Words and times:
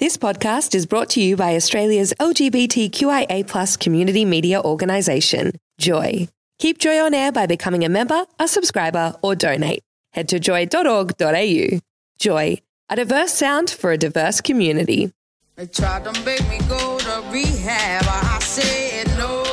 This 0.00 0.16
podcast 0.16 0.74
is 0.74 0.86
brought 0.86 1.10
to 1.10 1.22
you 1.22 1.36
by 1.36 1.54
Australia's 1.54 2.12
LGBTQIA 2.18 3.78
community 3.78 4.24
media 4.24 4.60
organisation, 4.60 5.52
Joy. 5.78 6.26
Keep 6.58 6.78
Joy 6.78 6.98
on 6.98 7.14
air 7.14 7.30
by 7.30 7.46
becoming 7.46 7.84
a 7.84 7.88
member, 7.88 8.24
a 8.40 8.48
subscriber, 8.48 9.14
or 9.22 9.36
donate. 9.36 9.84
Head 10.12 10.28
to 10.30 10.40
joy.org.au. 10.40 11.78
Joy, 12.18 12.58
a 12.88 12.96
diverse 12.96 13.34
sound 13.34 13.70
for 13.70 13.92
a 13.92 13.96
diverse 13.96 14.40
community. 14.40 15.12
They 15.54 15.68
tried 15.68 16.02
to 16.12 16.12
make 16.24 16.42
me 16.48 16.58
go 16.68 16.98
to 16.98 17.24
rehab. 17.30 18.02
I 18.04 18.40
said 18.40 19.06
no, 19.16 19.44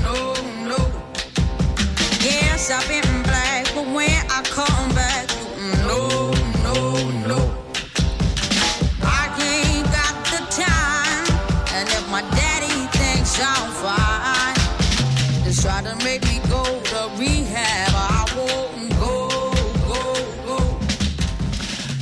no, 0.00 0.32
no. 0.66 0.78
Yes, 2.24 2.70
I've 2.70 2.88
been 2.88 3.09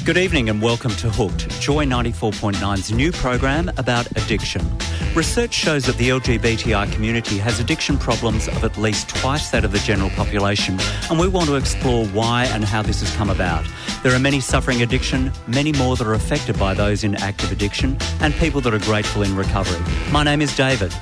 Good 0.08 0.16
evening 0.16 0.48
and 0.48 0.62
welcome 0.62 0.92
to 0.92 1.10
Hooked, 1.10 1.60
Joy 1.60 1.84
94.9's 1.84 2.90
new 2.92 3.12
program 3.12 3.70
about 3.76 4.10
addiction. 4.12 4.66
Research 5.14 5.52
shows 5.52 5.84
that 5.84 5.98
the 5.98 6.08
LGBTI 6.08 6.90
community 6.90 7.36
has 7.36 7.60
addiction 7.60 7.98
problems 7.98 8.48
of 8.48 8.64
at 8.64 8.78
least 8.78 9.10
twice 9.10 9.50
that 9.50 9.66
of 9.66 9.72
the 9.72 9.78
general 9.80 10.08
population, 10.08 10.78
and 11.10 11.20
we 11.20 11.28
want 11.28 11.48
to 11.48 11.56
explore 11.56 12.06
why 12.06 12.46
and 12.46 12.64
how 12.64 12.80
this 12.80 13.00
has 13.00 13.14
come 13.16 13.28
about. 13.28 13.66
There 14.02 14.14
are 14.14 14.18
many 14.18 14.40
suffering 14.40 14.80
addiction, 14.80 15.30
many 15.46 15.72
more 15.72 15.94
that 15.96 16.06
are 16.06 16.14
affected 16.14 16.58
by 16.58 16.72
those 16.72 17.04
in 17.04 17.14
active 17.16 17.52
addiction, 17.52 17.98
and 18.22 18.32
people 18.32 18.62
that 18.62 18.72
are 18.72 18.78
grateful 18.78 19.24
in 19.24 19.36
recovery. 19.36 19.84
My 20.10 20.22
name 20.22 20.40
is 20.40 20.56
David. 20.56 20.94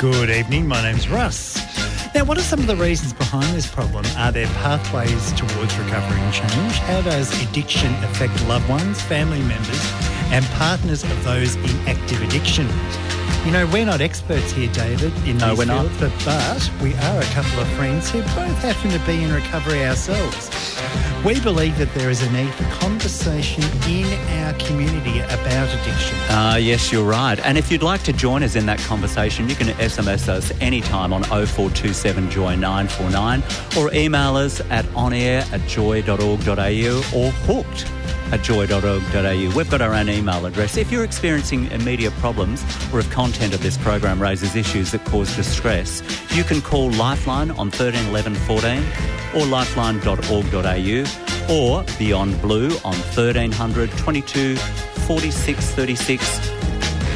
Good 0.00 0.28
evening, 0.28 0.66
my 0.66 0.82
name's 0.82 1.08
Russ. 1.08 1.56
Now, 2.16 2.24
what 2.24 2.38
are 2.38 2.42
some 2.42 2.60
of 2.60 2.66
the 2.66 2.76
reasons 2.76 3.12
behind 3.12 3.54
this 3.54 3.66
problem? 3.66 4.02
Are 4.16 4.32
there 4.32 4.46
pathways 4.64 5.32
towards 5.32 5.76
recovery 5.76 6.18
and 6.18 6.32
change? 6.32 6.78
How 6.88 7.02
does 7.02 7.30
addiction 7.42 7.92
affect 8.04 8.42
loved 8.48 8.66
ones, 8.70 8.98
family 9.02 9.42
members, 9.42 9.92
and 10.32 10.42
partners 10.56 11.04
of 11.04 11.24
those 11.24 11.56
in 11.56 11.76
active 11.86 12.22
addiction? 12.22 12.68
You 13.46 13.52
know, 13.52 13.64
we're 13.68 13.86
not 13.86 14.00
experts 14.00 14.50
here, 14.50 14.66
David, 14.72 15.12
in 15.24 15.38
No, 15.38 15.54
these 15.54 15.66
fields, 15.68 15.96
but, 16.00 16.12
but 16.24 16.72
we 16.82 16.94
are 16.94 17.20
a 17.20 17.24
couple 17.26 17.60
of 17.60 17.68
friends 17.76 18.10
who 18.10 18.20
both 18.22 18.58
happen 18.58 18.90
to 18.90 18.98
be 19.06 19.22
in 19.22 19.32
recovery 19.32 19.86
ourselves. 19.86 20.50
We 21.24 21.38
believe 21.38 21.78
that 21.78 21.94
there 21.94 22.10
is 22.10 22.22
a 22.22 22.32
need 22.32 22.52
for 22.54 22.64
conversation 22.80 23.62
in 23.88 24.12
our 24.42 24.52
community 24.54 25.20
about 25.20 25.72
addiction. 25.80 26.18
Uh, 26.28 26.58
yes, 26.60 26.90
you're 26.90 27.08
right. 27.08 27.38
And 27.38 27.56
if 27.56 27.70
you'd 27.70 27.84
like 27.84 28.02
to 28.02 28.12
join 28.12 28.42
us 28.42 28.56
in 28.56 28.66
that 28.66 28.80
conversation, 28.80 29.48
you 29.48 29.54
can 29.54 29.68
SMS 29.68 30.28
us 30.28 30.50
anytime 30.60 31.12
on 31.12 31.22
0427 31.22 32.28
Joy 32.28 32.56
949 32.56 33.44
or 33.78 33.94
email 33.94 34.34
us 34.34 34.60
at 34.70 34.84
onair 34.86 35.48
at 35.52 35.64
joy.org.au 35.68 36.96
or 37.14 37.30
hooked 37.30 37.95
at 38.32 38.42
joy.org.au. 38.42 39.56
We've 39.56 39.70
got 39.70 39.80
our 39.80 39.94
own 39.94 40.08
email 40.08 40.46
address. 40.46 40.76
If 40.76 40.90
you're 40.90 41.04
experiencing 41.04 41.70
immediate 41.70 42.12
problems 42.14 42.64
or 42.92 43.00
if 43.00 43.10
content 43.10 43.54
of 43.54 43.62
this 43.62 43.76
program 43.78 44.20
raises 44.20 44.56
issues 44.56 44.90
that 44.92 45.04
cause 45.04 45.34
distress, 45.36 46.02
you 46.34 46.44
can 46.44 46.60
call 46.60 46.90
Lifeline 46.92 47.50
on 47.52 47.70
13 47.70 48.06
11 48.08 48.34
14 48.34 48.82
or 49.34 49.46
lifeline.org.au 49.46 51.04
or 51.48 51.84
Beyond 51.98 52.42
Blue 52.42 52.70
on 52.84 52.94
1300 52.94 53.90
22 53.92 54.56
46 54.56 55.70
36 55.70 56.38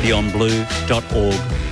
beyondblue.org.au. 0.03 1.70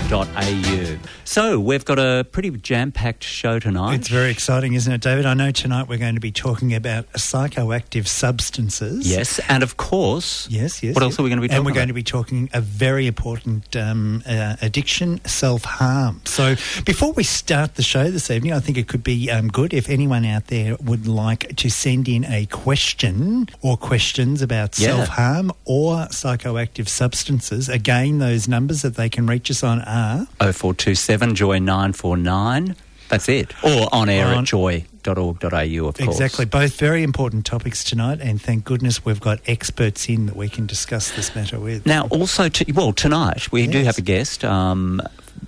So 1.25 1.61
we've 1.61 1.85
got 1.85 1.99
a 1.99 2.25
pretty 2.33 2.51
jam-packed 2.51 3.23
show 3.23 3.59
tonight. 3.59 3.97
It's 3.97 4.09
very 4.09 4.31
exciting, 4.31 4.73
isn't 4.73 4.91
it, 4.91 5.03
David? 5.03 5.27
I 5.27 5.35
know 5.35 5.51
tonight 5.51 5.87
we're 5.87 5.99
going 5.99 6.15
to 6.15 6.21
be 6.21 6.33
talking 6.33 6.75
about 6.75 7.13
psychoactive 7.13 8.07
substances. 8.09 9.07
Yes, 9.07 9.39
and 9.51 9.63
of 9.63 9.77
course, 9.77 10.49
Yes, 10.51 10.83
yes. 10.83 10.95
What 10.95 11.03
yes. 11.03 11.11
else 11.13 11.21
are 11.21 11.23
we 11.25 11.29
going 11.29 11.37
to 11.37 11.43
be 11.43 11.49
talking 11.49 11.57
And 11.59 11.67
we're 11.67 11.73
about? 11.73 11.79
going 11.81 11.89
to 11.89 11.95
be 11.95 12.03
talking 12.03 12.49
a 12.55 12.61
very 12.63 13.07
important 13.07 13.77
um, 13.77 14.23
uh, 14.27 14.57
addiction, 14.63 15.23
self 15.27 15.65
harm. 15.65 16.23
So 16.25 16.55
before 16.87 17.13
we 17.13 17.23
start 17.23 17.75
the 17.75 17.83
show 17.83 18.11
this 18.11 18.31
evening, 18.31 18.55
I 18.55 18.61
think 18.61 18.79
it 18.79 18.89
could 18.89 19.05
be 19.05 19.31
um, 19.31 19.49
good 19.49 19.75
if 19.75 19.91
anyone 19.91 20.25
out 20.25 20.47
there 20.47 20.77
would 20.83 21.07
like 21.07 21.55
to 21.57 21.69
send 21.69 22.09
in 22.09 22.25
a 22.25 22.47
question 22.47 23.47
or 23.61 23.77
questions 23.77 24.41
about 24.41 24.79
Yeah. 24.79 24.97
self 24.97 25.09
harm 25.09 25.53
or 25.67 26.07
psychoactive 26.07 26.89
substances. 26.89 27.69
Again, 27.69 28.19
those 28.21 28.49
numbers 28.49 28.81
that 28.81 28.95
they 28.97 29.11
can 29.11 29.27
reach 29.27 29.51
us 29.51 29.63
on 29.63 29.83
are 29.83 29.98
0427 30.41 31.35
Joy 31.35 31.59
949. 31.59 32.77
That's 33.09 33.29
it. 33.29 33.55
Or 33.65 33.89
on 33.93 34.09
air 34.11 34.27
On- 34.27 34.39
at 34.41 34.45
joy.org.au, 34.45 35.87
of 35.89 35.97
course. 35.97 35.99
Exactly. 36.01 36.45
Both 36.45 36.79
very 36.79 37.03
important 37.03 37.47
topics 37.47 37.83
tonight, 37.83 38.21
and 38.21 38.41
thank 38.41 38.65
goodness 38.65 39.03
we've 39.05 39.21
got 39.21 39.39
experts 39.47 40.09
in 40.11 40.27
that 40.27 40.37
we 40.37 40.49
can 40.51 40.67
discuss 40.67 41.11
this 41.13 41.35
matter 41.35 41.59
with. 41.59 41.87
Now, 41.87 42.07
also, 42.09 42.49
to, 42.51 42.73
well, 42.73 42.93
tonight 42.93 43.51
we 43.51 43.67
do 43.67 43.83
have 43.85 43.97
a 43.97 44.03
guest 44.03 44.45
um, 44.45 45.01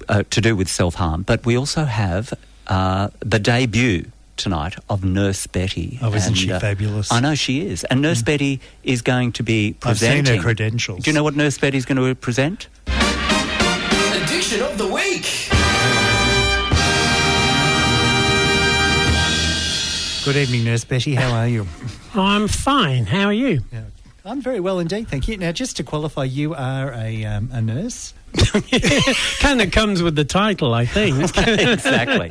uh, 0.08 0.22
to 0.30 0.40
do 0.40 0.56
with 0.56 0.68
self 0.68 0.94
harm, 0.94 1.22
but 1.22 1.44
we 1.44 1.54
also 1.56 1.84
have 1.84 2.32
uh, 2.68 3.08
the 3.20 3.38
debut 3.38 4.06
tonight 4.38 4.76
of 4.88 5.04
Nurse 5.04 5.46
Betty. 5.46 5.98
Oh, 6.00 6.14
isn't 6.14 6.28
And, 6.28 6.38
she 6.38 6.50
uh, 6.50 6.60
fabulous? 6.60 7.12
I 7.12 7.20
know 7.20 7.34
she 7.34 7.66
is. 7.66 7.84
And 7.84 8.00
Nurse 8.00 8.22
Betty 8.22 8.60
is 8.84 9.02
going 9.02 9.32
to 9.32 9.42
be 9.42 9.76
I've 9.82 9.98
seen 9.98 10.10
her 10.10 10.16
presenting. 10.22 10.40
credentials. 10.40 11.04
Do 11.04 11.10
you 11.10 11.14
know 11.14 11.22
what 11.24 11.36
Nurse 11.36 11.58
Betty's 11.58 11.84
going 11.84 11.98
to 11.98 12.14
present? 12.14 12.68
Addiction 14.30 14.62
of 14.62 14.78
the 14.78 14.86
week. 14.86 15.48
Good 20.24 20.36
evening, 20.36 20.62
Nurse 20.62 20.84
Betty. 20.84 21.16
How 21.16 21.32
are 21.32 21.48
you? 21.48 21.66
I'm 22.14 22.46
fine. 22.46 23.06
How 23.06 23.24
are 23.24 23.32
you? 23.32 23.62
Yeah. 23.72 23.82
I'm 24.24 24.40
very 24.40 24.60
well 24.60 24.78
indeed, 24.78 25.08
thank 25.08 25.26
you. 25.26 25.36
Now, 25.36 25.50
just 25.50 25.78
to 25.78 25.82
qualify, 25.82 26.22
you 26.22 26.54
are 26.54 26.92
a, 26.92 27.24
um, 27.24 27.50
a 27.52 27.60
nurse. 27.60 28.14
kind 29.40 29.60
of 29.62 29.72
comes 29.72 30.00
with 30.00 30.14
the 30.14 30.24
title, 30.24 30.74
I 30.74 30.86
think. 30.86 31.16
exactly. 31.36 32.30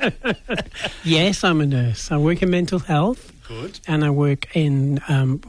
yes, 1.03 1.43
I'm 1.43 1.59
a 1.59 1.65
nurse. 1.65 2.13
I 2.13 2.17
work 2.17 2.41
in 2.41 2.49
mental 2.49 2.79
health. 2.79 3.33
Good. 3.45 3.81
And 3.89 4.05
I 4.05 4.09
work 4.09 4.55
in, 4.55 5.01
um, 5.09 5.41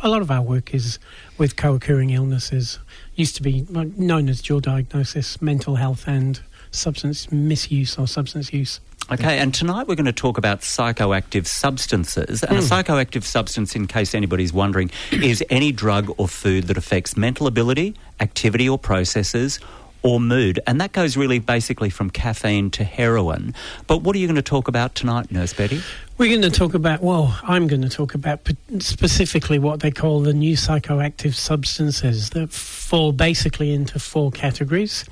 a 0.00 0.08
lot 0.08 0.22
of 0.22 0.30
our 0.30 0.42
work 0.42 0.72
is 0.74 1.00
with 1.38 1.56
co 1.56 1.74
occurring 1.74 2.10
illnesses. 2.10 2.78
Used 3.18 3.34
to 3.34 3.42
be 3.42 3.66
known 3.70 4.28
as 4.28 4.40
dual 4.40 4.60
diagnosis, 4.60 5.42
mental 5.42 5.74
health 5.74 6.06
and 6.06 6.40
substance 6.70 7.32
misuse 7.32 7.98
or 7.98 8.06
substance 8.06 8.52
use. 8.52 8.78
Okay, 9.10 9.40
and 9.40 9.52
tonight 9.52 9.88
we're 9.88 9.96
going 9.96 10.06
to 10.06 10.12
talk 10.12 10.38
about 10.38 10.60
psychoactive 10.60 11.44
substances. 11.48 12.44
And 12.44 12.58
a 12.58 12.60
hmm. 12.60 12.66
psychoactive 12.68 13.24
substance, 13.24 13.74
in 13.74 13.88
case 13.88 14.14
anybody's 14.14 14.52
wondering, 14.52 14.92
is 15.10 15.42
any 15.50 15.72
drug 15.72 16.14
or 16.16 16.28
food 16.28 16.68
that 16.68 16.76
affects 16.76 17.16
mental 17.16 17.48
ability, 17.48 17.96
activity 18.20 18.68
or 18.68 18.78
processes, 18.78 19.58
or 20.02 20.20
mood. 20.20 20.60
And 20.66 20.80
that 20.80 20.92
goes 20.92 21.16
really 21.16 21.38
basically 21.38 21.90
from 21.90 22.10
caffeine 22.10 22.70
to 22.72 22.84
heroin. 22.84 23.54
But 23.86 24.02
what 24.02 24.14
are 24.16 24.18
you 24.18 24.26
going 24.26 24.36
to 24.36 24.42
talk 24.42 24.68
about 24.68 24.94
tonight, 24.94 25.30
Nurse 25.30 25.52
Betty? 25.52 25.80
We're 26.16 26.30
going 26.30 26.50
to 26.50 26.56
talk 26.56 26.74
about, 26.74 27.02
well, 27.02 27.38
I'm 27.42 27.66
going 27.66 27.82
to 27.82 27.88
talk 27.88 28.14
about 28.14 28.40
specifically 28.80 29.58
what 29.58 29.80
they 29.80 29.90
call 29.90 30.20
the 30.20 30.32
new 30.32 30.56
psychoactive 30.56 31.34
substances 31.34 32.30
that 32.30 32.50
fall 32.50 33.12
basically 33.12 33.72
into 33.72 33.98
four 33.98 34.30
categories. 34.30 35.04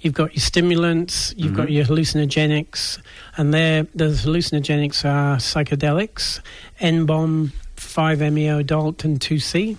You've 0.00 0.14
got 0.14 0.34
your 0.34 0.40
stimulants, 0.40 1.32
you've 1.36 1.54
got 1.54 1.66
mm-hmm. 1.66 1.74
your 1.74 1.84
hallucinogenics, 1.84 3.00
and 3.36 3.54
there 3.54 3.84
the 3.94 4.06
hallucinogenics 4.06 5.04
are 5.04 5.36
psychedelics, 5.36 6.40
N-bomb, 6.80 7.52
5-MeO-DALT, 7.76 9.04
and 9.04 9.20
2C, 9.20 9.76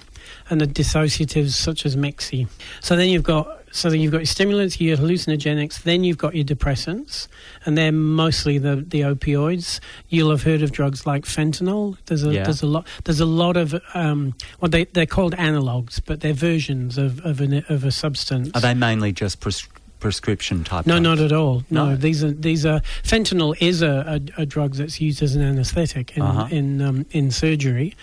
and 0.49 0.61
the 0.61 0.65
dissociatives 0.65 1.51
such 1.51 1.85
as 1.85 1.97
Mexi. 1.97 2.47
So 2.79 2.95
then 2.95 3.09
you've 3.09 3.23
got 3.23 3.62
so 3.75 3.89
then 3.89 3.99
you've 3.99 4.11
got 4.11 4.19
your 4.19 4.25
stimulants, 4.27 4.79
your 4.79 4.95
hallucinogenics, 4.97 5.81
then 5.83 6.03
you've 6.03 6.17
got 6.19 6.35
your 6.35 6.45
depressants, 6.45 7.27
and 7.65 7.75
they're 7.77 7.91
mostly 7.91 8.57
the, 8.59 8.75
the 8.77 9.01
opioids. 9.01 9.79
You'll 10.09 10.29
have 10.31 10.43
heard 10.43 10.61
of 10.61 10.71
drugs 10.71 11.05
like 11.07 11.25
fentanyl. 11.25 11.97
There's 12.05 12.23
a 12.23 12.31
Yeah. 12.33 12.43
there's 12.43 12.61
a 12.61 12.67
lot 12.67 12.87
there's 13.03 13.19
a 13.19 13.25
lot 13.25 13.57
of 13.57 13.73
um, 13.95 14.35
well 14.61 14.69
they 14.69 14.85
they're 14.85 15.05
called 15.17 15.35
analogs, 15.35 15.99
but 16.05 16.21
they're 16.21 16.33
versions 16.33 16.97
of 16.97 17.19
of, 17.25 17.41
an, 17.41 17.65
of 17.67 17.83
a 17.83 17.91
substance. 17.91 18.51
Are 18.53 18.61
they 18.61 18.73
mainly 18.75 19.11
just 19.11 19.39
pres- 19.39 19.67
prescription 19.99 20.63
type? 20.63 20.85
No, 20.85 20.99
drugs? 20.99 21.19
not 21.19 21.25
at 21.25 21.31
all. 21.31 21.63
No, 21.69 21.89
No. 21.89 21.95
these 21.95 22.23
are 22.23 22.31
these 22.31 22.65
are 22.65 22.81
fentanyl 23.03 23.55
is 23.59 23.81
a, 23.81 24.21
a, 24.37 24.41
a 24.43 24.45
drug 24.45 24.75
that's 24.75 24.99
used 25.01 25.23
as 25.23 25.35
an 25.35 25.41
anaesthetic 25.41 26.15
in 26.17 26.21
Uh-huh. 26.21 26.47
in 26.51 26.81
um, 26.81 27.05
in 27.11 27.31
surgery. 27.31 27.95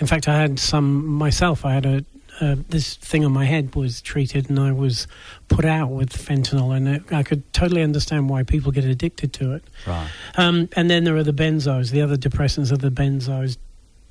In 0.00 0.06
fact, 0.06 0.26
I 0.28 0.38
had 0.40 0.58
some 0.58 1.04
myself. 1.06 1.64
I 1.64 1.74
had 1.74 1.84
a 1.84 2.04
uh, 2.40 2.56
this 2.68 2.96
thing 2.96 3.24
on 3.24 3.32
my 3.32 3.44
head 3.44 3.74
was 3.74 4.00
treated, 4.00 4.48
and 4.48 4.58
I 4.58 4.72
was 4.72 5.06
put 5.48 5.64
out 5.64 5.90
with 5.90 6.10
fentanyl, 6.10 6.76
and 6.76 6.88
it, 6.88 7.12
I 7.12 7.22
could 7.22 7.52
totally 7.52 7.82
understand 7.82 8.28
why 8.28 8.42
people 8.42 8.72
get 8.72 8.84
addicted 8.84 9.32
to 9.34 9.54
it. 9.54 9.64
Right. 9.86 10.08
Um, 10.36 10.68
and 10.76 10.90
then 10.90 11.04
there 11.04 11.16
are 11.16 11.22
the 11.22 11.32
benzos. 11.32 11.90
The 11.90 12.02
other 12.02 12.16
depressants 12.16 12.72
are 12.72 12.76
the 12.76 12.90
benzos. 12.90 13.58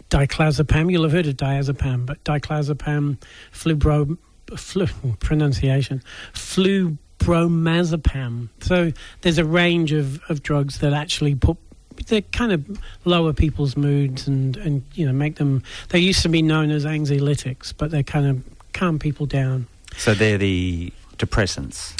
Diclazepam. 0.09 0.91
You'll 0.91 1.03
have 1.03 1.11
heard 1.11 1.27
of 1.27 1.35
diazepam, 1.35 2.05
but 2.05 2.23
diclazepam, 2.23 3.17
flubro, 3.51 4.17
flu 4.55 4.87
pronunciation 5.19 6.01
flubromazepam. 6.33 8.49
So 8.61 8.93
there's 9.21 9.37
a 9.37 9.45
range 9.45 9.91
of, 9.91 10.21
of 10.29 10.41
drugs 10.43 10.79
that 10.79 10.93
actually 10.93 11.35
put 11.35 11.57
they 12.07 12.21
kind 12.21 12.51
of 12.51 12.79
lower 13.05 13.33
people's 13.33 13.75
moods 13.77 14.27
and, 14.27 14.57
and 14.57 14.83
you 14.93 15.05
know 15.05 15.13
make 15.13 15.35
them. 15.35 15.63
They 15.89 15.99
used 15.99 16.21
to 16.23 16.29
be 16.29 16.41
known 16.41 16.71
as 16.71 16.85
anxiolytics, 16.85 17.73
but 17.77 17.91
they 17.91 18.03
kind 18.03 18.25
of 18.27 18.43
calm 18.73 18.99
people 18.99 19.25
down. 19.25 19.67
So 19.97 20.13
they're 20.13 20.37
the 20.37 20.91
depressants. 21.17 21.93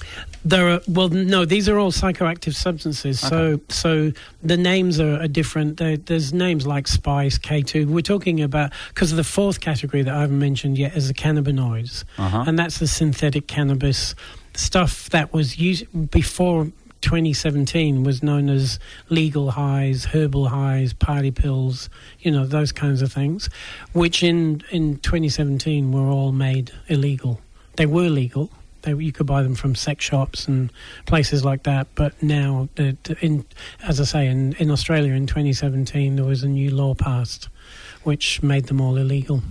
There 0.45 0.69
are 0.69 0.81
well, 0.88 1.09
no, 1.09 1.44
these 1.44 1.68
are 1.68 1.77
all 1.80 1.92
psychoactive 1.92 2.54
substances. 2.54 3.19
So, 3.19 3.59
so 3.69 4.12
the 4.44 4.57
names 4.57 5.00
are, 5.00 5.19
are 5.21 5.27
different. 5.27 5.77
There, 5.77 5.98
there's 5.98 6.33
names 6.33 6.68
like 6.68 6.88
spice, 6.88 7.38
K2. 7.39 7.88
We're 7.88 8.01
talking 8.01 8.42
about 8.42 8.71
because 8.89 9.12
the 9.13 9.24
fourth 9.24 9.59
category 9.59 10.04
that 10.04 10.13
I 10.13 10.21
haven't 10.21 10.39
mentioned 10.39 10.77
yet 10.77 10.95
is 10.95 11.07
the 11.07 11.13
cannabinoids, 11.15 12.04
Uh-huh. 12.18 12.44
and 12.48 12.57
that's 12.59 12.77
the 12.77 12.88
synthetic 12.88 13.48
cannabis 13.48 14.13
stuff 14.54 15.09
that 15.09 15.33
was 15.33 15.57
used 15.57 15.86
before 16.12 16.71
2017 17.07 18.04
was 18.04 18.21
known 18.21 18.50
as 18.50 18.80
legal 19.07 19.51
highs, 19.51 20.04
herbal 20.04 20.50
highs, 20.50 20.92
party 20.92 21.31
pills, 21.31 21.89
you 22.19 22.30
know 22.30 22.45
those 22.45 22.74
kinds 22.74 23.01
of 23.01 23.13
things, 23.13 23.50
which 23.94 24.24
in 24.24 24.62
in 24.71 24.98
2017 24.98 25.94
were 25.94 26.09
all 26.09 26.33
made 26.33 26.69
illegal. 26.89 27.39
They 27.77 27.86
were 27.86 28.09
legal. 28.09 28.50
They, 28.81 28.94
you 28.94 29.13
could 29.13 29.25
buy 29.25 29.42
them 29.42 29.56
from 29.56 29.74
sex 29.74 30.04
shops 30.04 30.50
and 30.50 30.69
places 31.06 31.45
like 31.45 31.63
that. 31.63 31.88
But 31.95 32.21
now, 32.21 32.68
the- 32.75 32.98
in, 33.21 33.45
as 33.83 34.01
I 34.01 34.04
say, 34.04 34.27
in, 34.27 34.51
in 34.59 34.69
Australia 34.69 35.13
in 35.13 35.27
2017, 35.27 36.18
there 36.18 36.25
was 36.25 36.44
a 36.44 36.50
new 36.50 36.71
law 36.71 36.94
passed 36.94 37.48
which 38.07 38.42
made 38.42 38.65
them 38.68 38.80
all 38.80 38.95
illegal. 38.95 39.42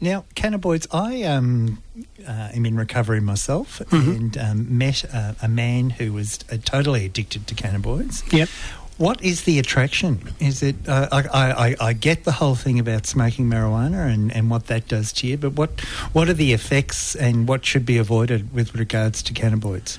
Now, 0.00 0.24
cannabinoids, 0.36 0.86
I 0.92 1.24
um, 1.24 1.82
uh, 2.26 2.50
am 2.54 2.64
in 2.64 2.76
recovery 2.76 3.20
myself 3.20 3.80
Mm-hmm. 3.90 4.10
and 4.10 4.38
um, 4.38 4.78
met 4.78 5.04
uh, 5.12 5.34
a 5.42 5.48
man 5.48 5.90
who 5.90 6.12
was 6.12 6.38
uh, 6.50 6.56
totally 6.64 7.04
addicted 7.04 7.46
to 7.48 7.54
cannabinoids. 7.56 8.22
Yep. 8.32 8.48
What 8.96 9.20
is 9.24 9.42
the 9.42 9.58
attraction? 9.58 10.20
Is 10.38 10.62
it? 10.62 10.76
Uh, 10.86 11.08
I, 11.10 11.20
I, 11.42 11.66
I- 11.68 11.76
I 11.88 11.92
get 11.94 12.22
the 12.22 12.30
whole 12.30 12.54
thing 12.54 12.78
about 12.78 13.06
smoking 13.06 13.46
marijuana 13.50 14.06
and, 14.14 14.30
and 14.30 14.48
what 14.48 14.68
that 14.68 14.86
does 14.86 15.12
to 15.14 15.26
you, 15.26 15.36
but 15.36 15.54
what 15.54 15.80
what 16.12 16.28
are 16.28 16.34
the 16.34 16.52
effects 16.52 17.16
and 17.16 17.48
what 17.48 17.66
should 17.66 17.84
be 17.84 17.98
avoided 17.98 18.54
with 18.54 18.72
regards 18.76 19.20
to 19.24 19.32
cannabinoids? 19.34 19.98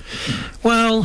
Well, 0.62 1.04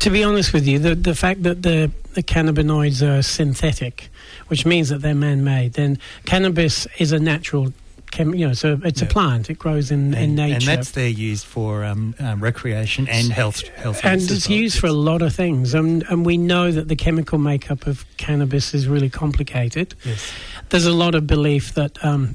to 0.00 0.10
be 0.10 0.24
honest 0.24 0.52
with 0.52 0.66
you, 0.66 0.80
the 0.80 0.96
the 0.96 1.14
fact 1.14 1.44
that 1.44 1.62
the 1.62 1.92
the 2.14 2.22
cannabinoids 2.22 3.02
are 3.06 3.22
synthetic, 3.22 4.08
which 4.48 4.66
means 4.66 4.88
that 4.88 4.98
they're 5.02 5.14
man-made, 5.14 5.74
then 5.74 5.98
cannabis 6.26 6.86
is 6.98 7.12
a 7.12 7.18
natural. 7.18 7.72
Chem, 8.12 8.34
you 8.34 8.48
know, 8.48 8.54
so 8.54 8.76
it's 8.82 9.00
Yeah. 9.00 9.06
a 9.06 9.10
plant. 9.10 9.50
It 9.50 9.58
grows 9.60 9.92
in, 9.92 10.14
in 10.14 10.34
nature. 10.34 10.54
and 10.54 10.62
that's 10.64 10.90
they're 10.90 11.06
used 11.06 11.46
for 11.46 11.84
um, 11.84 12.16
um, 12.18 12.42
recreation 12.42 13.06
and 13.06 13.30
health 13.30 13.62
health. 13.76 14.00
and 14.02 14.20
it's 14.20 14.48
well. 14.48 14.58
used 14.58 14.80
for 14.80 14.88
a 14.88 14.92
lot 14.92 15.22
of 15.22 15.32
things, 15.32 15.74
and 15.74 16.02
and 16.10 16.26
we 16.26 16.36
know 16.36 16.72
that 16.72 16.88
the 16.88 16.96
chemical 16.96 17.38
makeup 17.38 17.86
of 17.86 18.04
cannabis 18.16 18.74
is 18.74 18.88
really 18.88 19.08
complicated. 19.10 19.94
Yes. 20.04 20.32
There's 20.70 20.86
a 20.86 20.92
lot 20.92 21.14
of 21.14 21.28
belief 21.28 21.74
that 21.74 22.04
um, 22.04 22.34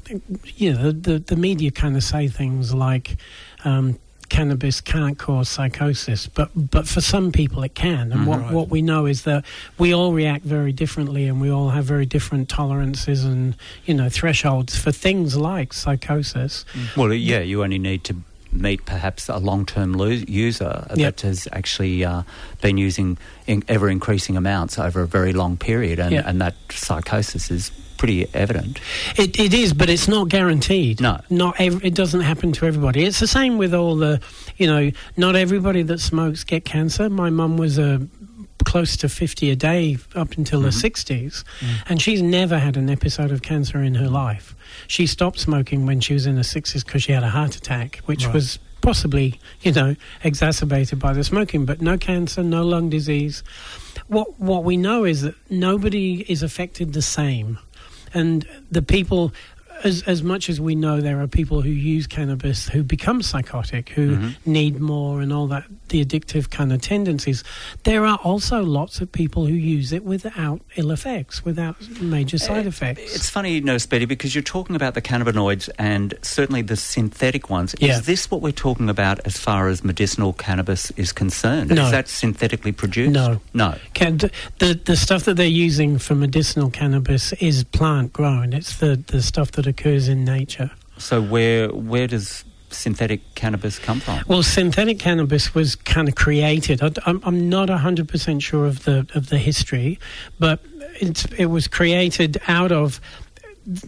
you 0.56 0.72
know 0.72 0.84
the, 0.84 0.92
the 0.92 1.18
the 1.18 1.36
media 1.36 1.70
kind 1.70 1.94
of 1.94 2.02
say 2.02 2.26
things 2.28 2.72
like. 2.72 3.18
Um, 3.66 3.98
Cannabis 4.28 4.80
can't 4.80 5.18
cause 5.18 5.48
psychosis, 5.48 6.26
but 6.28 6.50
but 6.54 6.86
for 6.88 7.00
some 7.00 7.32
people 7.32 7.62
it 7.62 7.74
can. 7.74 8.12
And 8.12 8.20
mm-hmm. 8.20 8.26
what, 8.26 8.40
Right. 8.40 8.52
what 8.52 8.68
we 8.68 8.82
know 8.82 9.06
is 9.06 9.22
that 9.22 9.44
we 9.78 9.94
all 9.94 10.12
react 10.12 10.44
very 10.44 10.72
differently, 10.72 11.26
and 11.26 11.40
we 11.40 11.50
all 11.50 11.70
have 11.70 11.84
very 11.84 12.06
different 12.06 12.48
tolerances 12.48 13.24
and 13.24 13.56
you 13.84 13.94
know 13.94 14.08
thresholds 14.08 14.76
for 14.76 14.92
things 14.92 15.36
like 15.36 15.72
psychosis. 15.72 16.64
Well, 16.96 17.12
yeah, 17.12 17.40
you 17.40 17.62
only 17.62 17.78
need 17.78 18.04
to 18.04 18.16
meet 18.60 18.84
perhaps 18.86 19.28
a 19.28 19.38
long-term 19.38 19.92
lo- 19.94 20.06
user 20.06 20.86
Yep. 20.94 21.16
that 21.16 21.20
has 21.26 21.48
actually 21.52 22.04
uh, 22.04 22.22
been 22.60 22.76
using 22.78 23.18
in 23.46 23.62
ever 23.68 23.88
increasing 23.90 24.36
amounts 24.36 24.78
over 24.78 25.02
a 25.02 25.06
very 25.06 25.32
long 25.32 25.56
period, 25.56 25.98
and, 25.98 26.12
Yeah. 26.12 26.22
and 26.26 26.40
that 26.40 26.54
psychosis 26.70 27.50
is 27.50 27.70
pretty 27.98 28.26
evident. 28.34 28.78
It, 29.16 29.38
it 29.40 29.54
is, 29.54 29.72
but 29.72 29.88
it's 29.88 30.06
not 30.06 30.28
guaranteed. 30.28 31.00
No. 31.00 31.18
not 31.30 31.58
ev- 31.58 31.82
it 31.82 31.94
doesn't 31.94 32.20
happen 32.20 32.52
to 32.52 32.66
everybody. 32.66 33.04
It's 33.04 33.20
the 33.20 33.26
same 33.26 33.56
with 33.56 33.72
all 33.72 33.96
the, 33.96 34.20
you 34.58 34.66
know, 34.66 34.90
not 35.16 35.34
everybody 35.34 35.82
that 35.84 36.00
smokes 36.00 36.44
get 36.44 36.66
cancer. 36.66 37.08
My 37.08 37.30
mum 37.30 37.56
was 37.56 37.78
a 37.78 38.06
close 38.66 38.96
to 38.96 39.08
50 39.08 39.50
a 39.50 39.56
day 39.56 39.96
up 40.16 40.32
until 40.32 40.60
her 40.62 40.68
60s 40.68 41.06
mm-hmm. 41.06 41.66
mm. 41.66 41.82
and 41.88 42.02
she's 42.02 42.20
never 42.20 42.58
had 42.58 42.76
an 42.76 42.90
episode 42.90 43.30
of 43.30 43.40
cancer 43.40 43.80
in 43.80 43.94
her 43.94 44.08
life. 44.08 44.56
She 44.88 45.06
stopped 45.06 45.38
smoking 45.38 45.86
when 45.86 46.00
she 46.00 46.14
was 46.14 46.26
in 46.26 46.36
her 46.36 46.42
60s 46.42 46.84
because 46.84 47.04
she 47.04 47.12
had 47.12 47.22
a 47.22 47.30
heart 47.30 47.56
attack 47.56 48.00
which 48.06 48.26
Right. 48.26 48.34
was 48.34 48.58
possibly 48.82 49.40
you 49.62 49.72
know 49.72 49.96
exacerbated 50.22 50.98
by 50.98 51.12
the 51.12 51.24
smoking 51.24 51.64
but 51.64 51.80
no 51.80 51.96
cancer 51.96 52.42
no 52.42 52.64
lung 52.64 52.90
disease. 52.90 53.44
What 54.08 54.38
what 54.40 54.64
we 54.64 54.76
know 54.76 55.04
is 55.04 55.22
that 55.22 55.36
nobody 55.48 56.24
is 56.28 56.42
affected 56.42 56.92
the 56.92 57.02
same 57.02 57.58
and 58.14 58.46
the 58.70 58.82
people 58.82 59.32
as 59.84 60.02
as 60.04 60.22
much 60.22 60.48
as 60.48 60.60
we 60.60 60.74
know 60.74 61.00
there 61.00 61.20
are 61.20 61.26
people 61.26 61.60
who 61.60 61.70
use 61.70 62.06
cannabis 62.06 62.68
who 62.68 62.82
become 62.82 63.22
psychotic 63.22 63.90
who 63.90 64.16
mm-hmm. 64.16 64.50
need 64.50 64.80
more 64.80 65.20
and 65.20 65.32
all 65.32 65.46
that 65.46 65.64
the 65.88 66.04
addictive 66.04 66.50
kind 66.50 66.72
of 66.72 66.80
tendencies 66.80 67.44
there 67.84 68.04
are 68.04 68.18
also 68.24 68.62
lots 68.62 69.00
of 69.00 69.10
people 69.10 69.46
who 69.46 69.54
use 69.54 69.92
it 69.92 70.04
without 70.04 70.60
ill 70.76 70.90
effects 70.90 71.44
without 71.44 71.76
major 72.00 72.36
eh, 72.36 72.38
side 72.38 72.66
effects 72.66 73.14
It's 73.14 73.30
funny, 73.30 73.54
you 73.54 73.60
know, 73.60 73.78
Speedy, 73.78 74.04
because 74.04 74.34
you're 74.34 74.42
talking 74.42 74.76
about 74.76 74.94
the 74.94 75.02
cannabinoids 75.02 75.68
and 75.78 76.14
certainly 76.22 76.62
the 76.62 76.76
synthetic 76.76 77.50
ones. 77.50 77.74
Yeah. 77.78 77.98
Is 77.98 78.06
this 78.06 78.30
what 78.30 78.40
we're 78.40 78.52
talking 78.52 78.88
about 78.88 79.20
as 79.24 79.36
far 79.36 79.68
as 79.68 79.84
medicinal 79.84 80.32
cannabis 80.32 80.90
is 80.92 81.12
concerned? 81.12 81.70
No. 81.70 81.86
Is 81.86 81.90
that 81.90 82.08
synthetically 82.08 82.72
produced? 82.72 83.12
No. 83.12 83.40
No. 83.54 83.76
Can, 83.94 84.18
the 84.18 84.80
the 84.84 84.96
stuff 84.96 85.24
that 85.24 85.34
they're 85.34 85.46
using 85.46 85.98
for 85.98 86.14
medicinal 86.14 86.70
cannabis 86.70 87.32
is 87.34 87.64
plant 87.64 88.12
grown. 88.12 88.52
It's 88.52 88.78
the, 88.78 88.96
the 88.96 89.22
stuff 89.22 89.52
that 89.52 89.65
occurs 89.66 90.08
in 90.08 90.24
nature. 90.24 90.70
So 90.98 91.20
where 91.20 91.68
where 91.68 92.06
does 92.06 92.44
synthetic 92.70 93.34
cannabis 93.34 93.78
come 93.78 94.00
from? 94.00 94.22
Well, 94.26 94.42
synthetic 94.42 94.98
cannabis 94.98 95.54
was 95.54 95.76
kind 95.76 96.08
of 96.08 96.14
created. 96.14 96.82
I, 96.82 96.92
I'm, 97.06 97.20
I'm 97.24 97.48
not 97.48 97.68
100% 97.68 98.42
sure 98.42 98.66
of 98.66 98.84
the 98.84 99.06
of 99.14 99.28
the 99.28 99.38
history, 99.38 99.98
but 100.38 100.60
it's, 101.00 101.24
it 101.36 101.46
was 101.46 101.68
created 101.68 102.40
out 102.46 102.72
of. 102.72 103.00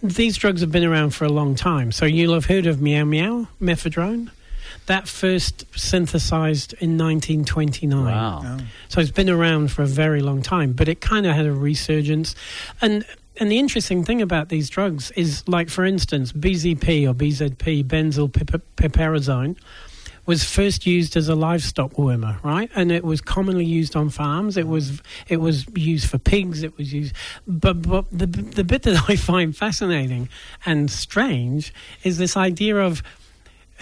These 0.03 0.35
drugs 0.35 0.59
have 0.59 0.73
been 0.73 0.83
around 0.83 1.11
for 1.11 1.23
a 1.23 1.29
long 1.29 1.55
time. 1.55 1.93
So 1.93 2.05
you'll 2.05 2.33
have 2.33 2.45
heard 2.45 2.65
of 2.65 2.81
meow 2.81 3.05
meow, 3.05 3.47
mephedrone. 3.61 4.29
That 4.87 5.07
first 5.07 5.65
synthesized 5.79 6.73
in 6.73 6.97
1929. 6.97 8.05
Wow. 8.05 8.41
Oh. 8.43 8.57
So 8.89 8.99
it's 8.99 9.11
been 9.11 9.29
around 9.29 9.71
for 9.71 9.83
a 9.83 9.87
very 9.87 10.21
long 10.21 10.41
time, 10.41 10.73
but 10.73 10.89
it 10.89 10.99
kind 10.99 11.25
of 11.25 11.35
had 11.35 11.45
a 11.45 11.53
resurgence. 11.53 12.35
And 12.81 13.05
and 13.39 13.51
the 13.51 13.57
interesting 13.57 14.03
thing 14.03 14.21
about 14.21 14.49
these 14.49 14.69
drugs 14.69 15.11
is, 15.11 15.47
like 15.47 15.69
for 15.69 15.85
instance, 15.85 16.31
BZP 16.31 17.09
or 17.09 17.13
BZP, 17.13 17.83
benzyl 17.85 18.31
pip- 18.31 18.63
piperazine, 18.75 19.57
was 20.25 20.43
first 20.43 20.85
used 20.85 21.17
as 21.17 21.27
a 21.27 21.33
livestock 21.33 21.93
wormer, 21.93 22.41
right? 22.43 22.69
And 22.75 22.91
it 22.91 23.03
was 23.03 23.19
commonly 23.19 23.65
used 23.65 23.95
on 23.95 24.11
farms. 24.11 24.57
It 24.57 24.67
was 24.67 25.01
it 25.27 25.37
was 25.37 25.65
used 25.75 26.07
for 26.07 26.19
pigs. 26.19 26.61
It 26.61 26.77
was 26.77 26.93
used, 26.93 27.15
but 27.47 27.81
but 27.81 28.05
the 28.11 28.27
the 28.27 28.63
bit 28.63 28.83
that 28.83 29.05
I 29.09 29.15
find 29.15 29.57
fascinating 29.57 30.29
and 30.65 30.91
strange 30.91 31.73
is 32.03 32.19
this 32.19 32.37
idea 32.37 32.77
of 32.77 33.01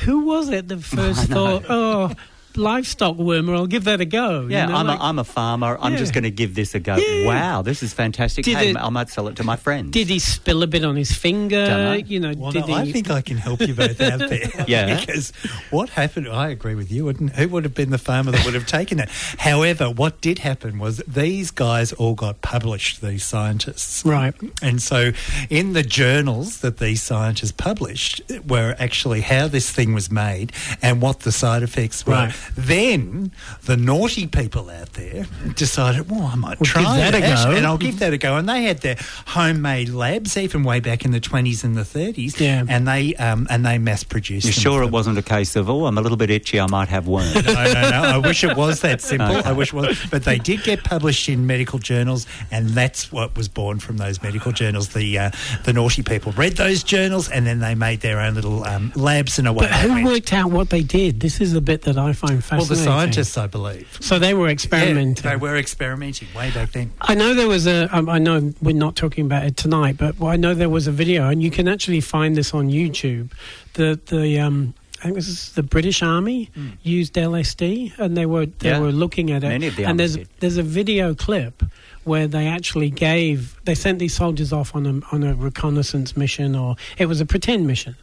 who 0.06 0.26
was 0.26 0.50
it 0.50 0.70
that 0.70 0.84
first 0.84 1.28
thought, 1.28 1.66
oh, 1.68 2.14
livestock 2.58 3.18
wormer, 3.18 3.56
I'll 3.56 3.68
give 3.68 3.84
that 3.86 4.02
a 4.02 4.06
go. 4.06 4.42
you 4.42 4.50
Yeah, 4.50 4.66
know, 4.68 4.76
I'm, 4.76 4.88
like- 4.88 5.00
a, 5.00 5.04
I'm 5.04 5.20
a 5.20 5.24
farmer. 5.24 5.78
I'm 5.80 5.94
Yeah. 5.94 5.98
just 6.00 6.14
going 6.14 6.24
to 6.24 6.32
give 6.32 6.56
this 6.56 6.76
a 6.76 6.80
go. 6.80 6.96
Yeah. 6.96 7.26
Wow, 7.26 7.62
this 7.62 7.84
is 7.84 7.94
fantastic. 7.94 8.46
Did 8.46 8.58
hey, 8.58 8.70
it- 8.72 8.78
I 8.78 8.90
might 8.90 9.10
sell 9.10 9.28
it 9.28 9.36
to 9.38 9.44
my 9.44 9.56
friends. 9.56 9.92
Did 9.92 10.08
he 10.08 10.20
spill 10.20 10.64
a 10.64 10.68
bit 10.68 10.84
on 10.84 10.96
his 10.96 11.12
finger? 11.12 11.66
Dunno. 11.66 11.94
You 11.94 12.20
know, 12.20 12.34
Well, 12.38 12.52
did 12.52 12.68
no, 12.68 12.68
he? 12.68 12.90
I 12.90 12.92
think 12.92 13.10
I 13.10 13.22
can 13.22 13.38
help 13.38 13.62
you 13.62 13.74
both 13.74 14.00
out 14.02 14.20
there. 14.20 14.50
Yeah. 14.68 15.00
because 15.06 15.32
what 15.70 15.90
happened, 15.90 16.28
I 16.28 16.50
agree 16.50 16.76
with 16.76 16.92
you. 16.92 17.06
Wouldn't, 17.06 17.36
who 17.36 17.48
would 17.50 17.64
have 17.64 17.74
been 17.76 17.90
the 17.92 17.98
farmer 17.98 18.32
that 18.32 18.44
would 18.46 18.54
have 18.54 18.66
taken 18.66 19.00
it? 19.00 19.10
However, 19.38 19.90
what 19.90 20.20
did 20.22 20.40
happen 20.40 20.80
was 20.80 20.98
these 21.08 21.52
guys 21.52 21.94
all 21.94 22.16
got 22.16 22.42
published, 22.42 23.02
these 23.02 23.24
scientists. 23.24 24.04
Right. 24.06 24.34
And 24.62 24.82
so 24.82 25.12
in 25.50 25.74
the 25.74 25.84
journals 25.84 26.60
that 26.60 26.78
these 26.78 27.02
scientists 27.02 27.52
published 27.52 28.22
were 28.48 28.76
actually 28.80 29.22
how 29.22 29.48
this 29.48 29.70
thing 29.72 29.94
was 29.94 30.12
made 30.12 30.52
and 30.82 31.02
what 31.02 31.22
the 31.22 31.32
side 31.32 31.64
effects 31.64 32.06
were. 32.06 32.14
Right. 32.14 32.36
Then 32.56 33.32
the 33.66 33.78
naughty 33.78 34.28
people 34.28 34.70
out 34.70 34.94
there 34.94 35.26
decided, 35.56 36.10
well, 36.10 36.24
I 36.24 36.36
might 36.36 36.60
We'll 36.60 36.66
try 36.68 36.82
give 36.84 37.12
that 37.12 37.16
a 37.16 37.20
go. 37.22 37.52
and 37.56 37.66
I'll 37.66 37.78
give 37.78 38.00
that 38.00 38.14
a 38.14 38.18
go. 38.18 38.36
And 38.38 38.48
they 38.48 38.64
had 38.64 38.80
their 38.82 38.98
homemade 39.28 39.90
labs, 39.90 40.38
even 40.38 40.64
way 40.64 40.80
back 40.80 41.06
in 41.06 41.12
the 41.12 41.20
twenties 41.20 41.64
and 41.64 41.76
the 41.76 41.86
thirties, 41.86 42.40
Yeah. 42.40 42.64
and 42.68 42.88
they 42.88 43.16
um, 43.16 43.48
and 43.50 43.66
they 43.66 43.78
mass 43.78 44.04
produced. 44.04 44.46
You're 44.46 44.54
them 44.54 44.62
sure 44.62 44.82
it 44.82 44.86
them. 44.86 44.92
wasn't 44.92 45.18
a 45.18 45.22
case 45.24 45.56
of, 45.56 45.70
oh, 45.70 45.86
I'm 45.86 45.98
a 45.98 46.02
little 46.02 46.18
bit 46.18 46.30
itchy, 46.30 46.60
I 46.60 46.68
might 46.68 46.90
have 46.90 47.08
worms? 47.08 47.34
no, 47.36 47.42
no, 47.42 47.74
no. 47.74 48.02
I 48.04 48.18
wish 48.26 48.44
it 48.44 48.56
was 48.58 48.82
that 48.82 49.02
simple. 49.02 49.36
Okay. 49.38 49.50
I 49.50 49.52
wish 49.52 49.70
it 49.70 49.74
was. 49.76 49.98
But 50.10 50.24
they 50.24 50.38
did 50.40 50.64
get 50.64 50.84
published 50.84 51.30
in 51.30 51.46
medical 51.48 51.80
journals, 51.80 52.26
and 52.52 52.70
that's 52.70 53.12
what 53.12 53.36
was 53.36 53.48
born 53.48 53.80
from 53.80 53.98
those 53.98 54.22
medical 54.22 54.52
journals. 54.52 54.90
The 54.90 55.18
uh, 55.18 55.32
the 55.64 55.74
naughty 55.74 56.04
people 56.04 56.32
read 56.34 56.54
those 56.58 56.84
journals, 56.84 57.30
and 57.30 57.46
then 57.46 57.60
they 57.60 57.76
made 57.76 58.02
their 58.02 58.20
own 58.20 58.34
little 58.36 58.64
um, 58.66 58.92
labs 58.96 59.40
and 59.40 59.48
away. 59.48 59.68
But 59.68 59.72
who 59.72 59.94
went. 59.94 60.06
worked 60.06 60.34
out 60.34 60.52
what 60.52 60.70
they 60.70 60.84
did? 60.84 61.20
This 61.20 61.40
is 61.42 61.54
the 61.54 61.62
bit 61.62 61.84
that 61.84 61.98
I 61.98 62.14
find 62.14 62.27
Well, 62.34 62.42
fascinating. 62.42 62.68
the 62.70 62.84
scientists, 62.84 63.38
I 63.38 63.48
believe. 63.48 63.98
So 64.02 64.20
they 64.20 64.34
were 64.34 64.48
experimenting. 64.50 65.24
Yeah, 65.24 65.32
they 65.32 65.36
were 65.38 65.56
experimenting 65.58 66.28
way 66.36 66.52
back 66.52 66.72
then. 66.72 66.92
I 67.02 67.16
know 67.16 67.34
there 67.34 67.48
was 67.48 67.68
a. 67.68 67.88
Um, 67.96 68.10
I 68.10 68.20
know 68.20 68.54
we're 68.62 68.76
not 68.76 68.96
talking 68.96 69.26
about 69.26 69.44
it 69.46 69.58
tonight, 69.58 69.98
but 69.98 70.22
I 70.24 70.36
know 70.36 70.54
there 70.54 70.70
was 70.70 70.88
a 70.88 70.92
video, 70.92 71.30
and 71.30 71.42
you 71.42 71.52
can 71.52 71.68
actually 71.68 72.02
find 72.02 72.36
this 72.36 72.54
on 72.54 72.70
YouTube. 72.70 73.32
The 73.74 74.00
the 74.08 74.40
um, 74.40 74.74
I 75.00 75.04
think 75.04 75.16
this 75.16 75.28
is 75.28 75.52
the 75.54 75.64
British 75.64 76.02
Army 76.02 76.50
used 76.84 77.14
LSD, 77.14 77.98
and 78.00 78.18
they 78.18 78.26
were 78.26 78.46
they 78.48 78.70
Yeah. 78.70 78.80
were 78.80 78.92
looking 78.92 79.32
at 79.32 79.44
it. 79.44 79.50
Many 79.50 79.68
of 79.68 79.76
the 79.76 79.86
and 79.86 80.00
there's 80.00 80.16
did. 80.16 80.28
there's 80.40 80.58
a 80.58 80.64
video 80.64 81.14
clip 81.14 81.64
where 82.04 82.26
they 82.28 82.48
actually 82.48 82.90
gave 82.90 83.60
they 83.66 83.76
sent 83.76 84.00
these 84.00 84.16
soldiers 84.16 84.52
off 84.54 84.74
on 84.76 84.86
a 84.86 85.02
on 85.16 85.24
a 85.24 85.36
reconnaissance 85.36 86.18
mission, 86.18 86.56
or 86.56 86.76
it 86.98 87.06
was 87.06 87.22
a 87.22 87.26
pretend 87.26 87.68
mission. 87.68 87.96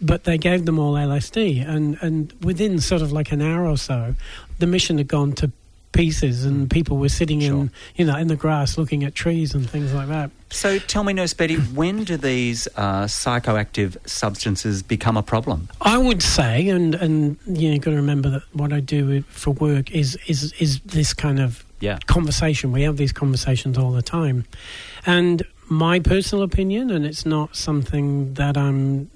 But 0.00 0.24
they 0.24 0.36
gave 0.38 0.66
them 0.66 0.78
all 0.78 0.94
LSD, 0.94 1.66
and, 1.66 1.96
and 2.02 2.32
within 2.42 2.80
sort 2.80 3.02
of 3.02 3.12
like 3.12 3.32
an 3.32 3.40
hour 3.40 3.66
or 3.66 3.78
so, 3.78 4.14
the 4.58 4.66
mission 4.66 4.98
had 4.98 5.08
gone 5.08 5.32
to 5.34 5.50
pieces, 5.92 6.44
and 6.44 6.68
people 6.68 6.98
were 6.98 7.08
sitting 7.08 7.40
in 7.40 7.70
you 7.94 8.04
know 8.04 8.16
in 8.16 8.28
the 8.28 8.36
grass 8.36 8.76
looking 8.76 9.02
at 9.04 9.14
trees 9.14 9.54
and 9.54 9.68
things 9.70 9.94
like 9.94 10.08
that. 10.08 10.30
so 10.50 10.78
tell 10.78 11.02
me, 11.02 11.14
Nurse 11.14 11.32
Betty, 11.32 11.54
when 11.74 12.04
do 12.04 12.18
these 12.18 12.68
uh, 12.76 13.04
psychoactive 13.04 13.96
substances 14.06 14.82
become 14.82 15.16
a 15.16 15.22
problem? 15.22 15.68
I 15.80 15.96
would 15.96 16.22
say, 16.22 16.68
and 16.68 16.94
and 16.94 17.38
you 17.46 17.68
know, 17.68 17.74
you've 17.74 17.82
got 17.82 17.92
to 17.92 17.96
remember 17.96 18.28
that 18.30 18.42
what 18.52 18.74
I 18.74 18.80
do 18.80 19.22
for 19.22 19.52
work 19.52 19.90
is 19.90 20.18
is 20.26 20.52
is 20.58 20.80
this 20.80 21.14
kind 21.14 21.40
of 21.40 21.64
Yeah. 21.80 21.98
conversation. 22.06 22.72
We 22.72 22.82
have 22.82 22.98
these 22.98 23.12
conversations 23.12 23.78
all 23.78 23.92
the 23.92 24.02
time, 24.02 24.44
and 25.06 25.42
my 25.70 25.98
personal 26.00 26.44
opinion, 26.44 26.90
and 26.90 27.06
it's 27.06 27.24
not 27.24 27.56
something 27.56 28.34
that 28.34 28.58
I'm 28.58 29.08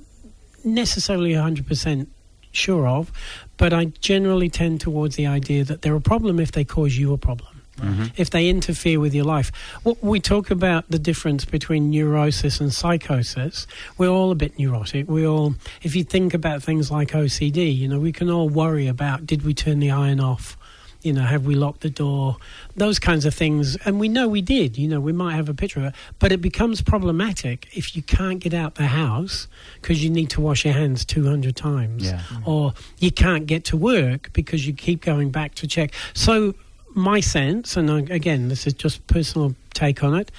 necessarily 0.64 1.35
hundred 1.35 1.67
percent 1.67 2.09
sure 2.52 2.87
of, 2.87 3.12
but 3.57 3.73
I 3.73 3.87
generally 3.87 4.49
tend 4.49 4.81
towards 4.81 5.17
the 5.17 5.26
idea 5.26 5.64
that 5.64 5.83
they're 5.83 5.95
a 5.95 6.00
problem 6.00 6.40
if 6.40 6.52
they 6.52 6.64
cause 6.64 6.97
you 6.97 7.12
a 7.12 7.19
problem. 7.19 7.61
Mm-hmm. 7.81 8.07
If 8.17 8.31
they 8.31 8.49
interfere 8.49 9.00
with 9.00 9.14
your 9.14 9.25
life, 9.25 9.50
what 9.85 10.02
we 10.02 10.21
talk 10.21 10.50
about 10.50 10.85
the 10.90 10.99
difference 10.99 11.45
between 11.45 11.90
neurosis 11.90 12.61
and 12.61 12.73
psychosis. 12.73 13.67
We're 13.97 14.09
all 14.09 14.31
a 14.31 14.35
bit 14.35 14.59
neurotic. 14.59 15.09
We 15.09 15.26
all, 15.26 15.55
if 15.83 15.97
you 15.97 16.05
think 16.05 16.35
about 16.35 16.62
things 16.62 16.90
like 16.90 17.11
OCD, 17.11 17.75
you 17.75 17.88
know, 17.88 17.99
we 17.99 18.12
can 18.12 18.31
all 18.31 18.49
worry 18.49 18.87
about 18.87 19.26
did 19.26 19.45
we 19.45 19.55
turn 19.55 19.79
the 19.79 19.90
iron 19.90 20.21
off, 20.21 20.59
you 21.02 21.12
know, 21.12 21.23
have 21.23 21.47
we 21.47 21.54
locked 21.54 21.80
the 21.80 21.90
door, 21.90 22.37
those 22.76 22.99
kinds 22.99 23.25
of 23.25 23.35
things, 23.35 23.76
and 23.85 23.99
we 23.99 24.09
know 24.09 24.28
we 24.28 24.42
did. 24.42 24.76
You 24.76 24.88
know, 24.88 25.00
we 25.00 25.12
might 25.12 25.35
have 25.35 25.49
a 25.49 25.54
picture 25.54 25.80
of 25.80 25.87
it, 25.87 25.95
but 26.19 26.30
it 26.33 26.40
becomes 26.42 26.83
problematic 26.83 27.69
if 27.76 27.97
you 27.97 28.02
can't 28.02 28.38
get 28.38 28.52
out 28.52 28.75
the 28.75 28.87
house 28.87 29.49
because 29.80 30.04
you 30.04 30.11
need 30.11 30.30
to 30.30 30.40
wash 30.40 30.64
your 30.64 30.75
hands 30.75 31.04
two 31.04 31.25
hundred 31.26 31.57
times, 31.57 32.04
Yeah. 32.04 32.23
or 32.45 32.75
you 32.99 33.11
can't 33.11 33.47
get 33.47 33.64
to 33.66 33.76
work 33.76 34.30
because 34.33 34.66
you 34.66 34.73
keep 34.75 35.00
going 35.00 35.30
back 35.30 35.54
to 35.57 35.66
check. 35.66 35.92
So 36.14 36.54
my 36.95 37.21
sense, 37.21 37.76
and 37.76 37.88
again, 38.11 38.49
this 38.49 38.66
is 38.66 38.75
just 38.75 39.07
personal 39.07 39.54
take 39.75 40.02
on 40.04 40.14
it, 40.14 40.30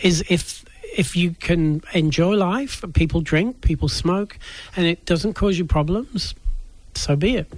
is 0.00 0.24
if 0.28 0.64
if 0.96 1.14
you 1.14 1.32
can 1.32 1.82
enjoy 1.92 2.34
life, 2.34 2.82
people 2.94 3.20
drink, 3.20 3.60
people 3.60 3.88
smoke, 3.88 4.38
and 4.74 4.86
it 4.86 5.04
doesn't 5.04 5.34
cause 5.34 5.58
you 5.58 5.66
problems, 5.66 6.34
so 6.94 7.14
be 7.14 7.36
it. 7.36 7.52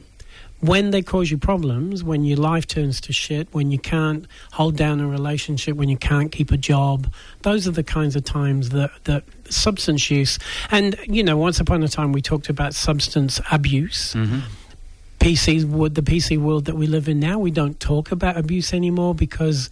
When 0.61 0.91
they 0.91 1.01
cause 1.03 1.31
you 1.31 1.39
problems, 1.39 2.05
when 2.05 2.25
your 2.25 2.37
life 2.37 2.67
turns 2.67 3.01
to 3.03 3.13
shit, 3.13 3.49
when 3.53 3.71
you 3.71 3.79
can't 3.79 4.27
hold 4.53 4.77
down 4.77 5.01
a 5.01 5.07
relationship, 5.07 5.77
when 5.77 5.89
you 5.89 5.97
can't 5.97 6.31
keep 6.31 6.51
a 6.51 6.57
job, 6.57 7.11
those 7.43 7.67
are 7.67 7.71
the 7.71 7.83
kinds 7.83 8.15
of 8.15 8.25
times 8.25 8.71
that, 8.71 8.91
that 9.05 9.25
substance 9.49 10.11
use. 10.11 10.39
And, 10.71 10.97
you 11.07 11.23
know, 11.23 11.37
once 11.39 11.61
upon 11.61 11.83
a 11.83 11.89
time 11.89 12.13
we 12.13 12.21
talked 12.21 12.51
about 12.51 12.75
substance 12.75 13.41
abuse. 13.51 14.15
Mm-hmm. 14.15 14.41
PC 15.19 15.67
would 15.67 15.95
the 15.95 16.03
PC 16.03 16.39
world 16.39 16.65
that 16.65 16.77
we 16.77 16.87
live 16.87 17.07
in 17.07 17.21
now, 17.21 17.39
we 17.39 17.51
don't 17.51 17.79
talk 17.79 18.11
about 18.11 18.39
abuse 18.39 18.73
anymore 18.73 19.15
because 19.15 19.69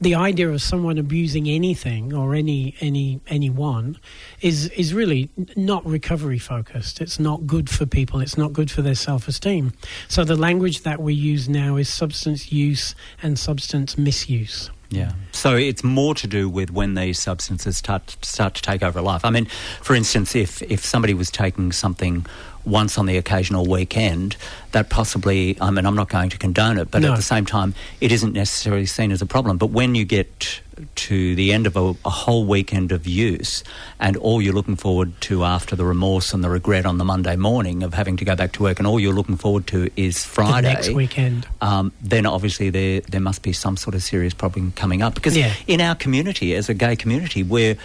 the 0.00 0.14
idea 0.14 0.50
of 0.50 0.60
someone 0.60 0.98
abusing 0.98 1.48
anything 1.48 2.12
or 2.12 2.34
any 2.34 2.74
any 2.80 3.20
anyone 3.28 3.98
is 4.40 4.68
is 4.70 4.92
really 4.92 5.30
not 5.56 5.84
recovery 5.86 6.38
focused. 6.38 7.00
It's 7.00 7.18
not 7.18 7.46
good 7.46 7.70
for 7.70 7.86
people. 7.86 8.20
It's 8.20 8.36
not 8.36 8.52
good 8.52 8.70
for 8.70 8.82
their 8.82 8.94
self 8.94 9.28
esteem. 9.28 9.72
So 10.08 10.24
the 10.24 10.36
language 10.36 10.82
that 10.82 11.00
we 11.00 11.14
use 11.14 11.48
now 11.48 11.76
is 11.76 11.88
substance 11.88 12.52
use 12.52 12.94
and 13.22 13.38
substance 13.38 13.96
misuse. 13.96 14.70
Yeah. 14.90 15.12
So 15.32 15.56
it's 15.56 15.82
more 15.82 16.14
to 16.14 16.26
do 16.26 16.48
with 16.48 16.70
when 16.70 16.94
these 16.94 17.18
substances 17.18 17.76
start 17.76 18.16
start 18.22 18.54
to 18.54 18.62
take 18.62 18.82
over 18.82 19.00
life. 19.00 19.24
I 19.24 19.30
mean, 19.30 19.46
for 19.82 19.94
instance, 19.94 20.34
if 20.34 20.62
if 20.62 20.84
somebody 20.84 21.14
was 21.14 21.30
taking 21.30 21.72
something 21.72 22.26
once 22.66 22.98
on 22.98 23.06
the 23.06 23.16
occasional 23.16 23.64
weekend, 23.64 24.36
that 24.72 24.90
possibly 24.90 25.56
I 25.60 25.70
mean 25.70 25.86
I'm 25.86 25.94
not 25.96 26.08
going 26.10 26.28
to 26.30 26.38
condone 26.38 26.78
it, 26.78 26.90
but 26.90 27.00
No. 27.02 27.12
at 27.12 27.16
the 27.16 27.22
same 27.22 27.46
time 27.46 27.74
it 28.00 28.12
isn't 28.12 28.32
necessarily 28.34 28.86
seen 28.86 29.12
as 29.12 29.22
a 29.22 29.26
problem. 29.26 29.56
But 29.56 29.70
when 29.70 29.94
you 29.94 30.04
get 30.04 30.60
to 30.94 31.34
the 31.36 31.54
end 31.54 31.66
of 31.66 31.74
a, 31.74 31.94
a 32.04 32.10
whole 32.10 32.44
weekend 32.44 32.92
of 32.92 33.06
use 33.06 33.64
and 33.98 34.14
all 34.18 34.42
you're 34.42 34.52
looking 34.52 34.76
forward 34.76 35.18
to 35.22 35.42
after 35.42 35.74
the 35.74 35.86
remorse 35.86 36.34
and 36.34 36.44
the 36.44 36.50
regret 36.50 36.84
on 36.84 36.98
the 36.98 37.04
Monday 37.04 37.34
morning 37.34 37.82
of 37.82 37.94
having 37.94 38.18
to 38.18 38.26
go 38.26 38.36
back 38.36 38.52
to 38.52 38.62
work 38.62 38.78
and 38.78 38.86
all 38.86 39.00
you're 39.00 39.14
looking 39.14 39.38
forward 39.38 39.66
to 39.68 39.88
is 39.96 40.22
Friday 40.22 40.68
The 40.68 40.74
next 40.74 40.90
weekend. 40.90 41.46
um, 41.62 41.92
then 42.02 42.26
obviously 42.26 42.68
there 42.68 43.00
there 43.00 43.22
must 43.22 43.40
be 43.42 43.54
some 43.54 43.78
sort 43.78 43.94
of 43.94 44.02
serious 44.02 44.34
problem 44.34 44.72
coming 44.72 45.00
up 45.00 45.14
because 45.14 45.34
Yeah. 45.34 45.54
in 45.66 45.80
our 45.80 45.94
community 45.94 46.54
as 46.54 46.68
a 46.68 46.74
gay 46.74 46.94
community 46.94 47.42
where 47.42 47.78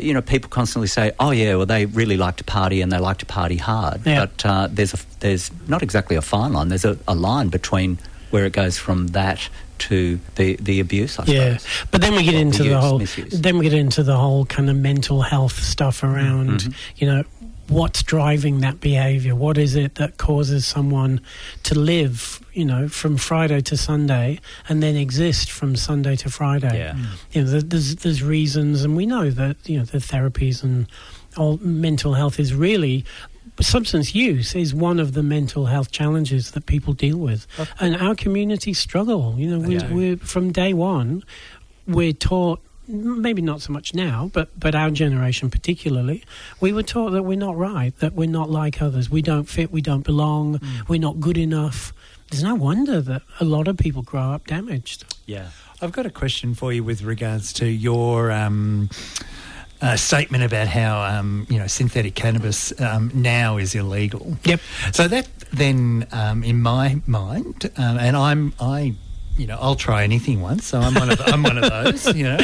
you 0.00 0.14
know 0.14 0.22
people 0.22 0.48
constantly 0.48 0.88
say 0.88 1.12
oh 1.20 1.32
yeah 1.32 1.54
well 1.56 1.66
they 1.66 1.84
really 1.84 2.16
like 2.16 2.36
to 2.36 2.44
party 2.44 2.80
and 2.80 2.90
they 2.90 2.98
like 2.98 3.18
to 3.18 3.26
party 3.26 3.56
hard 3.58 4.00
Yeah. 4.06 4.27
But 4.28 4.46
uh, 4.46 4.68
there's 4.70 4.94
a 4.94 4.98
there's 5.20 5.50
not 5.68 5.82
exactly 5.82 6.16
a 6.16 6.22
fine 6.22 6.52
line 6.52 6.68
there's 6.68 6.84
a, 6.84 6.96
a 7.06 7.14
line 7.14 7.48
between 7.48 7.98
where 8.30 8.44
it 8.46 8.52
goes 8.52 8.76
from 8.78 9.08
that 9.08 9.48
to 9.78 10.18
the 10.34 10.56
the 10.56 10.80
abuse 10.80 11.18
I 11.18 11.24
Yeah, 11.26 11.56
suppose 11.56 11.86
but 11.90 12.00
then 12.00 12.14
we 12.14 12.22
get 12.24 12.34
Or 12.34 12.38
into 12.38 12.62
the 12.64 12.70
use, 12.70 12.84
whole. 12.84 12.98
misuse. 12.98 13.40
Then 13.40 13.58
we 13.58 13.64
get 13.68 13.78
into 13.78 14.02
the 14.02 14.16
whole 14.16 14.44
kind 14.46 14.68
of 14.70 14.76
mental 14.76 15.22
health 15.22 15.58
stuff 15.62 16.02
around. 16.02 16.60
Mm-hmm. 16.60 16.72
You 16.96 17.06
know, 17.06 17.24
what's 17.68 18.02
driving 18.02 18.60
that 18.60 18.80
behaviour? 18.80 19.34
What 19.36 19.56
is 19.56 19.76
it 19.76 19.94
that 19.94 20.16
causes 20.16 20.66
someone 20.66 21.20
to 21.62 21.78
live? 21.78 22.40
You 22.52 22.64
know, 22.64 22.88
from 22.88 23.16
Friday 23.16 23.60
to 23.60 23.76
Sunday, 23.76 24.40
and 24.68 24.82
then 24.82 24.96
exist 24.96 25.48
from 25.50 25.76
Sunday 25.76 26.16
to 26.16 26.28
Friday. 26.28 26.76
Yeah. 26.76 26.94
Mm. 26.94 27.06
You 27.32 27.44
know, 27.44 27.60
there's 27.60 27.94
there's 27.96 28.20
reasons, 28.22 28.82
and 28.82 28.96
we 28.96 29.06
know 29.06 29.30
that 29.30 29.56
you 29.70 29.78
know 29.78 29.84
the 29.84 29.98
therapies 29.98 30.64
and 30.64 30.86
all 31.36 31.58
mental 31.62 32.14
health 32.14 32.40
is 32.40 32.52
really. 32.52 33.04
Substance 33.60 34.14
use 34.14 34.54
is 34.54 34.74
one 34.74 35.00
of 35.00 35.14
the 35.14 35.22
mental 35.22 35.66
health 35.66 35.90
challenges 35.90 36.52
that 36.52 36.66
people 36.66 36.92
deal 36.92 37.18
with, 37.18 37.46
and 37.80 37.96
our 37.96 38.14
community 38.14 38.72
struggle. 38.72 39.34
You 39.36 39.56
know, 39.56 39.68
we, 39.68 39.78
do. 39.78 39.94
we're 39.94 40.16
from 40.16 40.52
day 40.52 40.72
one, 40.72 41.24
we're 41.86 42.12
taught 42.12 42.60
maybe 42.90 43.42
not 43.42 43.60
so 43.60 43.70
much 43.70 43.92
now 43.92 44.30
but 44.32 44.48
but 44.58 44.74
our 44.74 44.90
generation 44.90 45.50
particularly 45.50 46.24
we 46.58 46.72
were 46.72 46.82
taught 46.82 47.10
that 47.10 47.22
we're 47.22 47.36
not 47.36 47.54
right 47.54 47.94
that 47.98 48.14
we're 48.14 48.26
not 48.26 48.48
like 48.48 48.80
others. 48.80 49.10
We 49.10 49.20
don't 49.20 49.44
fit 49.44 49.70
we 49.70 49.82
don't 49.82 50.04
belong 50.04 50.58
we're 50.88 51.00
not 51.00 51.20
good 51.20 51.36
enough. 51.36 51.92
There's 52.30 52.42
no 52.42 52.54
wonder 52.54 53.00
that 53.02 53.22
a 53.40 53.44
lot 53.44 53.68
of 53.68 53.76
people 53.78 54.02
grow 54.02 54.32
up 54.32 54.46
damaged. 54.46 55.04
Yeah. 55.26 55.48
I've 55.80 55.92
got 55.92 56.06
a 56.06 56.10
question 56.10 56.54
for 56.54 56.72
you 56.72 56.82
with 56.82 57.02
regards 57.02 57.52
to 57.54 57.66
your 57.66 58.30
um, 58.30 58.90
uh, 59.80 59.96
statement 59.96 60.44
about 60.44 60.68
how 60.68 61.02
um, 61.02 61.46
you 61.48 61.58
know 61.58 61.66
synthetic 61.66 62.14
cannabis 62.14 62.78
um, 62.80 63.10
now 63.14 63.56
is 63.56 63.74
illegal. 63.74 64.36
Yep. 64.44 64.60
So 64.92 65.08
that 65.08 65.28
then, 65.52 66.06
um, 66.12 66.42
in 66.44 66.60
my 66.60 67.00
mind, 67.06 67.70
um, 67.76 67.98
and 67.98 68.16
I'm 68.16 68.54
I. 68.60 68.94
You 69.38 69.46
know, 69.46 69.58
I'll 69.60 69.76
try 69.76 70.02
anything 70.02 70.40
once, 70.40 70.66
so 70.66 70.80
I'm 70.80 70.94
one 70.94 71.10
of 71.10 71.20
I'm 71.26 71.42
one 71.44 71.56
of 71.58 71.70
those. 71.70 72.14
You 72.16 72.24
know, 72.24 72.38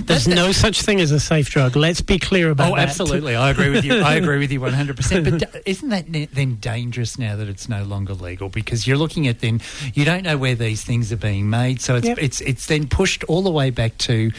there's 0.00 0.28
no 0.28 0.52
such 0.52 0.82
thing 0.82 1.00
as 1.00 1.10
a 1.10 1.18
safe 1.20 1.48
drug 1.48 1.74
let's 1.74 2.00
be 2.00 2.18
clear 2.18 2.50
about 2.50 2.64
that. 2.64 2.72
Oh, 2.72 2.76
that 2.76 2.88
absolutely. 2.88 3.34
I 3.34 3.50
agree 3.50 3.70
with 3.70 3.84
you. 3.84 3.94
I 4.00 4.14
agree 4.14 4.38
with 4.38 4.52
you 4.52 4.60
100%. 4.60 5.40
But 5.40 5.62
isn't 5.66 5.88
that 5.88 6.06
then 6.34 6.56
dangerous 6.56 7.18
now 7.18 7.36
that 7.36 7.48
it's 7.48 7.68
no 7.68 7.84
longer 7.84 8.14
legal? 8.14 8.48
Because 8.48 8.86
you're 8.86 8.96
looking 8.96 9.26
at 9.26 9.40
then, 9.40 9.60
you 9.94 10.04
don't 10.04 10.22
know 10.24 10.36
where 10.36 10.54
these 10.54 10.84
things 10.84 11.12
are 11.12 11.16
being 11.16 11.48
made. 11.48 11.80
So 11.80 11.96
it's, 11.96 12.06
Yep. 12.06 12.18
it's, 12.20 12.40
it's 12.42 12.66
then 12.66 12.88
pushed 12.88 13.24
all 13.24 13.42
the 13.42 13.50
way 13.50 13.70
back 13.70 13.96
to 13.98 14.32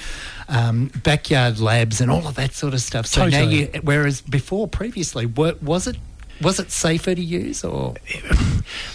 um, 0.47 0.91
backyard 1.03 1.59
labs 1.59 2.01
and 2.01 2.11
all 2.11 2.27
of 2.27 2.35
that 2.35 2.53
sort 2.53 2.73
of 2.73 2.81
stuff. 2.81 3.05
So 3.05 3.27
now 3.27 3.43
you, 3.43 3.67
whereas 3.83 4.21
before, 4.21 4.67
previously, 4.67 5.25
was 5.25 5.87
it, 5.87 5.97
was 6.41 6.59
it 6.59 6.71
safer 6.71 7.15
to 7.15 7.21
use 7.21 7.63
or? 7.63 7.95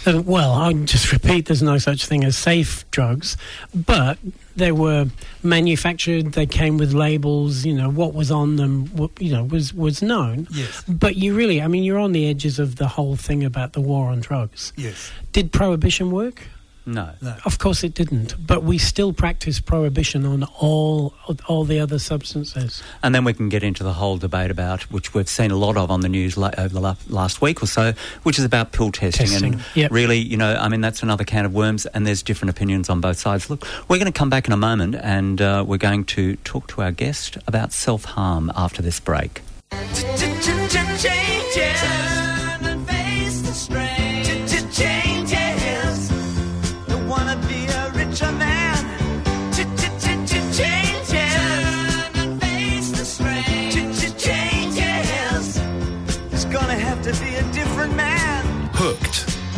Uh, 0.07 0.21
well, 0.21 0.53
I'll 0.53 0.73
just 0.73 1.11
repeat 1.11 1.47
there's 1.47 1.63
no 1.63 1.77
such 1.79 2.05
thing 2.05 2.23
as 2.23 2.37
safe 2.37 2.89
drugs, 2.91 3.35
but 3.73 4.17
they 4.55 4.71
were 4.71 5.07
manufactured, 5.43 6.33
they 6.33 6.45
came 6.45 6.77
with 6.77 6.93
labels, 6.93 7.65
you 7.65 7.73
know, 7.73 7.89
what 7.89 8.13
was 8.13 8.31
on 8.31 8.55
them, 8.55 8.85
what, 8.95 9.11
you 9.19 9.31
know, 9.31 9.43
was, 9.43 9.73
was 9.73 10.01
known. 10.01 10.47
Yes. 10.51 10.83
But 10.87 11.15
you 11.15 11.35
really, 11.35 11.61
I 11.61 11.67
mean, 11.67 11.83
you're 11.83 11.99
on 11.99 12.13
the 12.13 12.29
edges 12.29 12.59
of 12.59 12.77
the 12.77 12.87
whole 12.87 13.15
thing 13.15 13.43
about 13.43 13.73
the 13.73 13.81
war 13.81 14.09
on 14.09 14.21
drugs. 14.21 14.71
Yes. 14.77 15.11
Did 15.31 15.51
prohibition 15.51 16.11
work? 16.11 16.43
No. 16.85 17.11
No. 17.21 17.35
Of 17.45 17.57
course 17.57 17.83
it 17.83 17.93
didn't, 17.93 18.35
but 18.45 18.63
we 18.63 18.77
still 18.77 19.13
practice 19.13 19.59
prohibition 19.59 20.25
on 20.25 20.43
all 20.59 21.13
all 21.47 21.63
the 21.63 21.79
other 21.79 21.97
substances. 21.97 22.83
And 23.01 23.15
then 23.15 23.23
we 23.23 23.33
can 23.33 23.49
get 23.49 23.63
into 23.63 23.83
the 23.83 23.93
whole 23.93 24.17
debate 24.17 24.51
about, 24.51 24.83
which 24.91 25.13
we've 25.13 25.27
seen 25.27 25.51
a 25.51 25.55
lot 25.55 25.77
of 25.77 25.89
on 25.89 26.01
the 26.01 26.09
news 26.09 26.37
la- 26.37 26.51
over 26.57 26.73
the 26.73 26.79
la- 26.79 26.95
last 27.09 27.41
week 27.41 27.63
or 27.63 27.67
so, 27.67 27.93
which 28.23 28.37
is 28.37 28.45
about 28.45 28.71
pill 28.71 28.91
testing. 28.91 29.27
Testing, 29.27 29.53
And 29.53 29.63
yep. 29.73 29.91
really, 29.91 30.19
you 30.19 30.37
know, 30.37 30.55
I 30.55 30.67
mean, 30.69 30.81
that's 30.81 31.01
another 31.01 31.23
can 31.23 31.45
of 31.45 31.53
worms, 31.53 31.85
and 31.87 32.05
there's 32.05 32.21
different 32.21 32.51
opinions 32.51 32.89
on 32.89 33.01
both 33.01 33.17
sides. 33.17 33.49
Look, 33.49 33.65
we're 33.87 33.97
going 33.97 34.11
to 34.11 34.17
come 34.17 34.29
back 34.29 34.47
in 34.47 34.53
a 34.53 34.57
moment, 34.57 34.95
and 34.95 35.41
uh, 35.41 35.63
we're 35.67 35.77
going 35.77 36.05
to 36.05 36.35
talk 36.37 36.67
to 36.69 36.81
our 36.81 36.91
guest 36.91 37.37
about 37.47 37.73
self 37.73 38.05
harm 38.05 38.51
after 38.55 38.81
this 38.81 38.99
break. 38.99 39.41
Hooked 39.71 40.05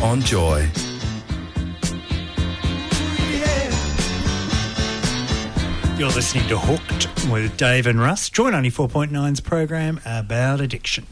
on 0.01 0.22
joy. 0.22 0.70
You're 5.98 6.10
listening 6.10 6.48
to 6.50 6.60
Hooked 6.60 7.32
with 7.32 7.58
Dave 7.58 7.88
and 7.88 8.00
Russ. 8.00 8.30
Joy 8.30 8.51
94.9's 8.51 9.39
program 9.42 10.00
about 10.06 10.62
addiction. 10.62 11.08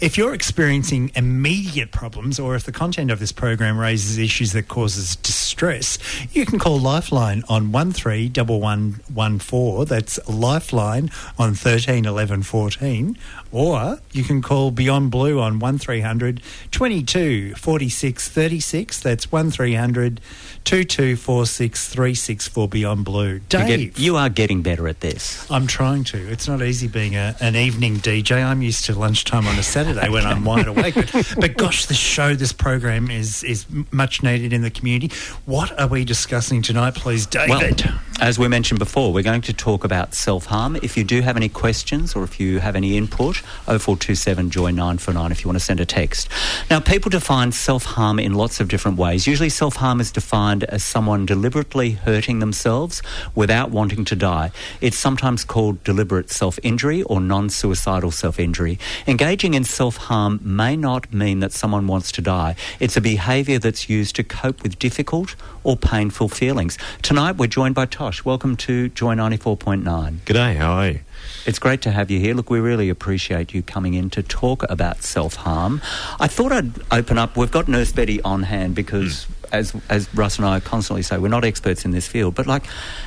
If 0.00 0.16
you're 0.16 0.32
experiencing 0.34 1.10
immediate 1.14 1.90
problems 1.90 2.40
or 2.40 2.54
if 2.54 2.64
the 2.64 2.72
content 2.72 3.10
of 3.10 3.18
this 3.18 3.32
program 3.32 3.78
raises 3.78 4.16
issues 4.18 4.52
that 4.52 4.68
causes 4.68 5.16
distress, 5.16 5.98
you 6.32 6.46
can 6.46 6.58
call 6.58 6.78
Lifeline 6.78 7.42
on 7.48 7.72
131114. 7.72 9.84
That's 9.86 10.18
Lifeline 10.28 11.10
on 11.38 11.54
13 11.54 12.06
11 12.06 12.42
14. 12.42 13.18
Or 13.52 13.98
you 14.12 14.24
can 14.24 14.42
call 14.42 14.70
Beyond 14.70 15.10
Blue 15.10 15.40
on 15.40 15.58
1300 15.58 16.42
22 16.70 17.54
46 17.54 18.28
36. 18.28 19.00
That's 19.00 19.30
1300 19.30 20.20
2246 20.64 21.88
36 21.88 22.48
for 22.48 22.68
Beyond 22.68 23.04
Blue. 23.04 23.34
You, 23.34 23.40
Dave. 23.48 23.94
get, 23.94 23.98
you 23.98 24.16
are 24.16 24.28
getting 24.28 24.62
better 24.62 24.88
at 24.88 25.00
this. 25.00 25.48
I'm 25.50 25.66
trying 25.66 26.04
to. 26.04 26.30
It's 26.30 26.48
not 26.48 26.62
easy 26.62 26.88
being 26.88 27.16
a, 27.16 27.36
an 27.40 27.54
evening 27.54 27.96
DJ. 27.96 28.44
I'm 28.44 28.62
used 28.62 28.84
to 28.86 28.98
lunchtime 28.98 29.46
on 29.46 29.58
a 29.58 29.62
Saturday 29.74 30.08
when 30.08 30.24
I'm 30.24 30.44
wide 30.44 30.68
awake. 30.68 30.94
But, 30.94 31.34
but 31.36 31.56
gosh, 31.56 31.86
this 31.86 31.96
show, 31.96 32.36
this 32.36 32.52
program 32.52 33.10
is 33.10 33.42
is 33.42 33.66
much 33.90 34.22
needed 34.22 34.52
in 34.52 34.62
the 34.62 34.70
community. 34.70 35.12
What 35.46 35.76
are 35.80 35.88
we 35.88 36.04
discussing 36.04 36.62
tonight, 36.62 36.94
please, 36.94 37.26
David? 37.26 37.84
Well, 37.84 38.00
as 38.20 38.38
we 38.38 38.46
mentioned 38.46 38.78
before, 38.78 39.12
we're 39.12 39.24
going 39.24 39.40
to 39.42 39.52
talk 39.52 39.82
about 39.82 40.14
self 40.14 40.46
harm. 40.46 40.76
If 40.76 40.96
you 40.96 41.02
do 41.02 41.22
have 41.22 41.36
any 41.36 41.48
questions 41.48 42.14
or 42.14 42.22
if 42.22 42.38
you 42.38 42.60
have 42.60 42.76
any 42.76 42.96
input, 42.96 43.38
0427 43.66 44.50
Joy 44.50 44.70
949 44.70 45.32
if 45.32 45.42
you 45.42 45.48
want 45.48 45.58
to 45.58 45.64
send 45.64 45.80
a 45.80 45.84
text. 45.84 46.28
Now, 46.70 46.78
people 46.78 47.10
define 47.10 47.50
self 47.50 47.84
harm 47.84 48.20
in 48.20 48.34
lots 48.34 48.60
of 48.60 48.68
different 48.68 48.96
ways. 48.96 49.26
Usually, 49.26 49.48
self 49.48 49.74
harm 49.76 50.00
is 50.00 50.12
defined 50.12 50.62
as 50.64 50.84
someone 50.84 51.26
deliberately 51.26 51.90
hurting 51.90 52.38
themselves 52.38 53.02
without 53.34 53.72
wanting 53.72 54.04
to 54.04 54.14
die. 54.14 54.52
It's 54.80 54.96
sometimes 54.96 55.42
called 55.42 55.82
deliberate 55.82 56.30
self 56.30 56.60
injury 56.62 57.02
or 57.02 57.20
non 57.20 57.50
suicidal 57.50 58.12
self 58.12 58.38
injury. 58.38 58.78
Engaging 59.08 59.54
in 59.54 59.63
self 59.64 59.96
harm 59.96 60.40
may 60.42 60.76
not 60.76 61.12
mean 61.12 61.40
that 61.40 61.52
someone 61.52 61.86
wants 61.86 62.12
to 62.12 62.22
die, 62.22 62.56
it's 62.80 62.96
a 62.96 63.00
behaviour 63.00 63.58
that's 63.58 63.88
used 63.88 64.16
to 64.16 64.24
cope 64.24 64.62
with 64.62 64.78
difficult 64.78 65.34
or 65.62 65.76
painful 65.76 66.28
feelings. 66.28 66.78
Tonight, 67.02 67.36
we're 67.36 67.46
joined 67.46 67.74
by 67.74 67.86
Tosh. 67.86 68.24
Welcome 68.24 68.56
to 68.58 68.88
Joy 68.90 69.14
94.9. 69.14 70.18
G'day, 70.24 70.56
how 70.56 70.72
are 70.72 70.88
you? 70.88 71.00
It's 71.46 71.58
great 71.58 71.82
to 71.82 71.90
have 71.90 72.10
you 72.10 72.20
here. 72.20 72.34
Look, 72.34 72.50
we 72.50 72.60
really 72.60 72.88
appreciate 72.88 73.52
you 73.54 73.62
coming 73.62 73.94
in 73.94 74.10
to 74.10 74.22
talk 74.22 74.68
about 74.70 75.02
self 75.02 75.34
harm. 75.36 75.80
I 76.20 76.26
thought 76.26 76.52
I'd 76.52 76.72
open 76.90 77.18
up. 77.18 77.36
We've 77.36 77.50
got 77.50 77.68
Nurse 77.68 77.92
Betty 77.92 78.20
on 78.22 78.44
hand 78.44 78.74
because, 78.74 79.24
hmm. 79.24 79.32
as 79.52 79.74
as 79.88 80.12
Russ 80.14 80.38
and 80.38 80.46
I 80.46 80.60
constantly 80.60 81.02
say, 81.02 81.18
we're 81.18 81.28
not 81.28 81.44
experts 81.44 81.84
in 81.84 81.90
this 81.90 82.06
field. 82.06 82.34
But 82.34 82.46
like, 82.46 82.64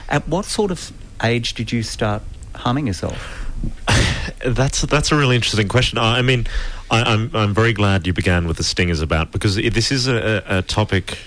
at 0.10 0.28
what 0.28 0.46
sort 0.46 0.72
of 0.72 0.92
age 1.24 1.54
did 1.54 1.72
you 1.72 1.84
start 1.84 2.22
harming 2.56 2.88
yourself? 2.88 3.46
That's 4.46 4.82
that's 4.82 5.12
a 5.12 5.16
really 5.16 5.36
interesting 5.36 5.68
question. 5.68 5.98
I 5.98 6.20
I 6.20 6.22
mean, 6.22 6.48
I, 6.92 7.04
I'm 7.04 7.32
I'm 7.34 7.54
very 7.54 7.74
glad 7.74 8.06
you 8.06 8.14
began 8.14 8.48
with 8.48 8.58
the 8.58 8.64
stingers 8.64 9.02
about 9.02 9.32
because 9.32 9.56
this 9.56 9.92
is 9.92 10.08
a, 10.08 10.44
a 10.48 10.62
topic 10.62 11.18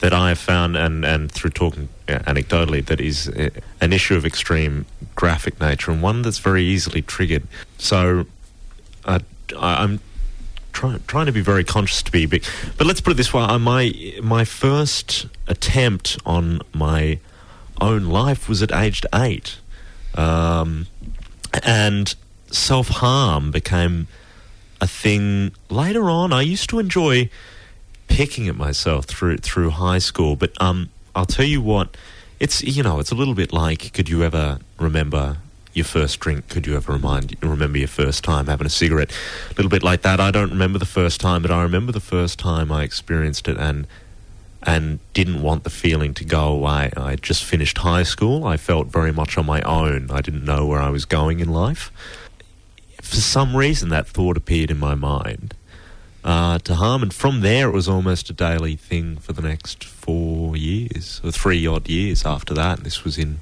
that 0.00 0.12
I 0.12 0.28
have 0.28 0.38
found 0.38 0.76
and 0.76 1.04
and 1.04 1.32
through 1.32 1.50
talking 1.50 1.88
uh, 2.08 2.18
anecdotally 2.20 2.84
that 2.86 3.00
is 3.00 3.28
uh, 3.28 3.50
an 3.80 3.92
issue 3.92 4.16
of 4.16 4.26
extreme 4.26 4.84
graphic 5.14 5.60
nature 5.60 5.90
and 5.90 6.02
one 6.02 6.22
that's 6.22 6.38
very 6.38 6.62
easily 6.64 7.00
triggered. 7.00 7.46
So, 7.78 8.26
I, 9.06 9.20
I'm 9.56 10.00
trying 10.72 11.02
trying 11.06 11.26
to 11.26 11.32
be 11.32 11.40
very 11.40 11.64
conscious 11.64 12.02
to 12.02 12.12
be 12.12 12.26
big. 12.26 12.44
But 12.76 12.86
let's 12.86 13.00
put 13.00 13.12
it 13.12 13.16
this 13.16 13.32
way: 13.32 13.42
uh, 13.42 13.58
my 13.58 14.14
my 14.22 14.44
first 14.44 15.26
attempt 15.46 16.18
on 16.26 16.60
my 16.74 17.18
own 17.80 18.04
life 18.06 18.48
was 18.48 18.62
at 18.62 18.72
aged 18.72 19.06
eight, 19.14 19.58
um, 20.14 20.86
and 21.62 22.14
self 22.54 22.88
harm 22.88 23.50
became 23.50 24.06
a 24.80 24.86
thing 24.86 25.52
later 25.68 26.08
on. 26.10 26.32
I 26.32 26.42
used 26.42 26.68
to 26.70 26.78
enjoy 26.78 27.30
picking 28.08 28.48
at 28.48 28.56
myself 28.56 29.06
through 29.06 29.38
through 29.38 29.70
high 29.70 29.98
school, 29.98 30.36
but 30.36 30.50
um, 30.60 30.90
I'll 31.14 31.26
tell 31.26 31.46
you 31.46 31.60
what, 31.60 31.96
it's 32.40 32.62
you 32.62 32.82
know, 32.82 33.00
it's 33.00 33.10
a 33.10 33.14
little 33.14 33.34
bit 33.34 33.52
like, 33.52 33.92
could 33.92 34.08
you 34.08 34.22
ever 34.22 34.58
remember 34.78 35.38
your 35.72 35.84
first 35.84 36.20
drink? 36.20 36.48
Could 36.48 36.66
you 36.66 36.76
ever 36.76 36.92
remind 36.92 37.36
remember 37.42 37.78
your 37.78 37.88
first 37.88 38.24
time 38.24 38.46
having 38.46 38.66
a 38.66 38.70
cigarette? 38.70 39.12
A 39.50 39.54
little 39.54 39.70
bit 39.70 39.82
like 39.82 40.02
that. 40.02 40.20
I 40.20 40.30
don't 40.30 40.50
remember 40.50 40.78
the 40.78 40.86
first 40.86 41.20
time, 41.20 41.42
but 41.42 41.50
I 41.50 41.62
remember 41.62 41.92
the 41.92 42.00
first 42.00 42.38
time 42.38 42.70
I 42.70 42.84
experienced 42.84 43.48
it 43.48 43.56
and 43.58 43.86
and 44.66 44.98
didn't 45.12 45.42
want 45.42 45.64
the 45.64 45.70
feeling 45.70 46.14
to 46.14 46.24
go 46.24 46.46
away. 46.48 46.90
I 46.96 47.16
just 47.16 47.44
finished 47.44 47.78
high 47.78 48.02
school. 48.02 48.46
I 48.46 48.56
felt 48.56 48.86
very 48.86 49.12
much 49.12 49.36
on 49.36 49.44
my 49.44 49.60
own. 49.62 50.10
I 50.10 50.22
didn't 50.22 50.44
know 50.44 50.64
where 50.64 50.80
I 50.80 50.88
was 50.88 51.04
going 51.04 51.40
in 51.40 51.50
life. 51.50 51.92
For 53.14 53.20
some 53.20 53.54
reason, 53.54 53.90
that 53.90 54.08
thought 54.08 54.36
appeared 54.36 54.72
in 54.72 54.78
my 54.80 54.96
mind 54.96 55.54
uh, 56.24 56.58
to 56.58 56.74
harm, 56.74 57.00
and 57.00 57.14
from 57.14 57.42
there, 57.42 57.68
it 57.68 57.72
was 57.72 57.88
almost 57.88 58.28
a 58.28 58.32
daily 58.32 58.74
thing 58.74 59.18
for 59.18 59.32
the 59.32 59.40
next 59.40 59.84
four 59.84 60.56
years 60.56 61.20
or 61.22 61.30
three 61.30 61.64
odd 61.64 61.88
years 61.88 62.26
after 62.26 62.54
that. 62.54 62.78
And 62.78 62.84
this 62.84 63.04
was 63.04 63.16
in 63.16 63.38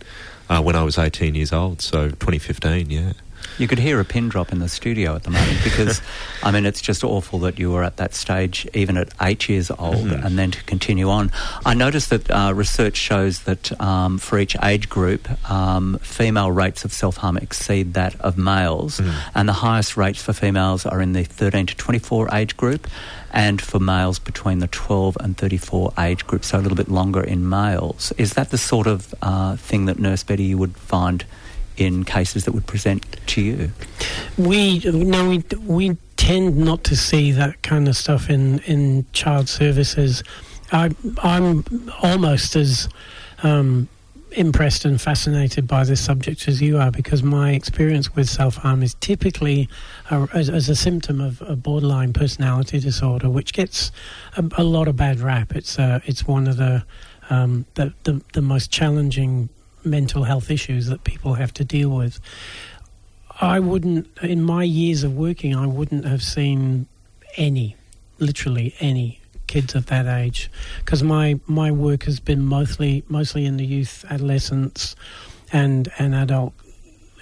uh, 0.50 0.60
when 0.60 0.76
I 0.76 0.82
was 0.82 0.98
18 0.98 1.34
years 1.34 1.54
old, 1.54 1.80
so 1.80 2.08
2015, 2.08 2.90
yeah. 2.90 3.14
You 3.58 3.68
could 3.68 3.78
hear 3.78 4.00
a 4.00 4.04
pin 4.04 4.28
drop 4.28 4.52
in 4.52 4.58
the 4.58 4.68
studio 4.68 5.14
at 5.14 5.22
the 5.24 5.30
moment 5.30 5.58
because, 5.64 6.00
I 6.42 6.50
mean, 6.50 6.64
it's 6.66 6.80
just 6.80 7.04
awful 7.04 7.38
that 7.40 7.58
you 7.58 7.70
were 7.70 7.84
at 7.84 7.96
that 7.98 8.14
stage, 8.14 8.66
even 8.74 8.96
at 8.96 9.08
eight 9.20 9.48
years 9.48 9.70
old, 9.70 10.06
Mhm. 10.08 10.24
and 10.24 10.38
then 10.38 10.50
to 10.52 10.62
continue 10.64 11.08
on. 11.10 11.30
I 11.66 11.74
noticed 11.74 12.10
that 12.10 12.30
uh, 12.30 12.52
research 12.54 12.96
shows 12.96 13.40
that 13.40 13.78
um, 13.80 14.18
for 14.18 14.38
each 14.38 14.56
age 14.62 14.88
group, 14.88 15.28
um, 15.50 15.98
female 16.02 16.50
rates 16.50 16.84
of 16.84 16.92
self 16.92 17.18
harm 17.18 17.36
exceed 17.36 17.94
that 17.94 18.14
of 18.20 18.36
males, 18.38 19.00
Mm. 19.00 19.12
and 19.34 19.48
the 19.48 19.52
highest 19.54 19.96
rates 19.96 20.22
for 20.22 20.32
females 20.32 20.86
are 20.86 21.00
in 21.00 21.12
the 21.12 21.24
13 21.24 21.66
to 21.66 21.74
24 21.76 22.28
age 22.34 22.56
group. 22.56 22.86
And 23.34 23.62
for 23.62 23.78
males 23.80 24.18
between 24.18 24.58
the 24.58 24.66
12 24.66 25.16
and 25.18 25.34
34 25.38 25.94
age 25.98 26.26
group, 26.26 26.44
so 26.44 26.58
a 26.58 26.60
little 26.60 26.76
bit 26.76 26.90
longer 26.90 27.22
in 27.22 27.48
males. 27.48 28.12
Is 28.18 28.34
that 28.34 28.50
the 28.50 28.58
sort 28.58 28.86
of 28.86 29.14
uh, 29.22 29.56
thing 29.56 29.86
that 29.86 29.98
Nurse 29.98 30.22
Betty 30.22 30.42
you 30.44 30.58
would 30.58 30.76
find 30.76 31.24
in 31.76 32.04
cases 32.04 32.44
that 32.44 32.52
would 32.52 32.66
present 32.66 33.04
to 33.28 33.40
you? 33.40 33.72
We 34.36 34.80
no, 34.80 35.28
we 35.28 35.44
we 35.66 35.96
tend 36.16 36.56
not 36.56 36.84
to 36.84 36.96
see 36.96 37.32
that 37.32 37.62
kind 37.62 37.88
of 37.88 37.96
stuff 37.96 38.30
in 38.30 38.60
in 38.60 39.06
child 39.12 39.48
services. 39.48 40.22
I, 40.70 40.90
I'm 41.22 41.64
almost 42.02 42.56
as 42.56 42.88
um, 43.42 43.88
impressed 44.36 44.84
and 44.84 45.00
fascinated 45.00 45.66
by 45.66 45.84
this 45.84 46.02
subject 46.02 46.48
as 46.48 46.62
you 46.62 46.78
are 46.78 46.90
because 46.90 47.22
my 47.22 47.52
experience 47.52 48.14
with 48.14 48.28
self 48.28 48.56
harm 48.56 48.82
is 48.82 48.94
typically 48.94 49.68
a, 50.10 50.28
as, 50.32 50.48
as 50.48 50.68
a 50.68 50.76
symptom 50.76 51.20
of 51.20 51.42
a 51.42 51.56
borderline 51.56 52.12
personality 52.12 52.80
disorder, 52.80 53.28
which 53.28 53.52
gets 53.52 53.92
a, 54.36 54.44
a 54.56 54.64
lot 54.64 54.88
of 54.88 54.96
bad 54.96 55.20
rap. 55.20 55.54
It's 55.54 55.78
uh, 55.78 56.00
it's 56.04 56.26
one 56.26 56.46
of 56.48 56.56
the, 56.56 56.84
um, 57.30 57.66
the 57.74 57.92
the 58.04 58.22
the 58.32 58.42
most 58.42 58.70
challenging 58.70 59.48
mental 59.84 60.24
health 60.24 60.50
issues 60.50 60.86
that 60.86 61.04
people 61.04 61.34
have 61.34 61.52
to 61.54 61.64
deal 61.64 61.90
with. 61.90 62.20
I 63.40 63.60
wouldn't, 63.60 64.08
in 64.22 64.42
my 64.42 64.62
years 64.62 65.02
of 65.02 65.16
working, 65.16 65.54
I 65.54 65.66
wouldn't 65.66 66.04
have 66.04 66.22
seen 66.22 66.86
any, 67.36 67.76
literally 68.18 68.74
any 68.80 69.20
kids 69.52 69.74
of 69.74 69.84
that 69.86 70.06
age 70.06 70.50
because 70.78 71.02
my 71.02 71.38
my 71.46 71.70
work 71.70 72.04
has 72.04 72.18
been 72.20 72.42
mostly 72.42 73.04
mostly 73.08 73.44
in 73.44 73.58
the 73.58 73.66
youth, 73.66 74.04
adolescents, 74.08 74.96
and 75.52 75.90
and 75.98 76.14
adult 76.14 76.54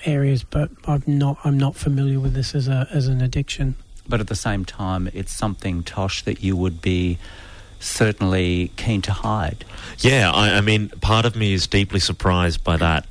areas. 0.04 0.44
But 0.44 0.70
I'm 0.84 1.02
not 1.06 1.38
I'm 1.44 1.58
not 1.58 1.74
familiar 1.74 2.20
with 2.20 2.34
this 2.34 2.54
as 2.54 2.68
a 2.68 2.86
as 2.92 3.08
an 3.08 3.20
addiction. 3.20 3.74
But 4.08 4.20
at 4.20 4.28
the 4.28 4.36
same 4.36 4.64
time, 4.64 5.08
it's 5.12 5.32
something, 5.32 5.82
Tosh, 5.84 6.22
that 6.24 6.42
you 6.42 6.56
would 6.56 6.82
be 6.82 7.18
certainly 7.80 8.70
keen 8.76 9.02
to 9.02 9.12
hide. 9.12 9.64
Yeah, 9.98 10.30
I, 10.32 10.58
I 10.58 10.60
mean, 10.60 10.90
part 11.00 11.24
of 11.24 11.34
me 11.34 11.52
is 11.52 11.66
deeply 11.66 12.00
surprised 12.00 12.62
by 12.62 12.76
that 12.76 13.06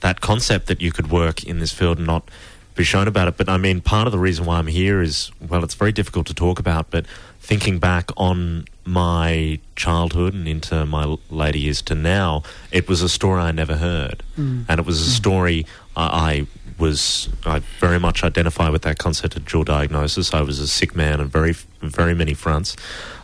that 0.00 0.20
concept 0.20 0.66
that 0.66 0.80
you 0.80 0.92
could 0.92 1.10
work 1.10 1.42
in 1.44 1.58
this 1.58 1.72
field 1.72 1.98
and 1.98 2.06
not 2.06 2.28
be 2.76 2.84
shown 2.84 3.08
about 3.08 3.26
it. 3.28 3.36
But 3.36 3.48
I 3.48 3.56
mean, 3.56 3.80
part 3.80 4.06
of 4.06 4.12
the 4.12 4.18
reason 4.18 4.44
why 4.46 4.58
I'm 4.58 4.66
here 4.68 5.00
is 5.02 5.30
well, 5.48 5.62
it's 5.64 5.74
very 5.74 5.92
difficult 5.92 6.26
to 6.28 6.34
talk 6.34 6.58
about, 6.58 6.90
but 6.90 7.04
thinking 7.40 7.78
back 7.78 8.10
on 8.16 8.64
my 8.84 9.58
childhood 9.76 10.34
and 10.34 10.46
into 10.48 10.86
my 10.86 11.16
later 11.30 11.58
years 11.58 11.82
to 11.82 11.94
now, 11.94 12.42
it 12.70 12.88
was 12.88 13.02
a 13.02 13.08
story 13.08 13.40
I 13.40 13.52
never 13.52 13.76
heard, 13.76 14.22
Mm. 14.38 14.64
and 14.68 14.80
it 14.80 14.86
was 14.86 15.00
a 15.00 15.10
story 15.10 15.66
I, 15.96 16.06
I 16.30 16.46
was 16.78 17.28
I 17.44 17.58
very 17.80 17.98
much 17.98 18.22
identify 18.22 18.68
with 18.70 18.82
that 18.82 18.98
concept 18.98 19.34
of 19.36 19.44
dual 19.44 19.64
diagnosis. 19.64 20.32
I 20.32 20.42
was 20.42 20.60
a 20.60 20.68
sick 20.68 20.94
man 20.94 21.20
on 21.20 21.26
very 21.28 21.54
very 21.82 22.14
many 22.14 22.34
fronts. 22.34 22.76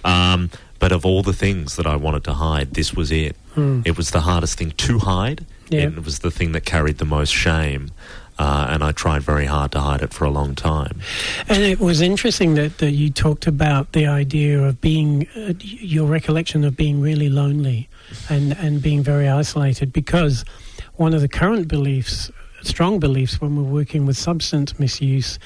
Um, 0.04 0.50
but 0.84 0.92
of 0.92 1.06
all 1.06 1.22
the 1.22 1.32
things 1.32 1.76
that 1.76 1.86
I 1.86 1.96
wanted 1.96 2.24
to 2.24 2.34
hide, 2.34 2.74
this 2.74 2.92
was 2.92 3.10
it. 3.10 3.36
Mm. 3.56 3.86
It 3.86 3.96
was 3.96 4.10
the 4.10 4.20
hardest 4.20 4.58
thing 4.58 4.72
to 4.72 4.98
hide, 4.98 5.46
Yeah. 5.70 5.84
and 5.84 5.96
it 5.96 6.04
was 6.04 6.18
the 6.18 6.30
thing 6.30 6.52
that 6.52 6.66
carried 6.66 6.98
the 6.98 7.06
most 7.06 7.32
shame. 7.32 7.90
Uh, 8.38 8.66
and 8.68 8.84
I 8.84 8.92
tried 8.92 9.22
very 9.22 9.46
hard 9.46 9.72
to 9.72 9.80
hide 9.80 10.02
it 10.02 10.12
for 10.12 10.26
a 10.26 10.30
long 10.30 10.54
time. 10.54 11.00
And 11.48 11.62
it 11.62 11.80
was 11.80 12.02
interesting 12.02 12.52
that, 12.56 12.76
that 12.78 12.90
you 12.90 13.08
talked 13.08 13.46
about 13.46 13.92
the 13.92 14.06
idea 14.06 14.60
of 14.62 14.82
being, 14.82 15.26
uh, 15.34 15.54
your 15.58 16.06
recollection 16.06 16.64
of 16.64 16.76
being 16.76 17.00
really 17.00 17.30
lonely 17.30 17.88
and, 18.28 18.52
and 18.52 18.82
being 18.82 19.02
very 19.02 19.26
isolated 19.26 19.90
because 19.90 20.44
one 20.96 21.14
of 21.14 21.22
the 21.22 21.28
current 21.28 21.66
beliefs, 21.66 22.30
strong 22.62 22.98
beliefs 22.98 23.40
when 23.40 23.56
we're 23.56 23.72
working 23.80 24.04
with 24.04 24.18
substance 24.18 24.78
misuse 24.78 25.38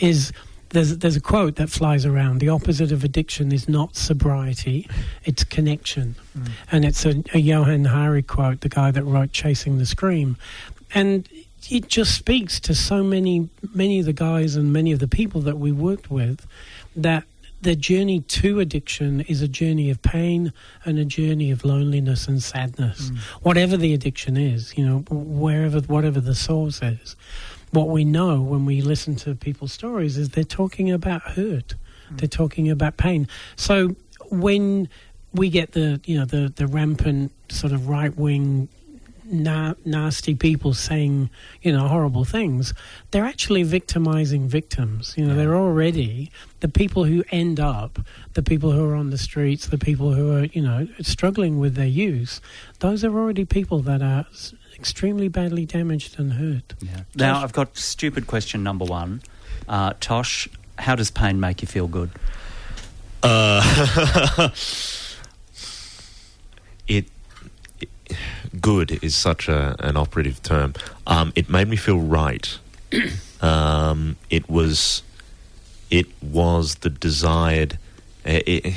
is 0.00 0.32
there's, 0.70 0.98
there's 0.98 1.16
a 1.16 1.20
quote 1.20 1.56
that 1.56 1.70
flies 1.70 2.04
around. 2.04 2.40
The 2.40 2.48
opposite 2.48 2.92
of 2.92 3.04
addiction 3.04 3.52
is 3.52 3.68
not 3.68 3.96
sobriety, 3.96 4.88
it's 5.24 5.44
connection. 5.44 6.14
Hmm. 6.34 6.44
And 6.70 6.84
it's 6.84 7.04
a, 7.06 7.22
a 7.34 7.38
Johann 7.38 7.86
Hari 7.86 8.22
quote, 8.22 8.60
the 8.60 8.68
guy 8.68 8.90
that 8.90 9.04
wrote 9.04 9.32
Chasing 9.32 9.78
the 9.78 9.86
Scream. 9.86 10.36
And 10.94 11.28
it 11.70 11.88
just 11.88 12.14
speaks 12.14 12.60
to 12.60 12.74
so 12.74 13.02
many 13.02 13.48
many 13.74 14.00
of 14.00 14.06
the 14.06 14.12
guys 14.12 14.56
and 14.56 14.72
many 14.72 14.92
of 14.92 15.00
the 15.00 15.08
people 15.08 15.40
that 15.42 15.58
we 15.58 15.72
worked 15.72 16.10
with 16.10 16.46
that 16.96 17.24
the 17.60 17.74
journey 17.74 18.20
to 18.20 18.60
addiction 18.60 19.22
is 19.22 19.42
a 19.42 19.48
journey 19.48 19.90
of 19.90 20.00
pain 20.00 20.52
and 20.84 20.96
a 20.98 21.04
journey 21.04 21.50
of 21.50 21.64
loneliness 21.64 22.28
and 22.28 22.40
sadness. 22.40 23.08
Hmm. 23.08 23.16
Whatever 23.42 23.76
the 23.76 23.92
addiction 23.92 24.36
is 24.36 24.76
you 24.78 24.86
know 24.86 24.98
wherever 25.10 25.80
whatever 25.80 26.20
the 26.20 26.34
source 26.34 26.80
is 26.82 27.16
what 27.70 27.88
we 27.88 28.04
know 28.04 28.40
when 28.40 28.64
we 28.64 28.80
listen 28.80 29.16
to 29.16 29.34
people's 29.34 29.72
stories 29.72 30.16
is 30.16 30.30
they're 30.30 30.44
talking 30.44 30.90
about 30.90 31.22
hurt 31.22 31.74
hmm. 32.08 32.16
they're 32.16 32.28
talking 32.28 32.70
about 32.70 32.96
pain 32.96 33.28
so 33.56 33.94
when 34.30 34.88
we 35.32 35.48
get 35.48 35.72
the 35.72 36.00
you 36.04 36.18
know 36.18 36.24
the 36.24 36.52
the 36.56 36.66
rampant 36.66 37.32
sort 37.50 37.72
of 37.72 37.88
right 37.88 38.16
wing 38.16 38.68
na- 39.30 39.74
nasty 39.84 40.34
people 40.34 40.74
saying, 40.74 41.30
you 41.62 41.72
know, 41.72 41.86
horrible 41.88 42.24
things, 42.24 42.74
they're 43.10 43.24
actually 43.24 43.62
victimizing 43.62 44.48
victims. 44.48 45.14
You 45.16 45.26
know, 45.26 45.34
they're 45.34 45.56
already 45.56 46.30
the 46.60 46.68
people 46.68 47.04
who 47.04 47.24
end 47.30 47.60
up, 47.60 47.98
the 48.34 48.42
people 48.42 48.72
who 48.72 48.84
are 48.88 48.94
on 48.94 49.10
the 49.10 49.18
streets, 49.18 49.66
the 49.66 49.78
people 49.78 50.14
who 50.14 50.34
are, 50.34 50.44
you 50.46 50.62
know, 50.62 50.88
struggling 51.00 51.58
with 51.58 51.74
their 51.74 51.86
use. 51.86 52.40
Those 52.80 53.04
are 53.04 53.16
already 53.16 53.44
people 53.44 53.80
that 53.80 54.02
are 54.02 54.26
extremely 54.78 55.28
badly 55.28 55.64
damaged 55.66 56.18
and 56.18 56.34
hurt. 56.34 56.74
Yeah. 56.80 57.00
Now, 57.14 57.42
I've 57.42 57.52
got 57.52 57.76
stupid 57.76 58.26
question 58.26 58.62
number 58.62 58.84
one. 58.84 59.22
Uh, 59.68 59.92
Tosh, 60.00 60.48
how 60.78 60.94
does 60.94 61.10
pain 61.10 61.40
make 61.40 61.62
you 61.62 61.68
feel 61.68 61.88
good? 61.88 62.10
Uh, 63.22 64.48
it, 66.88 67.06
it- 67.80 67.88
good 68.60 69.02
is 69.04 69.14
such 69.14 69.48
a, 69.48 69.76
an 69.80 69.96
operative 69.96 70.42
term. 70.42 70.74
Um, 71.06 71.32
it 71.34 71.50
made 71.50 71.68
me 71.68 71.76
feel 71.76 71.98
right. 71.98 72.58
um, 73.42 74.16
it 74.30 74.48
was 74.48 75.02
it 75.90 76.06
was 76.22 76.76
the 76.76 76.90
desired. 76.90 77.78
eh, 78.24 78.40
It, 78.46 78.74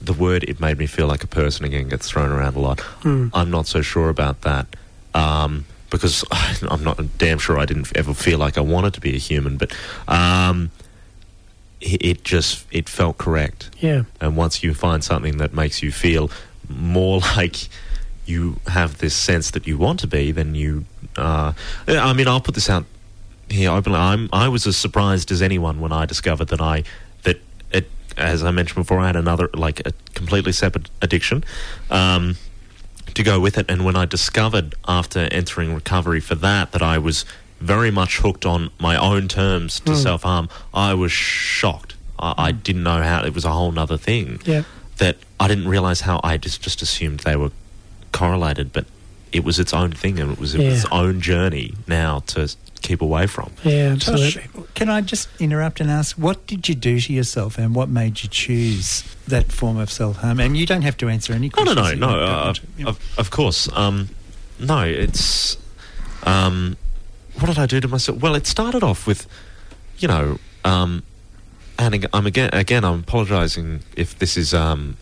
the 0.00 0.12
word 0.12 0.44
it 0.44 0.60
made 0.60 0.78
me 0.78 0.86
feel 0.86 1.06
like 1.08 1.24
a 1.24 1.28
person 1.28 1.64
again 1.64 1.88
gets 1.88 2.08
thrown 2.08 2.30
around 2.30 2.54
a 2.54 2.60
lot. 2.60 2.80
I'm 3.04 3.50
not 3.50 3.66
so 3.66 3.82
sure 3.82 4.08
about 4.10 4.42
that 4.42 4.76
um, 5.18 5.64
because 5.90 6.24
I'm 6.62 6.84
not 6.84 7.18
damn 7.18 7.38
sure 7.38 7.58
I 7.58 7.66
didn't 7.66 7.94
ever 7.96 8.14
feel 8.14 8.38
like 8.38 8.56
I 8.56 8.60
wanted 8.60 8.94
to 8.94 9.00
be 9.00 9.14
a 9.14 9.18
human, 9.18 9.56
but 9.56 9.72
um, 10.06 10.70
it, 11.80 12.04
it 12.04 12.24
just 12.24 12.66
it 12.70 12.88
felt 12.88 13.18
correct. 13.18 13.70
Yeah. 13.80 14.04
And 14.20 14.36
once 14.36 14.62
you 14.62 14.74
find 14.74 15.02
something 15.02 15.38
that 15.38 15.52
makes 15.52 15.82
you 15.82 15.92
feel 15.92 16.30
more 16.68 17.20
like 17.36 17.68
you 18.26 18.60
have 18.66 18.98
this 18.98 19.14
sense 19.14 19.50
that 19.52 19.66
you 19.66 19.78
want 19.78 20.00
to 20.00 20.06
be, 20.06 20.32
then 20.32 20.54
you. 20.54 20.84
Uh, 21.16 21.52
I 21.88 22.12
mean, 22.12 22.28
I'll 22.28 22.40
put 22.40 22.54
this 22.54 22.70
out 22.70 22.84
here 23.48 23.70
openly. 23.70 23.98
I'm 23.98 24.28
I 24.32 24.48
was 24.48 24.66
as 24.66 24.76
surprised 24.76 25.30
as 25.32 25.42
anyone 25.42 25.80
when 25.80 25.92
I 25.92 26.06
discovered 26.06 26.48
that 26.48 26.60
I 26.60 26.84
that 27.22 27.40
it, 27.72 27.90
as 28.16 28.44
I 28.44 28.50
mentioned 28.50 28.84
before, 28.84 29.00
I 29.00 29.06
had 29.06 29.16
another 29.16 29.48
like 29.54 29.80
a 29.86 29.92
completely 30.14 30.52
separate 30.52 30.90
addiction. 31.00 31.42
Um, 31.90 32.36
to 33.18 33.24
go 33.24 33.40
with 33.40 33.58
it. 33.58 33.68
And 33.68 33.84
when 33.84 33.96
I 33.96 34.04
discovered 34.04 34.76
after 34.86 35.28
entering 35.32 35.74
recovery 35.74 36.20
for 36.20 36.36
that 36.36 36.70
that 36.70 36.82
I 36.82 36.98
was 36.98 37.24
very 37.60 37.90
much 37.90 38.18
hooked 38.18 38.46
on 38.46 38.70
my 38.78 38.96
own 38.96 39.26
terms 39.26 39.80
to 39.80 39.92
hmm. 39.92 39.98
self 39.98 40.22
harm, 40.22 40.48
I 40.72 40.94
was 40.94 41.10
shocked. 41.10 41.96
I, 42.18 42.34
I 42.38 42.52
hmm. 42.52 42.58
didn't 42.58 42.82
know 42.84 43.02
how 43.02 43.24
it 43.24 43.34
was 43.34 43.44
a 43.44 43.52
whole 43.52 43.76
other 43.76 43.98
thing. 43.98 44.40
Yeah. 44.44 44.62
That 44.98 45.16
I 45.38 45.48
didn't 45.48 45.68
realize 45.68 46.02
how 46.02 46.20
I 46.22 46.36
just 46.38 46.62
just 46.62 46.80
assumed 46.80 47.20
they 47.20 47.36
were 47.36 47.50
correlated, 48.12 48.72
but 48.72 48.86
it 49.32 49.44
was 49.44 49.58
its 49.58 49.74
own 49.74 49.92
thing 49.92 50.18
and 50.20 50.32
it 50.32 50.38
was 50.38 50.54
its 50.54 50.86
own 50.90 51.20
journey 51.20 51.74
now 51.86 52.20
to 52.28 52.54
keep 52.82 53.00
away 53.02 53.26
from. 53.26 53.52
Yeah, 53.64 53.94
Josh, 53.96 54.36
absolutely. 54.36 54.64
can 54.74 54.88
I 54.88 55.00
just 55.00 55.28
interrupt 55.40 55.80
and 55.80 55.90
ask, 55.90 56.16
what 56.16 56.46
did 56.46 56.68
you 56.68 56.74
do 56.74 57.00
to 57.00 57.12
yourself 57.12 57.58
and 57.58 57.74
what 57.74 57.88
made 57.88 58.22
you 58.22 58.28
choose 58.28 59.02
that 59.26 59.50
form 59.52 59.76
of 59.76 59.90
self 59.90 60.16
harm? 60.18 60.40
And 60.40 60.56
you 60.56 60.66
don't 60.66 60.82
have 60.82 60.96
to 60.98 61.08
answer 61.08 61.32
any 61.32 61.50
No, 61.56 61.64
no, 61.64 61.74
questions. 61.74 62.00
no, 62.00 62.10
no. 62.10 62.24
Uh, 62.24 62.44
want 62.44 62.56
to. 62.56 62.62
Yeah. 62.78 62.86
of, 62.88 63.14
of 63.18 63.30
course. 63.30 63.68
Um, 63.74 64.08
no, 64.58 64.82
it's. 64.82 65.56
Um, 66.24 66.76
what 67.38 67.46
did 67.46 67.58
I 67.58 67.66
do 67.66 67.80
to 67.80 67.88
myself? 67.88 68.20
Well, 68.20 68.34
it 68.34 68.46
started 68.46 68.82
off 68.82 69.06
with, 69.06 69.26
you 69.98 70.08
know, 70.08 70.38
um, 70.64 71.02
and 71.78 72.06
I'm 72.12 72.26
again, 72.26 72.50
again, 72.52 72.84
I'm 72.84 73.00
apologising 73.00 73.80
if 73.96 74.18
this 74.18 74.36
is, 74.36 74.52
um, 74.52 74.96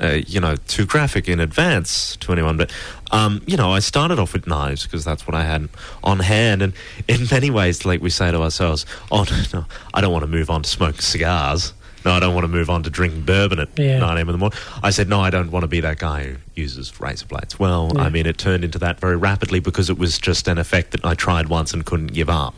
uh, 0.00 0.18
you 0.26 0.40
know, 0.40 0.56
too 0.66 0.86
graphic 0.86 1.28
in 1.28 1.40
advance 1.40 2.16
to 2.16 2.32
anyone, 2.32 2.56
but, 2.56 2.70
um, 3.10 3.42
you 3.46 3.56
know, 3.56 3.72
I 3.72 3.78
started 3.80 4.18
off 4.18 4.32
with 4.32 4.46
knives 4.46 4.84
because 4.84 5.04
that's 5.04 5.26
what 5.26 5.34
I 5.34 5.44
had 5.44 5.68
on 6.04 6.20
hand, 6.20 6.62
and 6.62 6.72
in 7.08 7.26
many 7.30 7.50
ways, 7.50 7.84
like 7.84 8.00
we 8.00 8.10
say 8.10 8.30
to 8.30 8.40
ourselves, 8.42 8.86
oh 9.10 9.24
no, 9.52 9.64
I 9.94 10.00
don't 10.00 10.12
want 10.12 10.22
to 10.24 10.28
move 10.30 10.50
on 10.50 10.62
to 10.62 10.68
smoking 10.68 11.00
cigars. 11.00 11.72
No, 12.04 12.12
I 12.12 12.20
don't 12.20 12.32
want 12.32 12.44
to 12.44 12.48
move 12.48 12.70
on 12.70 12.84
to 12.84 12.90
drinking 12.90 13.22
bourbon 13.22 13.58
at 13.58 13.76
Yeah. 13.76 13.98
9 13.98 14.16
a.m. 14.16 14.28
in 14.28 14.32
the 14.32 14.38
morning. 14.38 14.56
I 14.84 14.90
said, 14.90 15.08
no, 15.08 15.20
I 15.20 15.30
don't 15.30 15.50
want 15.50 15.64
to 15.64 15.68
be 15.68 15.80
that 15.80 15.98
guy 15.98 16.24
who 16.24 16.36
uses 16.54 16.98
razor 17.00 17.26
blades. 17.26 17.58
Well, 17.58 17.90
Yeah. 17.92 18.02
I 18.02 18.08
mean, 18.08 18.24
it 18.24 18.38
turned 18.38 18.62
into 18.62 18.78
that 18.78 19.00
very 19.00 19.16
rapidly 19.16 19.58
because 19.58 19.90
it 19.90 19.98
was 19.98 20.16
just 20.16 20.46
an 20.46 20.58
effect 20.58 20.92
that 20.92 21.04
I 21.04 21.14
tried 21.14 21.48
once 21.48 21.74
and 21.74 21.84
couldn't 21.84 22.12
give 22.14 22.30
up. 22.30 22.54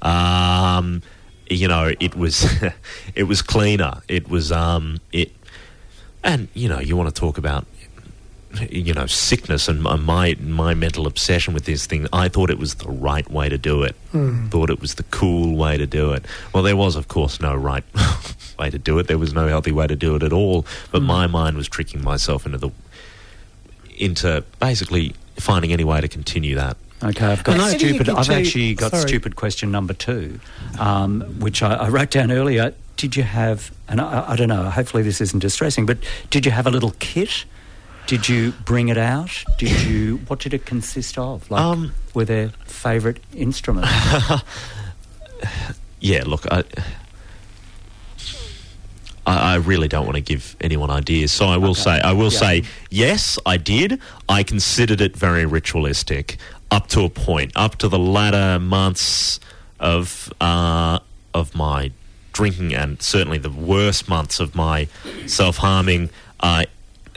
Um, 0.00 1.02
you 1.50 1.68
know, 1.68 1.92
it 2.00 2.16
was 2.16 2.46
it 3.14 3.24
was 3.24 3.42
cleaner. 3.42 4.00
It 4.08 4.28
was 4.28 4.50
um, 4.50 5.00
it, 5.12 5.32
and 6.24 6.48
you 6.54 6.68
know, 6.68 6.78
you 6.78 6.96
want 6.96 7.14
to 7.14 7.18
talk 7.18 7.38
about 7.38 7.66
you 8.68 8.92
know 8.92 9.06
sickness 9.06 9.66
and 9.66 9.82
my 9.82 9.96
my 9.96 10.36
my 10.40 10.74
mental 10.74 11.06
obsession 11.06 11.54
with 11.54 11.64
this 11.64 11.86
thing. 11.86 12.06
I 12.12 12.28
thought 12.28 12.50
it 12.50 12.58
was 12.58 12.74
the 12.76 12.88
right 12.88 13.28
way 13.30 13.48
to 13.48 13.58
do 13.58 13.82
it. 13.82 13.96
Thought 14.50 14.70
it 14.70 14.80
was 14.80 14.96
the 14.96 15.04
cool 15.04 15.56
way 15.56 15.76
to 15.78 15.86
do 15.86 16.12
it. 16.12 16.24
Well, 16.52 16.62
there 16.62 16.76
was, 16.76 16.96
of 16.96 17.08
course, 17.08 17.40
no 17.40 17.54
right 17.54 17.84
way 18.58 18.70
to 18.70 18.78
do 18.78 18.98
it. 18.98 19.06
There 19.08 19.18
was 19.18 19.32
no 19.32 19.48
healthy 19.48 19.72
way 19.72 19.86
to 19.86 19.96
do 19.96 20.14
it 20.16 20.22
at 20.22 20.32
all. 20.32 20.66
But 20.90 21.02
my 21.02 21.26
mind 21.26 21.56
was 21.56 21.68
tricking 21.68 22.02
myself 22.02 22.44
into 22.46 22.58
the 22.58 22.70
into 23.98 24.44
basically 24.58 25.14
finding 25.36 25.72
any 25.72 25.84
way 25.84 26.00
to 26.00 26.08
continue 26.08 26.54
that. 26.56 26.76
Okay, 27.02 27.26
I've 27.26 27.42
got 27.42 27.58
stupid. 27.70 28.08
I've 28.08 28.30
actually 28.30 28.74
got 28.74 28.92
sorry. 28.92 29.08
stupid 29.08 29.34
question 29.34 29.72
number 29.72 29.92
two, 29.92 30.38
um, 30.78 31.22
which 31.40 31.62
I, 31.62 31.74
I 31.74 31.88
wrote 31.88 32.10
down 32.10 32.30
earlier. 32.30 32.74
Did 32.96 33.16
you 33.16 33.22
have? 33.24 33.72
And 33.88 34.00
I, 34.00 34.32
I 34.32 34.36
don't 34.36 34.48
know. 34.48 34.64
Hopefully, 34.70 35.02
this 35.02 35.20
isn't 35.20 35.40
distressing. 35.40 35.86
But 35.86 35.98
did 36.30 36.46
you 36.46 36.52
have 36.52 36.66
a 36.66 36.70
little 36.70 36.94
kit? 36.98 37.44
Did 38.06 38.28
you 38.28 38.52
bring 38.64 38.88
it 38.88 38.98
out? 38.98 39.44
Did 39.58 39.82
you? 39.82 40.18
What 40.28 40.40
did 40.40 40.54
it 40.54 40.66
consist 40.66 41.18
of? 41.18 41.50
Like, 41.50 41.60
Um, 41.60 41.92
were 42.14 42.24
there 42.24 42.48
favourite 42.66 43.18
instruments? 43.34 43.88
Yeah, 46.04 46.24
look, 46.26 46.46
I, 46.50 46.64
I, 49.26 49.52
I 49.52 49.54
really 49.56 49.86
don't 49.88 50.04
want 50.04 50.16
to 50.16 50.20
give 50.20 50.56
anyone 50.60 50.90
ideas. 50.90 51.30
So 51.32 51.46
I 51.46 51.56
will 51.56 51.74
say, 51.74 52.00
I 52.00 52.12
will 52.12 52.32
Yeah. 52.32 52.38
say, 52.38 52.62
yes, 52.90 53.38
I 53.46 53.56
did. 53.56 54.00
I 54.28 54.42
considered 54.42 55.00
it 55.00 55.16
very 55.16 55.46
ritualistic 55.46 56.38
up 56.70 56.88
to 56.88 57.02
a 57.04 57.08
point, 57.08 57.52
up 57.54 57.76
to 57.78 57.88
the 57.88 57.98
latter 57.98 58.58
months 58.58 59.38
of 59.78 60.32
uh, 60.40 60.98
of 61.34 61.54
my 61.54 61.92
drinking, 62.32 62.74
and 62.74 63.00
certainly 63.02 63.38
the 63.38 63.50
worst 63.50 64.08
months 64.08 64.40
of 64.40 64.54
my 64.54 64.88
self 65.26 65.58
harming. 65.58 66.10
Uh, 66.40 66.64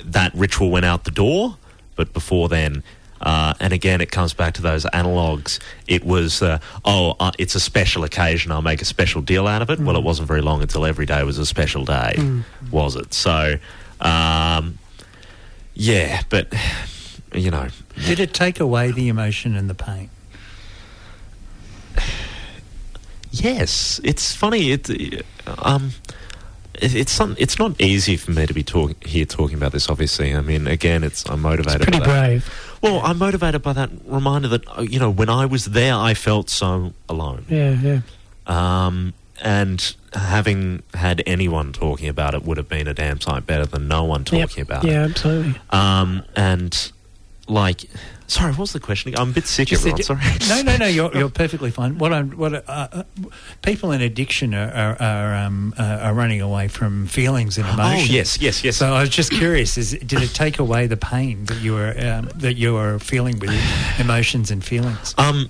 that 0.04 0.34
ritual 0.36 0.70
went 0.70 0.86
out 0.86 1.04
the 1.04 1.12
door, 1.12 1.58
but 1.96 2.14
before 2.14 2.50
then. 2.50 2.84
Uh, 3.22 3.54
and 3.60 3.74
again, 3.74 4.02
it 4.02 4.12
comes 4.12 4.34
back 4.34 4.54
to 4.54 4.62
those 4.62 4.86
analogues. 4.94 5.60
It 5.88 6.04
was, 6.06 6.42
uh, 6.44 6.60
oh, 6.84 7.16
uh, 7.20 7.32
it's 7.40 7.56
a 7.56 7.60
special 7.60 8.04
occasion. 8.04 8.52
I'll 8.52 8.62
make 8.62 8.82
a 8.82 8.86
special 8.86 9.22
deal 9.22 9.48
out 9.48 9.62
of 9.64 9.70
it. 9.72 9.80
Well, 9.80 9.96
it 9.96 10.04
wasn't 10.04 10.28
very 10.28 10.42
long 10.42 10.62
until 10.62 10.86
every 10.86 11.06
day 11.08 11.24
was 11.24 11.40
a 11.40 11.46
special 11.46 11.86
day, 11.86 12.44
was 12.72 12.96
it? 12.96 13.14
So, 13.16 13.58
um, 14.02 14.78
yeah, 15.74 16.22
but 16.30 16.54
you 17.34 17.50
know, 17.50 17.70
Did 18.06 18.20
it 18.20 18.34
take 18.34 18.60
away 18.60 18.92
the 18.92 19.08
emotion 19.08 19.56
and 19.56 19.70
the 19.70 19.76
pain? 19.76 20.10
Yes, 23.44 24.00
it's 24.04 24.36
funny. 24.36 24.72
It, 24.72 24.90
um, 25.60 25.92
it, 26.76 26.96
it's 26.96 27.12
some, 27.12 27.36
It's 27.40 27.58
not 27.60 27.80
easy 27.80 28.18
for 28.18 28.32
me 28.32 28.46
to 28.46 28.54
be 28.54 28.64
talking 28.64 28.96
here 29.06 29.26
talking 29.26 29.56
about 29.58 29.72
this. 29.72 29.90
Obviously, 29.90 30.34
I 30.36 30.42
mean, 30.42 30.68
again, 30.68 31.04
it's 31.04 31.28
I'm 31.30 31.42
motivated. 31.42 31.82
Pretty 31.82 32.00
by 32.00 32.06
that. 32.06 32.28
brave. 32.28 32.78
Well, 32.82 33.02
I'm 33.04 33.18
motivated 33.18 33.62
by 33.62 33.74
that 33.74 33.90
reminder 34.06 34.48
that 34.50 34.68
uh, 34.78 34.82
you 34.82 35.00
know 35.00 35.10
when 35.10 35.30
I 35.30 35.46
was 35.46 35.66
there, 35.66 35.96
I 35.96 36.14
felt 36.14 36.50
so 36.50 36.94
alone. 37.10 37.46
Yeah, 37.50 37.72
yeah. 37.82 38.02
Um, 38.48 39.14
and 39.42 39.96
having 40.14 40.84
had 40.94 41.22
anyone 41.26 41.74
talking 41.74 42.08
about 42.08 42.34
it 42.36 42.44
would 42.44 42.58
have 42.58 42.70
been 42.70 42.88
a 42.88 42.94
damn 42.94 43.20
sight 43.20 43.46
better 43.46 43.66
than 43.66 43.88
no 43.88 44.04
one 44.06 44.24
talking 44.24 44.60
Yep. 44.60 44.68
about 44.68 44.84
Yeah, 44.86 44.92
it. 44.92 44.94
Yeah, 44.96 45.06
absolutely. 45.06 45.62
Um, 45.72 46.24
and 46.36 46.92
like, 47.48 47.82
sorry, 48.28 48.52
what 48.52 48.60
was 48.60 48.74
the 48.74 48.80
question? 48.80 49.14
I'm 49.18 49.30
a 49.30 49.34
bit 49.34 49.48
sick, 49.48 49.68
Just 49.68 49.86
everyone. 49.86 50.04
Sorry. 50.04 50.22
No, 50.50 50.62
no, 50.62 50.78
no. 50.78 50.86
You're, 50.86 51.16
you're 51.18 51.30
perfectly 51.44 51.72
fine. 51.72 51.98
What 51.98 52.14
I'm, 52.14 52.32
what 52.32 52.54
uh, 52.54 52.62
uh, 52.68 53.04
people 53.62 53.92
in 53.92 54.02
addiction 54.02 54.54
are 54.54 54.70
are, 54.72 55.02
are, 55.02 55.36
um, 55.36 55.74
uh, 55.78 55.84
are 56.02 56.14
running 56.14 56.42
away 56.42 56.68
from 56.68 57.08
feelings 57.08 57.58
and 57.58 57.66
emotions. 57.66 57.86
Oh 57.86 57.92
emotions. 57.92 58.14
yes, 58.14 58.42
yes, 58.42 58.64
yes. 58.64 58.78
So 58.78 58.94
I 58.94 59.02
was 59.02 59.10
just 59.10 59.32
curious: 59.32 59.78
is 59.78 59.92
did 59.92 60.22
it 60.22 60.34
take 60.34 60.60
away 60.60 60.88
the 60.88 60.98
pain 60.98 61.46
that 61.46 61.62
you 61.62 61.74
were 61.74 61.96
um, 62.00 62.30
that 62.36 62.56
you 62.56 62.74
were 62.74 63.00
feeling 63.00 63.40
with 63.40 63.52
emotions 64.00 64.52
and 64.52 64.64
feelings? 64.64 65.16
Um, 65.18 65.50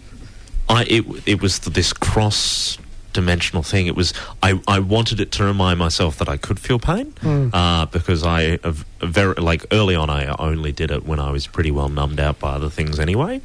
I 0.70 0.84
it 0.84 1.06
it 1.26 1.42
was 1.42 1.60
this 1.60 1.94
cross 1.94 2.78
dimensional 3.16 3.64
thing. 3.64 3.88
It 3.88 3.96
was 3.96 4.14
I, 4.44 4.60
I 4.68 4.80
wanted 4.80 5.20
it 5.20 5.32
to 5.38 5.44
remind 5.44 5.80
myself 5.80 6.18
that 6.20 6.30
I 6.30 6.38
could 6.38 6.60
feel 6.60 6.80
pain 6.80 7.14
uh, 7.54 7.86
because 7.88 8.24
I 8.24 8.60
uh, 8.64 8.74
very 9.02 9.36
like 9.36 9.66
early 9.72 9.96
on 9.96 10.10
I 10.10 10.28
only 10.38 10.72
did 10.72 10.92
it 10.92 11.06
when 11.06 11.20
I 11.20 11.32
was 11.32 11.48
pretty 11.48 11.72
well 11.72 11.90
numbed 11.90 12.20
out 12.20 12.38
by 12.40 12.52
other 12.54 12.70
things 12.70 13.00
anyway. 13.00 13.42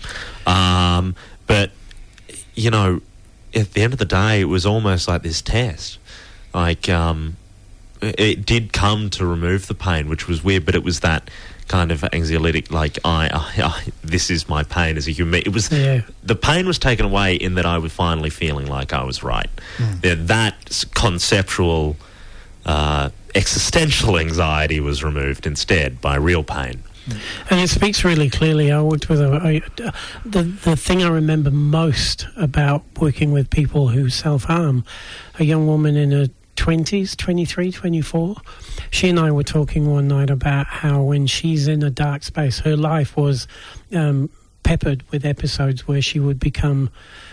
Um, 0.46 1.14
but 1.46 1.70
you 2.54 2.70
know, 2.70 3.00
at 3.54 3.72
the 3.72 3.82
end 3.82 3.92
of 3.92 3.98
the 3.98 4.04
day, 4.04 4.40
it 4.40 4.48
was 4.56 4.66
almost 4.66 5.08
like 5.08 5.22
this 5.22 5.40
test. 5.40 5.98
Like 6.52 6.88
um, 6.88 7.36
it 8.02 8.44
did 8.44 8.72
come 8.72 9.08
to 9.10 9.24
remove 9.26 9.66
the 9.66 9.74
pain, 9.74 10.08
which 10.08 10.26
was 10.28 10.42
weird, 10.44 10.66
but 10.66 10.74
it 10.74 10.82
was 10.84 11.00
that 11.00 11.30
kind 11.70 11.92
of 11.92 12.00
anxiolytic, 12.02 12.70
like 12.72 12.98
I, 13.04 13.28
I, 13.32 13.62
I 13.62 13.82
this 14.02 14.28
is 14.28 14.48
my 14.48 14.62
pain 14.64 14.96
as 14.96 15.06
a 15.06 15.12
human. 15.12 15.40
It 15.46 15.52
was 15.52 15.70
Yeah. 15.70 16.02
the 16.24 16.34
pain 16.34 16.66
was 16.66 16.78
taken 16.78 17.06
away 17.06 17.36
in 17.36 17.54
that 17.54 17.64
I 17.64 17.78
was 17.78 17.92
finally 17.92 18.30
feeling 18.30 18.66
like 18.66 18.92
I 18.92 19.04
was 19.04 19.22
right. 19.22 19.48
Yeah, 20.02 20.16
that 20.18 20.84
conceptual, 20.94 21.96
uh, 22.66 23.10
existential 23.36 24.18
anxiety 24.18 24.80
was 24.80 25.04
removed 25.04 25.46
instead 25.46 26.00
by 26.00 26.16
real 26.16 26.42
pain. 26.42 26.82
And 27.50 27.60
it 27.60 27.70
speaks 27.70 28.04
really 28.04 28.28
clearly. 28.30 28.70
I 28.70 28.82
worked 28.82 29.08
with 29.08 29.20
a, 29.20 29.30
a, 29.44 29.60
the 30.28 30.42
the 30.42 30.76
thing 30.76 31.02
I 31.02 31.08
remember 31.08 31.50
most 31.50 32.26
about 32.36 32.82
working 33.00 33.32
with 33.32 33.48
people 33.50 33.88
who 33.88 34.10
self 34.10 34.44
harm, 34.44 34.84
a 35.38 35.44
young 35.44 35.66
woman 35.66 35.96
in 35.96 36.10
her 36.12 36.26
twenties, 36.64 37.16
23, 37.16 37.72
24. 37.72 38.36
She 38.90 39.08
and 39.08 39.18
I 39.18 39.30
were 39.30 39.42
talking 39.42 39.90
one 39.90 40.08
night 40.08 40.28
about 40.28 40.66
how 40.66 41.02
when 41.02 41.26
she's 41.26 41.66
in 41.66 41.82
a 41.82 41.88
dark 41.88 42.22
space, 42.22 42.58
her 42.60 42.76
life 42.76 43.16
was 43.16 43.48
um, 43.94 44.28
peppered 44.62 45.02
with 45.10 45.24
episodes 45.24 45.88
where 45.88 46.02
she 46.02 46.20
would 46.20 46.38
become 46.38 46.90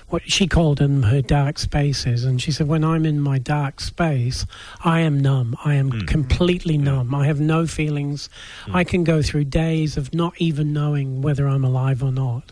what 0.08 0.22
she 0.32 0.48
called 0.48 0.78
them 0.78 1.04
her 1.04 1.22
dark 1.22 1.60
spaces. 1.60 2.24
And 2.24 2.42
she 2.42 2.54
said, 2.54 2.70
When 2.70 2.86
I'm 2.86 3.06
in 3.06 3.20
my 3.20 3.38
dark 3.38 3.82
space, 3.82 4.46
I 4.86 5.02
am 5.02 5.20
numb. 5.20 5.58
I 5.66 5.74
am 5.74 6.06
completely 6.06 6.78
numb. 6.78 7.13
I 7.13 7.26
have 7.26 7.42
no 7.42 7.68
feelings. 7.68 8.30
I 8.74 8.86
can 8.86 9.04
go 9.04 9.22
through 9.22 9.44
days 9.44 9.98
of 9.98 10.13
not 10.13 10.36
even 10.38 10.72
knowing 10.72 11.22
whether 11.22 11.50
I'm 11.50 11.66
alive 11.66 12.02
or 12.02 12.13
not. 12.13 12.44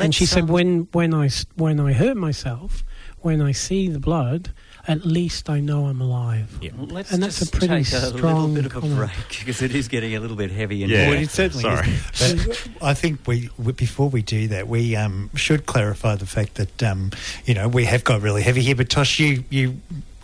And 0.00 0.14
she 0.14 0.22
Let's, 0.24 0.30
said, 0.30 0.42
um, 0.44 0.48
when, 0.50 0.88
when, 0.92 1.12
I, 1.14 1.26
s- 1.26 1.46
when 1.56 1.80
I 1.80 1.92
hurt 1.94 2.16
myself, 2.16 2.84
when 3.22 3.42
I 3.42 3.50
see 3.50 3.88
the 3.88 3.98
blood, 4.00 4.52
at 4.88 5.04
least 5.04 5.48
I 5.48 5.60
know 5.60 5.86
I'm 5.86 6.00
alive. 6.00 6.58
Yeah. 6.60 6.70
Well, 6.76 6.86
Let's 6.86 7.12
And 7.12 7.22
that's 7.22 7.36
a 7.36 7.40
just 7.40 7.52
pretty 7.52 7.68
take 7.84 7.92
a 7.92 7.96
little 8.04 8.18
strong 8.18 8.54
bit 8.54 8.66
of 8.66 8.72
a 8.76 8.80
comment. 8.80 8.96
break 8.96 9.10
because 9.38 9.62
it 9.62 9.74
is 9.74 9.86
getting 9.88 10.16
a 10.16 10.20
little 10.20 10.36
bit 10.36 10.50
heavy. 10.50 10.82
And 10.82 10.90
Yeah. 10.90 11.08
Well, 11.10 11.18
it 11.18 11.30
certainly 11.30 11.62
Sorry. 11.62 11.88
is. 11.88 12.68
But 12.80 12.82
I 12.82 12.94
think 12.94 13.20
we, 13.26 13.48
we 13.58 13.72
before 13.72 14.08
we 14.08 14.22
do 14.22 14.48
that, 14.48 14.66
we 14.68 14.96
um, 14.96 15.30
should 15.34 15.66
clarify 15.66 16.16
the 16.16 16.26
fact 16.26 16.54
that 16.56 16.82
um, 16.82 17.10
you 17.46 17.54
know 17.54 17.68
we 17.68 17.84
have 17.84 18.02
got 18.04 18.22
really 18.22 18.42
heavy 18.42 18.62
here. 18.62 18.74
But 18.74 18.90
Tosh, 18.90 19.18
you 19.20 19.44
you 19.50 19.80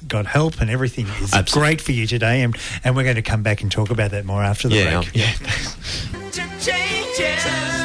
got 0.06 0.26
help 0.26 0.60
and 0.60 0.70
everything 0.70 1.06
is 1.22 1.34
Absolutely. 1.34 1.52
great 1.60 1.80
for 1.80 1.92
you 1.92 2.06
today, 2.06 2.42
and 2.42 2.56
and 2.84 2.96
we're 2.96 3.04
going 3.04 3.16
to 3.16 3.22
come 3.22 3.42
back 3.42 3.62
and 3.62 3.70
talk 3.70 3.90
about 3.90 4.10
that 4.12 4.24
more 4.24 4.42
after 4.42 4.68
the 4.68 4.76
Yeah, 4.76 5.00
break. 5.02 5.14
yeah. 5.14 5.34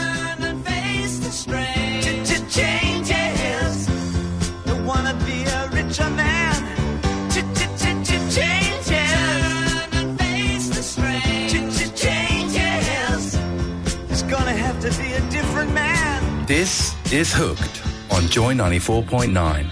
This 16.47 16.93
is 17.13 17.31
Hooked 17.33 17.81
on 18.11 18.27
Joy 18.27 18.53
94.9. 18.53 19.65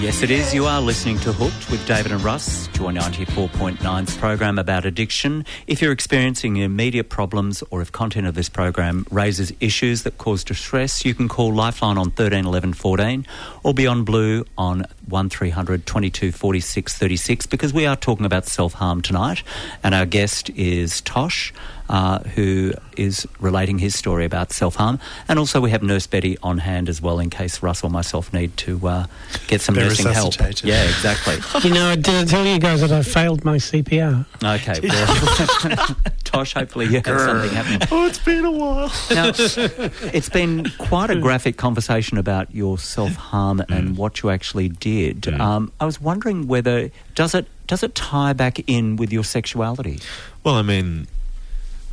Yes, 0.00 0.22
it 0.22 0.30
is. 0.30 0.54
You 0.54 0.64
are 0.64 0.80
listening 0.80 1.18
to 1.18 1.32
Hooked 1.32 1.72
with 1.72 1.84
David 1.88 2.12
and 2.12 2.22
Russ, 2.22 2.68
Joy 2.68 2.92
94.9's 2.92 4.16
program 4.16 4.60
about 4.60 4.84
addiction. 4.84 5.44
If 5.66 5.82
you're 5.82 5.90
experiencing 5.90 6.58
immediate 6.58 7.08
problems 7.08 7.64
or 7.70 7.82
if 7.82 7.90
content 7.90 8.28
of 8.28 8.36
this 8.36 8.48
program 8.48 9.06
raises 9.10 9.52
issues 9.58 10.04
that 10.04 10.18
cause 10.18 10.44
distress, 10.44 11.04
you 11.04 11.16
can 11.16 11.26
call 11.26 11.52
Lifeline 11.52 11.98
on 11.98 12.12
13 12.12 12.46
11 12.46 12.74
14 12.74 13.26
or 13.64 13.74
Beyond 13.74 14.06
Blue 14.06 14.44
on 14.56 14.86
1300 15.08 15.84
22 15.84 16.30
46 16.30 16.96
36 16.96 17.46
because 17.46 17.72
we 17.72 17.86
are 17.86 17.96
talking 17.96 18.24
about 18.24 18.46
self 18.46 18.74
harm 18.74 19.02
tonight. 19.02 19.42
And 19.82 19.96
our 19.96 20.06
guest 20.06 20.48
is 20.50 21.00
Tosh. 21.00 21.52
Uh, 21.88 22.18
who 22.34 22.72
is 22.98 23.26
relating 23.40 23.78
his 23.78 23.94
story 23.94 24.26
about 24.26 24.52
self 24.52 24.74
harm. 24.74 24.98
And 25.26 25.38
also, 25.38 25.58
we 25.58 25.70
have 25.70 25.82
Nurse 25.82 26.06
Betty 26.06 26.36
on 26.42 26.58
hand 26.58 26.86
as 26.88 27.00
well 27.00 27.18
in 27.18 27.30
case 27.30 27.62
Russ 27.62 27.82
or 27.82 27.88
myself 27.88 28.30
need 28.32 28.54
to 28.58 28.86
uh, 28.86 29.06
get 29.46 29.62
some 29.62 29.74
Be 29.74 29.80
nursing 29.80 30.04
help. 30.12 30.26
resuscitated. 30.34 30.68
Yeah, 30.68 30.84
exactly. 30.84 31.36
You 31.68 31.74
know, 31.74 31.94
did 31.96 32.08
I 32.14 32.24
tell 32.24 32.44
you 32.46 32.58
guys 32.58 32.82
that 32.82 32.92
I 32.92 33.02
failed 33.02 33.44
my 33.44 33.56
CPR? 33.56 34.26
Okay, 34.44 34.80
well, 34.88 35.96
Tosh, 36.24 36.52
hopefully 36.54 36.86
you 36.86 37.00
have 37.04 37.20
something 37.20 37.50
happening. 37.50 37.88
Oh, 37.90 38.06
it's 38.06 38.18
been 38.18 38.44
a 38.44 38.50
while. 38.50 38.92
Now, 39.10 39.32
it's 39.34 40.28
been 40.28 40.70
quite 40.78 41.08
a 41.10 41.16
graphic 41.16 41.56
conversation 41.56 42.18
about 42.18 42.54
your 42.54 42.76
self 42.78 43.14
harm 43.14 43.62
and 43.70 43.96
what 43.96 44.22
you 44.22 44.28
actually 44.30 44.68
did. 44.68 45.26
Um, 45.40 45.72
I 45.80 45.86
was 45.86 46.00
wondering 46.00 46.46
whether 46.48 46.90
does 47.14 47.34
it 47.34 47.46
does 47.66 47.82
it 47.82 47.94
tie 47.94 48.32
back 48.34 48.60
in 48.68 48.96
with 48.96 49.12
your 49.12 49.24
sexuality? 49.24 50.00
Well, 50.44 50.54
I 50.54 50.62
mean, 50.62 51.06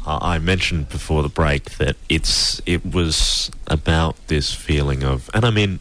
I 0.07 0.39
mentioned 0.39 0.89
before 0.89 1.23
the 1.23 1.29
break 1.29 1.71
that 1.77 1.95
it's 2.09 2.61
it 2.65 2.85
was 2.85 3.51
about 3.67 4.15
this 4.27 4.53
feeling 4.53 5.03
of, 5.03 5.29
and 5.33 5.45
I 5.45 5.49
mean, 5.49 5.79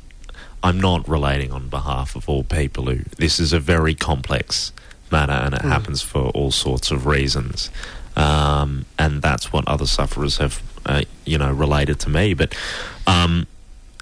I'm 0.62 0.80
not 0.80 1.06
relating 1.08 1.52
on 1.52 1.68
behalf 1.68 2.16
of 2.16 2.28
all 2.28 2.42
people 2.42 2.86
who. 2.86 3.04
This 3.18 3.38
is 3.38 3.52
a 3.52 3.60
very 3.60 3.94
complex 3.94 4.72
matter, 5.10 5.32
and 5.32 5.54
it 5.54 5.62
happens 5.62 6.00
for 6.02 6.30
all 6.30 6.50
sorts 6.50 6.90
of 6.90 7.06
reasons, 7.06 7.70
um, 8.16 8.86
and 8.98 9.20
that's 9.20 9.52
what 9.52 9.68
other 9.68 9.86
sufferers 9.86 10.38
have, 10.38 10.62
uh, 10.86 11.02
you 11.26 11.36
know, 11.36 11.52
related 11.52 12.00
to 12.00 12.10
me. 12.10 12.34
But 12.34 12.56
um, 13.06 13.46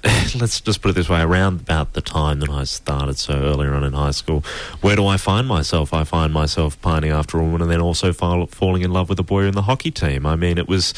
let's 0.35 0.59
just 0.61 0.81
put 0.81 0.89
it 0.89 0.93
this 0.95 1.07
way 1.09 1.21
around 1.21 1.61
about 1.61 1.93
the 1.93 2.01
time 2.01 2.39
that 2.41 2.49
I 2.49 2.63
started, 2.65 3.17
so 3.17 3.33
earlier 3.33 3.73
on 3.73 3.83
in 3.83 3.93
high 3.93 4.11
school, 4.11 4.43
where 4.81 4.95
do 4.95 5.05
I 5.05 5.17
find 5.17 5.47
myself? 5.47 5.93
I 5.93 6.03
find 6.03 6.33
myself 6.33 6.79
pining 6.81 7.11
after 7.11 7.39
a 7.39 7.43
woman 7.43 7.61
and 7.61 7.71
then 7.71 7.81
also 7.81 8.11
fall, 8.13 8.45
falling 8.47 8.81
in 8.81 8.91
love 8.91 9.09
with 9.09 9.19
a 9.19 9.23
boy 9.23 9.43
in 9.45 9.53
the 9.55 9.61
hockey 9.63 9.91
team. 9.91 10.25
I 10.25 10.35
mean, 10.35 10.57
it 10.57 10.67
was 10.67 10.93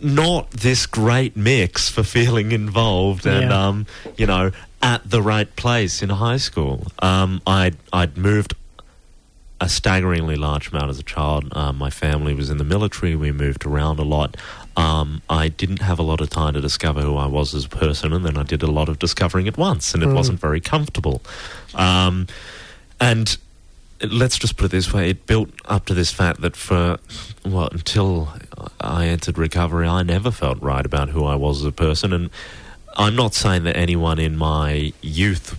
not 0.00 0.50
this 0.50 0.86
great 0.86 1.36
mix 1.36 1.88
for 1.88 2.02
feeling 2.02 2.52
involved 2.52 3.26
and, 3.26 3.50
Yeah. 3.50 3.66
um, 3.68 3.86
you 4.16 4.26
know, 4.26 4.50
at 4.82 5.08
the 5.08 5.22
right 5.22 5.54
place 5.56 6.02
in 6.02 6.10
high 6.10 6.36
school. 6.36 6.86
Um, 6.98 7.40
I'd, 7.46 7.76
I'd 7.92 8.16
moved 8.16 8.54
a 9.60 9.68
staggeringly 9.68 10.36
large 10.36 10.70
amount 10.70 10.90
as 10.90 10.98
a 10.98 11.02
child. 11.02 11.48
Um, 11.56 11.76
my 11.76 11.90
family 11.90 12.34
was 12.34 12.50
in 12.50 12.58
the 12.58 12.64
military. 12.64 13.16
We 13.16 13.32
moved 13.32 13.64
around 13.64 13.98
a 13.98 14.02
lot. 14.04 14.36
Um, 14.76 15.22
I 15.30 15.48
didn't 15.48 15.80
have 15.80 15.98
a 15.98 16.02
lot 16.02 16.20
of 16.20 16.28
time 16.28 16.54
to 16.54 16.60
discover 16.60 17.00
who 17.00 17.16
I 17.16 17.26
was 17.26 17.54
as 17.54 17.64
a 17.64 17.68
person, 17.68 18.12
and 18.12 18.24
then 18.24 18.36
I 18.36 18.42
did 18.42 18.62
a 18.62 18.66
lot 18.66 18.88
of 18.88 18.98
discovering 18.98 19.48
at 19.48 19.56
once, 19.56 19.94
and 19.94 20.02
it 20.02 20.08
wasn't 20.08 20.38
very 20.38 20.60
comfortable. 20.60 21.22
Um, 21.74 22.26
and 23.00 23.36
let's 24.02 24.38
just 24.38 24.58
put 24.58 24.66
it 24.66 24.70
this 24.72 24.92
way: 24.92 25.08
it 25.10 25.26
built 25.26 25.48
up 25.64 25.86
to 25.86 25.94
this 25.94 26.12
fact 26.12 26.42
that 26.42 26.56
for 26.56 26.98
well 27.44 27.68
until 27.72 28.34
I 28.80 29.06
entered 29.06 29.38
recovery, 29.38 29.88
I 29.88 30.02
never 30.02 30.30
felt 30.30 30.60
right 30.60 30.84
about 30.84 31.08
who 31.08 31.24
I 31.24 31.36
was 31.36 31.62
as 31.62 31.66
a 31.66 31.72
person, 31.72 32.12
and 32.12 32.28
I'm 32.96 33.16
not 33.16 33.34
saying 33.34 33.64
that 33.64 33.76
anyone 33.76 34.18
in 34.18 34.36
my 34.36 34.92
youth, 35.00 35.56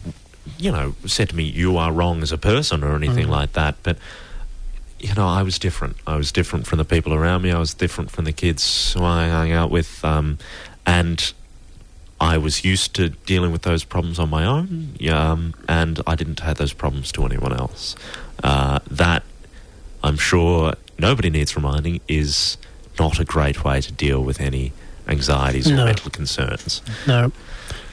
you 0.57 0.71
know, 0.71 0.95
said 1.05 1.29
to 1.29 1.35
me, 1.35 1.43
"You 1.43 1.77
are 1.77 1.91
wrong 1.91 2.21
as 2.21 2.31
a 2.31 2.37
person" 2.37 2.83
or 2.83 2.95
anything 2.95 3.27
like 3.29 3.53
that, 3.53 3.75
but. 3.83 3.97
You 4.99 5.13
know, 5.13 5.27
I 5.27 5.43
was 5.43 5.59
different. 5.59 5.95
I 6.07 6.15
was 6.15 6.31
different 6.31 6.65
from 6.65 6.79
the 6.79 6.83
people 6.83 7.13
around 7.13 7.43
me. 7.43 7.51
I 7.51 7.59
was 7.59 7.75
different 7.75 8.09
from 8.09 8.25
the 8.25 8.31
kids 8.33 8.93
who 8.93 9.03
I 9.03 9.27
hung 9.27 9.51
out 9.51 9.69
with, 9.69 10.03
um, 10.03 10.39
and 10.87 11.33
I 12.19 12.39
was 12.39 12.65
used 12.65 12.95
to 12.95 13.09
dealing 13.09 13.51
with 13.51 13.61
those 13.61 13.83
problems 13.83 14.17
on 14.17 14.31
my 14.31 14.43
own, 14.43 14.95
um, 15.11 15.53
and 15.69 16.01
I 16.07 16.15
didn't 16.15 16.39
have 16.39 16.57
those 16.57 16.73
problems 16.73 17.11
to 17.11 17.25
anyone 17.25 17.53
else. 17.53 17.95
Uh, 18.43 18.79
that, 18.89 19.21
I'm 20.03 20.17
sure 20.17 20.73
nobody 20.97 21.29
needs 21.29 21.55
reminding, 21.55 22.01
is 22.07 22.57
not 22.99 23.19
a 23.19 23.23
great 23.23 23.63
way 23.63 23.81
to 23.81 23.91
deal 23.91 24.23
with 24.23 24.41
any 24.41 24.73
anxieties 25.07 25.67
No. 25.69 25.83
or 25.83 25.85
mental 25.85 26.09
concerns. 26.09 26.81
No, 27.05 27.31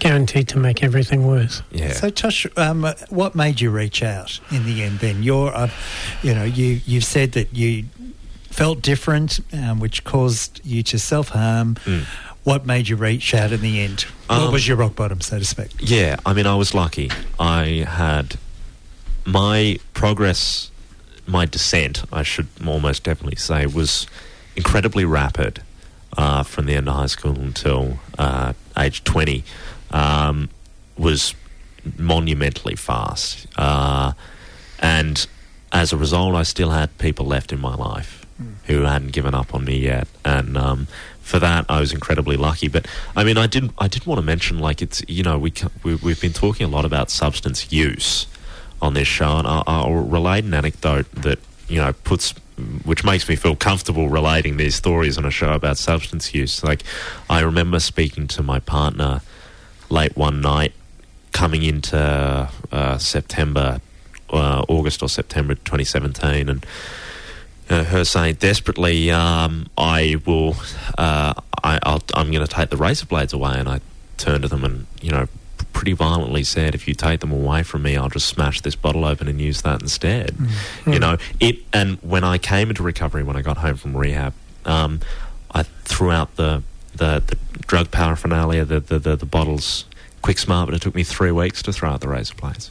guaranteed 0.09 0.49
to 0.49 0.59
make 0.59 0.83
everything 0.85 1.27
worse. 1.27 1.63
Yeah. 1.73 1.93
So, 1.95 2.11
Tosh, 2.11 2.47
um, 2.59 2.85
what 3.09 3.35
made 3.35 3.61
you 3.63 3.71
reach 3.71 4.03
out 4.03 4.39
in 4.51 4.67
the 4.67 4.83
end? 4.83 4.99
Then 4.99 5.23
you're, 5.23 5.49
uh, 5.55 5.71
you 6.23 6.35
know, 6.35 6.45
you 6.45 6.81
you've 6.85 7.05
said 7.05 7.33
that 7.33 7.55
you 7.55 7.85
felt 8.51 8.83
different, 8.83 9.41
um, 9.55 9.81
which 9.81 10.05
caused 10.05 10.61
you 10.65 10.83
to 10.85 10.99
self 10.99 11.31
harm. 11.31 11.77
What 12.45 12.67
made 12.67 12.89
you 12.91 12.97
reach 12.97 13.35
out 13.35 13.53
in 13.53 13.63
the 13.63 13.81
end? 13.81 14.03
what 14.27 14.39
Um, 14.39 14.53
was 14.53 14.69
your 14.69 14.77
rock 14.77 14.95
bottom, 14.95 15.23
so 15.23 15.39
to 15.39 15.45
speak? 15.47 15.71
Yeah, 15.79 16.17
I 16.27 16.35
mean, 16.35 16.47
I 16.47 16.55
was 16.57 16.75
lucky. 16.75 17.11
I 17.41 17.87
had 17.89 18.37
my 19.25 19.79
progress, 19.95 20.71
my 21.27 21.47
descent, 21.47 22.03
I 22.13 22.23
should 22.23 22.49
almost 22.67 23.03
definitely 23.05 23.37
say, 23.39 23.65
was 23.65 24.07
incredibly 24.57 25.07
rapid 25.07 25.63
uh, 26.19 26.43
from 26.43 26.67
the 26.67 26.75
end 26.75 26.87
of 26.87 26.95
high 26.95 27.07
school 27.07 27.33
until 27.41 27.97
uh, 28.19 28.53
age 28.77 29.03
20. 29.05 29.43
Um, 29.95 30.51
was 30.99 31.35
monumentally 31.99 32.77
fast. 32.77 33.47
Uh, 33.57 34.13
and 34.81 35.27
as 35.73 35.93
a 35.93 35.97
result, 35.97 36.35
I 36.35 36.43
still 36.43 36.71
had 36.71 36.97
people 36.99 37.27
left 37.27 37.53
in 37.53 37.61
my 37.61 37.75
life 37.75 38.25
who 38.67 38.83
hadn't 38.83 39.13
given 39.13 39.35
up 39.35 39.55
on 39.55 39.65
me 39.65 39.79
yet. 39.79 40.09
And 40.25 40.57
um, 40.57 40.87
for 41.21 41.39
that, 41.39 41.67
I 41.69 41.81
was 41.81 41.93
incredibly 41.93 42.37
lucky. 42.37 42.69
But 42.69 42.87
I 43.17 43.25
mean, 43.25 43.39
I 43.39 43.47
did 43.47 43.71
I 43.79 43.89
did 43.89 44.07
want 44.07 44.19
to 44.19 44.23
mention 44.23 44.59
like 44.59 44.83
it's 44.83 45.03
you 45.09 45.23
know 45.23 45.39
we, 45.39 45.53
we 45.83 45.97
we've 45.97 46.21
been 46.21 46.33
talking 46.33 46.67
a 46.67 46.69
lot 46.69 46.85
about 46.85 47.11
substance 47.11 47.73
use 47.73 48.27
on 48.83 48.95
this 48.95 49.09
show, 49.09 49.39
and 49.39 49.47
I'll, 49.47 49.65
I'll 49.67 49.93
relate 49.93 50.45
an 50.45 50.55
anecdote 50.55 51.11
that 51.13 51.39
you 51.69 51.79
know 51.79 51.93
puts 52.05 52.35
which 52.85 53.03
makes 53.03 53.29
me 53.29 53.35
feel 53.35 53.57
comfortable 53.57 54.09
relating 54.09 54.59
these 54.59 54.77
stories 54.77 55.19
on 55.19 55.25
a 55.25 55.31
show 55.31 55.55
about 55.55 55.77
substance 55.77 56.35
use. 56.35 56.63
Like 56.63 56.83
I 57.29 57.41
remember 57.41 57.81
speaking 57.81 58.29
to 58.29 58.43
my 58.43 58.61
partner 58.61 59.23
late 59.95 60.17
one 60.17 60.41
night, 60.41 60.73
coming 61.33 61.63
into 61.63 61.97
uh, 62.73 62.99
September, 62.99 63.81
uh, 64.31 64.65
August 64.69 65.03
or 65.03 65.09
September 65.09 65.55
2017, 65.55 66.49
and 66.49 66.67
uh, 67.71 67.85
her 67.85 68.05
saying 68.05 68.35
desperately, 68.35 69.11
um, 69.11 69.69
"I 69.79 70.17
will, 70.27 70.57
uh, 70.99 71.33
I, 71.63 71.79
I'll, 71.83 72.03
I'm 72.15 72.31
going 72.31 72.47
to 72.47 72.53
take 72.53 72.69
the 72.69 72.77
razor 72.77 73.07
blades 73.07 73.33
away." 73.33 73.55
And 73.57 73.69
I 73.69 73.81
turned 74.19 74.43
to 74.43 74.49
them 74.49 74.65
and 74.65 74.87
you 75.01 75.11
know, 75.11 75.29
pretty 75.73 75.93
violently 75.93 76.45
said, 76.45 76.75
"If 76.75 76.87
you 76.87 76.95
take 76.95 77.21
them 77.21 77.33
away 77.33 77.63
from 77.63 77.83
me, 77.83 77.97
I'll 77.97 78.11
just 78.11 78.29
smash 78.29 78.61
this 78.61 78.75
bottle 78.75 79.05
open 79.05 79.29
and 79.29 79.41
use 79.41 79.63
that 79.63 79.81
instead." 79.81 80.37
You 80.87 80.99
know, 80.99 81.17
it. 81.41 81.59
And 81.73 81.99
when 82.03 82.25
I 82.25 82.37
came 82.37 82.69
into 82.69 82.83
recovery, 82.83 83.23
when 83.23 83.37
I 83.37 83.43
got 83.43 83.57
home 83.59 83.77
from 83.77 83.97
rehab, 83.97 84.35
um, 84.67 85.01
I 85.53 85.63
threw 85.63 86.11
out 86.11 86.37
the 86.37 86.63
the, 86.97 87.23
the 87.27 87.37
drug 87.67 87.91
paraphernalia, 87.91 88.65
the, 88.65 88.81
the 88.81 88.99
the 88.99 89.17
the 89.17 89.27
bottles, 89.27 89.85
quick 90.23 90.39
smart, 90.39 90.69
but 90.69 90.75
it 90.75 90.83
took 90.83 90.95
me 90.95 91.05
three 91.05 91.31
weeks 91.31 91.63
to 91.63 91.73
throw 91.73 91.91
out 91.91 92.01
the 92.01 92.09
razor 92.09 92.35
blades. 92.35 92.71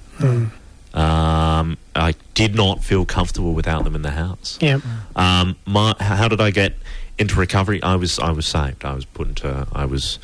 Um, 0.93 1.77
I 1.95 2.13
did 2.36 2.53
not 2.55 2.83
feel 2.83 3.05
comfortable 3.05 3.53
without 3.53 3.83
them 3.83 3.95
in 3.95 4.03
the 4.03 4.12
house. 4.12 4.59
Yeah. 4.62 4.79
Um, 5.15 5.55
my, 5.65 5.95
how 5.99 6.27
did 6.27 6.39
I 6.39 6.51
get 6.51 6.75
into 7.17 7.36
recovery? 7.36 7.81
I 7.81 7.95
was 7.95 8.19
I 8.19 8.31
was 8.31 8.45
saved. 8.45 8.86
I 8.86 8.93
was 8.93 9.05
put 9.05 9.27
into 9.27 9.67
I 9.73 9.86
was 9.86 10.19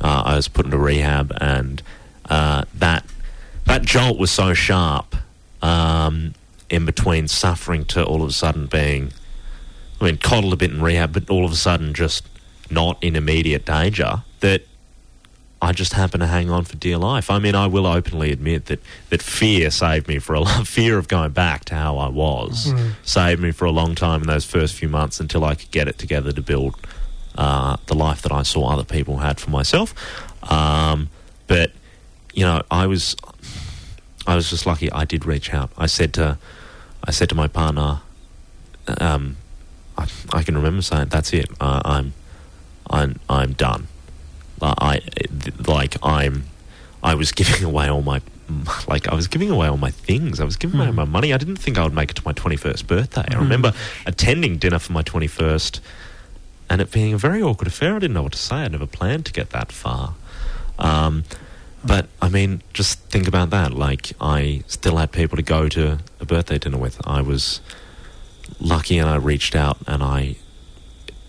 uh, 0.00 0.22
I 0.26 0.36
was 0.36 0.48
put 0.48 0.66
into 0.66 0.78
rehab, 0.78 1.32
and 1.40 1.82
uh, 2.30 2.64
that 2.74 3.04
that 3.66 3.82
jolt 3.82 4.18
was 4.18 4.30
so 4.30 4.54
sharp. 4.54 5.16
Um, 5.60 6.34
in 6.68 6.86
between 6.86 7.28
suffering 7.28 7.84
to 7.84 8.02
all 8.02 8.22
of 8.22 8.30
a 8.30 8.32
sudden 8.32 8.66
being, 8.66 9.12
I 10.00 10.06
mean, 10.06 10.16
coddled 10.16 10.54
a 10.54 10.56
bit 10.56 10.70
in 10.70 10.80
rehab, 10.82 11.12
but 11.12 11.28
all 11.28 11.44
of 11.44 11.52
a 11.52 11.56
sudden 11.56 11.92
just 11.92 12.24
not 12.72 13.02
in 13.02 13.14
immediate 13.16 13.64
danger. 13.64 14.22
That 14.40 14.62
I 15.60 15.70
just 15.72 15.92
happened 15.92 16.22
to 16.22 16.26
hang 16.26 16.50
on 16.50 16.64
for 16.64 16.76
dear 16.76 16.98
life. 16.98 17.30
I 17.30 17.38
mean, 17.38 17.54
I 17.54 17.68
will 17.68 17.86
openly 17.86 18.32
admit 18.32 18.66
that, 18.66 18.80
that 19.10 19.22
fear 19.22 19.70
saved 19.70 20.08
me 20.08 20.18
for 20.18 20.34
a 20.34 20.40
long 20.40 20.64
fear 20.76 20.98
of 20.98 21.06
going 21.06 21.30
back 21.30 21.64
to 21.66 21.76
how 21.76 21.98
I 21.98 22.08
was 22.08 22.72
saved 23.04 23.40
me 23.40 23.52
for 23.52 23.64
a 23.66 23.70
long 23.70 23.94
time 23.94 24.22
in 24.22 24.26
those 24.26 24.44
first 24.44 24.74
few 24.74 24.88
months 24.88 25.20
until 25.20 25.44
I 25.44 25.54
could 25.54 25.70
get 25.70 25.86
it 25.86 25.98
together 25.98 26.32
to 26.32 26.42
build 26.42 26.74
uh, 27.36 27.76
the 27.86 27.94
life 27.94 28.22
that 28.22 28.32
I 28.32 28.42
saw 28.42 28.70
other 28.72 28.82
people 28.84 29.18
had 29.18 29.38
for 29.38 29.50
myself. 29.50 29.94
Um, 30.50 31.08
but 31.46 31.70
you 32.34 32.44
know, 32.44 32.62
I 32.70 32.86
was 32.88 33.14
I 34.26 34.34
was 34.34 34.50
just 34.50 34.66
lucky. 34.66 34.90
I 34.90 35.04
did 35.04 35.24
reach 35.26 35.54
out. 35.54 35.70
I 35.78 35.86
said 35.86 36.12
to 36.14 36.38
I 37.04 37.10
said 37.12 37.28
to 37.28 37.34
my 37.34 37.46
partner, 37.46 38.00
um, 38.98 39.36
I, 39.96 40.08
I 40.32 40.42
can 40.42 40.56
remember 40.56 40.82
saying, 40.82 41.08
"That's 41.08 41.32
it. 41.32 41.50
I'm 41.60 42.14
I'm 42.92 43.18
I'm 43.28 43.52
done." 43.52 43.88
I 44.62 45.00
like 45.66 45.96
I'm 46.02 46.44
I 47.02 47.14
was 47.14 47.32
giving 47.32 47.64
away 47.70 47.88
all 47.88 48.02
my 48.02 48.20
like 48.86 49.08
I 49.08 49.14
was 49.14 49.28
giving 49.28 49.50
away 49.50 49.66
all 49.68 49.76
my 49.76 49.90
things. 49.90 50.40
I 50.40 50.44
was 50.44 50.56
giving 50.56 50.78
away 50.78 50.90
my 50.90 51.04
money. 51.04 51.32
I 51.32 51.38
didn't 51.38 51.56
think 51.56 51.78
I 51.78 51.84
would 51.84 51.94
make 51.94 52.10
it 52.10 52.16
to 52.16 52.22
my 52.24 52.32
21st 52.32 52.86
birthday. 52.86 53.24
I 53.28 53.38
remember 53.38 53.72
attending 54.06 54.58
dinner 54.58 54.78
for 54.78 54.92
my 54.92 55.02
21st 55.02 55.80
and 56.68 56.80
it 56.80 56.90
being 56.90 57.14
a 57.14 57.18
very 57.18 57.42
awkward 57.42 57.68
affair. 57.68 57.96
I 57.96 57.98
didn't 57.98 58.14
know 58.14 58.22
what 58.22 58.32
to 58.32 58.38
say. 58.38 58.56
I 58.56 58.68
never 58.68 58.86
planned 58.86 59.26
to 59.26 59.32
get 59.32 59.50
that 59.50 59.72
far. 59.72 60.14
Um, 60.78 61.24
but 61.84 62.08
I 62.20 62.28
mean, 62.28 62.62
just 62.72 63.00
think 63.10 63.26
about 63.26 63.50
that. 63.50 63.72
Like 63.72 64.12
I 64.20 64.64
still 64.66 64.96
had 64.96 65.12
people 65.12 65.36
to 65.36 65.42
go 65.42 65.68
to 65.68 65.98
a 66.20 66.24
birthday 66.24 66.58
dinner 66.58 66.78
with. 66.78 67.00
I 67.06 67.22
was 67.22 67.60
lucky 68.60 68.98
and 68.98 69.08
I 69.08 69.16
reached 69.16 69.56
out 69.56 69.78
and 69.86 70.02
I 70.02 70.36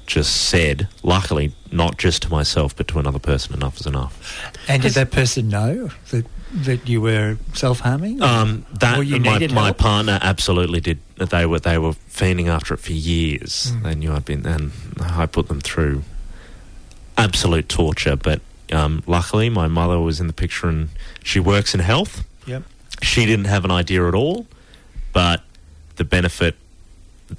just 0.06 0.36
said, 0.50 0.88
luckily, 1.02 1.54
not 1.72 1.98
just 1.98 2.24
to 2.24 2.30
myself, 2.30 2.76
but 2.76 2.88
to 2.90 3.00
another 3.00 3.20
person, 3.20 3.54
enough 3.54 3.80
is 3.80 3.86
enough. 3.86 4.52
And 4.68 4.82
did 4.82 4.94
that 4.94 5.12
person 5.12 5.50
know 5.50 5.90
that 6.12 6.26
that 6.54 6.88
you 6.88 7.02
were 7.02 7.38
self 7.54 7.80
harming? 7.80 8.22
Um, 8.22 8.66
that 8.80 9.00
Or 9.00 9.04
you 9.04 9.20
my, 9.20 9.34
needed 9.34 9.52
my 9.52 9.66
help? 9.66 9.78
partner 9.80 10.20
absolutely 10.22 10.80
did. 10.82 11.00
They 11.18 11.46
were 11.46 11.60
they 11.60 11.78
were 11.78 11.94
fiending 11.94 12.48
after 12.48 12.74
it 12.74 12.80
for 12.80 12.94
years. 12.94 13.72
Mm. 13.72 13.84
They 13.84 13.96
knew 13.96 14.14
I'd 14.14 14.26
been, 14.26 14.46
and 14.46 14.72
I 15.00 15.26
put 15.26 15.48
them 15.48 15.62
through 15.62 16.04
absolute 17.18 17.70
torture. 17.70 18.16
But 18.16 18.42
um, 18.72 19.04
luckily, 19.08 19.50
my 19.50 19.68
mother 19.68 20.00
was 20.00 20.20
in 20.20 20.28
the 20.28 20.34
picture, 20.34 20.68
and 20.68 20.90
she 21.24 21.40
works 21.40 21.74
in 21.74 21.80
health. 21.80 22.24
Yep. 22.46 22.64
She 23.02 23.26
didn't 23.26 23.46
have 23.46 23.66
an 23.66 23.72
idea 23.72 24.08
at 24.08 24.14
all, 24.16 24.46
but 25.12 25.42
the 25.96 26.04
benefit, 26.04 26.56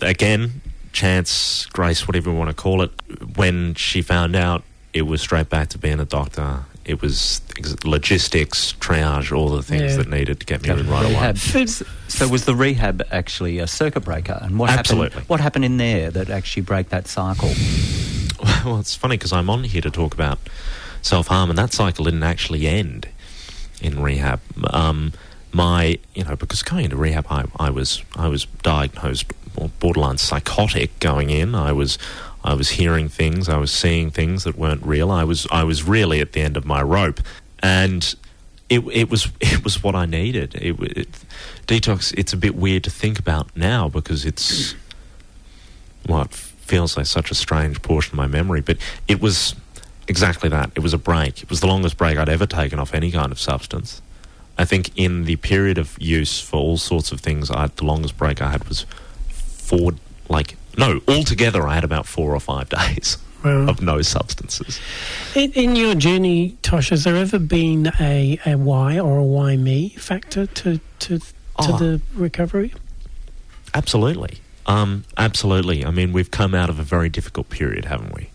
again, 0.01 0.61
chance, 0.95 1.67
grace, 1.67 2.09
whatever 2.09 2.31
you 2.31 2.37
want 2.37 2.49
to 2.49 2.55
call 2.55 2.81
it, 2.81 2.91
when 3.37 3.75
she 3.75 4.01
found 4.01 4.35
out, 4.35 4.63
it 4.95 5.03
was 5.03 5.21
straight 5.21 5.51
back 5.51 5.69
to 5.71 5.79
being 5.79 6.01
a 6.01 6.05
doctor. 6.07 6.65
It 6.85 7.03
was 7.03 7.41
logistics, 7.85 8.73
triage, 8.75 9.37
all 9.37 9.49
the 9.49 9.63
things 9.63 9.93
Yeah. 9.93 9.97
that 9.99 10.09
needed 10.09 10.41
to 10.41 10.47
get 10.47 10.63
me 10.63 10.71
in 10.71 10.89
right 10.89 11.05
away. 11.05 11.67
So 12.09 12.29
was 12.29 12.45
the 12.45 12.55
rehab 12.55 13.03
actually 13.11 13.59
a 13.59 13.67
circuit 13.67 14.05
breaker? 14.05 14.39
And 14.41 14.59
what 14.59 14.71
Absolutely. 14.71 15.11
happened? 15.11 15.29
What 15.29 15.41
happened 15.41 15.65
in 15.65 15.77
there 15.79 16.11
that 16.11 16.31
actually 16.31 16.63
break 16.63 16.89
that 16.91 17.09
cycle? 17.09 17.53
Well, 18.65 18.79
it's 18.79 18.95
funny 18.95 19.17
because 19.17 19.33
I'm 19.33 19.49
on 19.49 19.65
here 19.65 19.81
to 19.83 19.91
talk 19.91 20.13
about 20.13 20.39
self 21.01 21.29
harm, 21.29 21.49
and 21.51 21.59
that 21.59 21.73
cycle 21.73 22.05
didn't 22.05 22.23
actually 22.23 22.67
end 22.67 23.09
in 23.81 24.03
rehab. 24.03 24.41
Um, 24.71 25.13
my, 25.55 25.99
you 26.15 26.25
know, 26.25 26.37
because 26.37 26.63
going 26.63 26.85
into 26.85 26.97
rehab, 26.97 27.27
I, 27.31 27.45
I 27.57 27.71
was 27.71 28.03
I 28.17 28.29
was 28.29 28.47
diagnosed 28.63 29.27
borderline 29.79 30.19
psychotic 30.19 30.99
going 30.99 31.31
in. 31.31 31.55
I 31.55 31.73
was 31.73 31.97
I 32.43 32.55
was 32.55 32.71
hearing 32.71 33.09
things, 33.09 33.49
I 33.49 33.57
was 33.57 33.71
seeing 33.71 34.11
things 34.11 34.45
that 34.45 34.59
weren't 34.59 34.85
real. 34.85 35.11
I 35.11 35.25
was 35.25 35.47
I 35.51 35.65
was 35.65 35.85
really 35.85 36.21
at 36.21 36.33
the 36.33 36.41
end 36.41 36.57
of 36.57 36.65
my 36.65 36.83
rope, 36.83 37.21
and 37.63 38.15
it, 38.69 38.81
it 38.93 39.09
was 39.09 39.29
it 39.41 39.63
was 39.65 39.83
what 39.83 39.95
I 39.95 40.07
needed. 40.07 40.57
It, 40.57 40.79
it 40.97 41.09
detox. 41.67 42.13
It's 42.19 42.33
a 42.33 42.37
bit 42.37 42.57
weird 42.57 42.85
to 42.85 42.91
think 42.91 43.19
about 43.19 43.57
now 43.57 43.89
because 43.89 44.25
it's 44.25 44.75
well, 46.09 46.23
it 46.23 46.35
feels 46.35 46.97
like 46.97 47.07
such 47.07 47.31
a 47.31 47.35
strange 47.35 47.81
portion 47.81 48.15
of 48.15 48.17
my 48.17 48.27
memory. 48.27 48.61
But 48.61 48.79
it 49.07 49.21
was 49.21 49.55
exactly 50.09 50.49
that. 50.49 50.73
It 50.75 50.81
was 50.81 50.93
a 50.93 50.99
break. 50.99 51.43
It 51.43 51.49
was 51.49 51.61
the 51.61 51.69
longest 51.69 51.97
break 51.97 52.19
I'd 52.19 52.29
ever 52.29 52.47
taken 52.47 52.79
off 52.81 52.93
any 52.93 53.11
kind 53.11 53.31
of 53.31 53.39
substance. 53.39 54.03
I 54.57 54.65
think 54.65 54.91
in 54.97 55.25
the 55.25 55.37
period 55.37 55.79
of 55.79 55.97
use 56.01 56.41
for 56.41 56.57
all 56.59 56.77
sorts 56.79 57.11
of 57.13 57.21
things, 57.21 57.51
I 57.51 57.67
the 57.69 57.85
longest 57.85 58.17
break 58.17 58.41
I 58.43 58.51
had 58.51 58.69
was 58.69 58.87
four. 59.29 59.93
Like 60.29 60.57
no, 60.79 61.01
altogether 61.09 61.67
I 61.67 61.75
had 61.75 61.85
about 61.85 62.07
four 62.07 62.35
or 62.35 62.41
five 62.41 62.69
days 62.81 63.19
Well, 63.45 63.69
of 63.69 63.83
no 63.83 64.01
substances. 64.03 64.81
in, 65.35 65.53
in 65.53 65.77
your 65.77 65.95
journey, 65.95 66.57
Tosh, 66.63 66.89
has 66.91 67.05
there 67.05 67.17
ever 67.17 67.39
been 67.39 67.93
a, 68.01 68.39
a 68.47 68.57
why 68.57 68.99
or 68.99 69.19
a 69.19 69.25
why 69.25 69.57
me 69.57 69.91
factor 69.91 70.47
to 70.47 70.81
to 71.01 71.19
to 71.19 71.23
Oh. 71.59 71.79
the 71.79 72.01
recovery? 72.15 72.73
Absolutely. 73.75 74.39
Um, 74.67 75.05
absolutely. 75.17 75.85
I 75.85 75.91
mean, 75.91 76.13
we've 76.13 76.31
come 76.31 76.55
out 76.55 76.71
of 76.71 76.79
a 76.79 76.83
very 76.83 77.09
difficult 77.09 77.49
period, 77.51 77.85
haven't 77.87 78.15
we? 78.15 78.31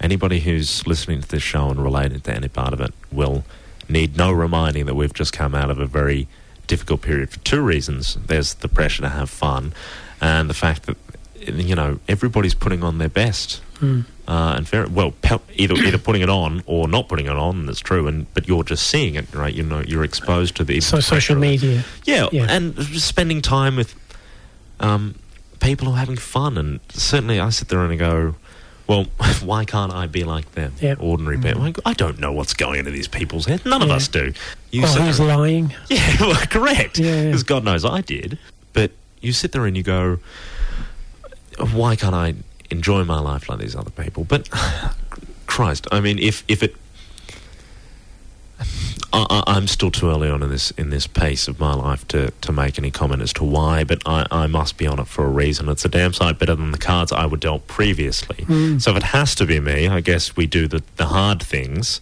Anybody 0.00 0.40
who's 0.40 0.86
listening 0.86 1.20
to 1.20 1.28
this 1.28 1.42
show 1.42 1.68
and 1.70 1.82
related 1.82 2.24
to 2.24 2.34
any 2.34 2.48
part 2.48 2.72
of 2.72 2.80
it 2.80 2.92
will 3.12 3.44
need 3.88 4.16
no 4.16 4.32
reminding 4.32 4.86
that 4.86 4.94
we've 4.94 5.14
just 5.14 5.32
come 5.32 5.54
out 5.54 5.70
of 5.70 5.78
a 5.78 5.86
very 5.86 6.26
difficult 6.66 7.02
period 7.02 7.30
for 7.30 7.38
two 7.40 7.60
reasons. 7.62 8.16
There's 8.26 8.54
the 8.54 8.68
pressure 8.68 9.02
to 9.02 9.08
have 9.10 9.28
fun, 9.30 9.72
and 10.20 10.48
the 10.50 10.54
fact 10.54 10.84
that 10.86 10.96
you 11.40 11.74
know 11.74 11.98
everybody's 12.08 12.54
putting 12.54 12.82
on 12.82 12.98
their 12.98 13.08
best. 13.08 13.60
Mm. 13.80 14.04
Uh, 14.26 14.54
and 14.56 14.66
fair, 14.68 14.86
well, 14.88 15.10
pe- 15.20 15.36
either 15.56 15.74
either 15.74 15.98
putting 15.98 16.22
it 16.22 16.30
on 16.30 16.62
or 16.66 16.88
not 16.88 17.08
putting 17.08 17.26
it 17.26 17.32
on. 17.36 17.66
That's 17.66 17.80
true, 17.80 18.06
and 18.06 18.32
but 18.32 18.48
you're 18.48 18.64
just 18.64 18.86
seeing 18.86 19.16
it, 19.16 19.34
right? 19.34 19.52
You 19.52 19.62
know, 19.64 19.80
you're 19.80 20.04
exposed 20.04 20.56
to 20.56 20.64
the 20.64 20.80
So 20.80 21.00
social 21.00 21.10
pressure 21.16 21.32
of 21.34 21.38
it. 21.38 21.40
media. 21.40 21.84
Yeah, 22.04 22.28
Yeah. 22.32 22.46
and 22.48 22.74
just 22.76 23.06
spending 23.06 23.42
time 23.42 23.76
with 23.76 23.94
um, 24.80 25.16
people 25.60 25.86
who 25.88 25.94
are 25.94 25.98
having 25.98 26.16
fun. 26.16 26.56
And 26.56 26.80
certainly 26.90 27.38
I 27.40 27.50
sit 27.50 27.68
there 27.68 27.80
and 27.84 27.92
I 27.92 27.96
go, 27.96 28.36
well, 28.86 29.04
why 29.44 29.64
can't 29.64 29.92
I 29.92 30.06
be 30.06 30.24
like 30.24 30.52
them? 30.52 30.72
Yeah. 30.80 30.94
Ordinary 30.98 31.38
people. 31.38 31.60
Like, 31.62 31.78
I 31.84 31.92
don't 31.94 32.18
know 32.18 32.32
what's 32.32 32.54
going 32.54 32.78
into 32.78 32.90
these 32.90 33.08
people's 33.08 33.46
heads. 33.46 33.64
None 33.64 33.82
of 33.82 33.90
us 33.90 34.08
do. 34.08 34.32
You 34.70 34.84
Or 34.84 34.86
who's 34.88 35.18
there- 35.18 35.26
lying? 35.36 35.74
yeah, 35.88 36.16
well, 36.20 36.34
correct. 36.46 36.98
Yeah. 36.98 37.24
Because 37.24 37.42
God 37.42 37.64
knows 37.64 37.84
I 37.84 38.00
did. 38.00 38.38
But 38.72 38.90
you 39.20 39.32
sit 39.32 39.52
there 39.52 39.64
and 39.66 39.76
you 39.76 39.82
go, 39.82 40.18
why 41.72 41.96
can't 41.96 42.14
I 42.14 42.34
enjoy 42.70 43.04
my 43.04 43.20
life 43.20 43.48
like 43.48 43.58
these 43.60 43.76
other 43.76 43.90
people? 43.90 44.24
But 44.24 44.48
Christ, 45.46 45.86
I 45.92 46.00
mean, 46.00 46.18
if 46.18 46.42
if 46.48 46.62
it, 46.62 46.74
I, 49.14 49.26
I, 49.30 49.42
I'm 49.46 49.68
still 49.68 49.92
too 49.92 50.10
early 50.10 50.28
on 50.28 50.42
in 50.42 50.50
this 50.50 50.72
in 50.72 50.90
this 50.90 51.06
pace 51.06 51.46
of 51.46 51.60
my 51.60 51.72
life 51.72 52.06
to, 52.08 52.32
to 52.32 52.52
make 52.52 52.78
any 52.78 52.90
comment 52.90 53.22
as 53.22 53.32
to 53.34 53.44
why. 53.44 53.84
But 53.84 54.02
I, 54.04 54.26
I 54.30 54.46
must 54.48 54.76
be 54.76 54.86
on 54.86 54.98
it 54.98 55.06
for 55.06 55.24
a 55.24 55.28
reason. 55.28 55.68
It's 55.68 55.84
a 55.84 55.88
damn 55.88 56.12
sight 56.12 56.38
better 56.38 56.54
than 56.56 56.72
the 56.72 56.78
cards 56.78 57.12
I 57.12 57.26
were 57.26 57.36
dealt 57.36 57.68
previously. 57.68 58.44
Hmm. 58.44 58.78
So 58.78 58.90
if 58.90 58.96
it 58.96 59.02
has 59.04 59.34
to 59.36 59.46
be 59.46 59.60
me, 59.60 59.86
I 59.86 60.00
guess 60.00 60.36
we 60.36 60.46
do 60.46 60.66
the 60.66 60.82
the 60.96 61.06
hard 61.06 61.42
things 61.42 62.00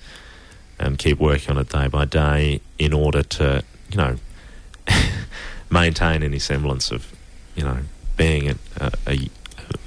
and 0.78 0.98
keep 0.98 1.18
working 1.18 1.50
on 1.54 1.58
it 1.58 1.68
day 1.68 1.86
by 1.86 2.04
day 2.06 2.60
in 2.78 2.92
order 2.92 3.22
to, 3.22 3.62
you 3.90 3.96
know, 3.96 4.16
maintain 5.70 6.22
any 6.22 6.38
semblance 6.38 6.90
of, 6.90 7.12
you 7.54 7.62
know, 7.62 7.78
being 8.16 8.48
a, 8.50 8.56
a, 8.80 8.90
a, 9.06 9.30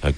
a 0.03 0.13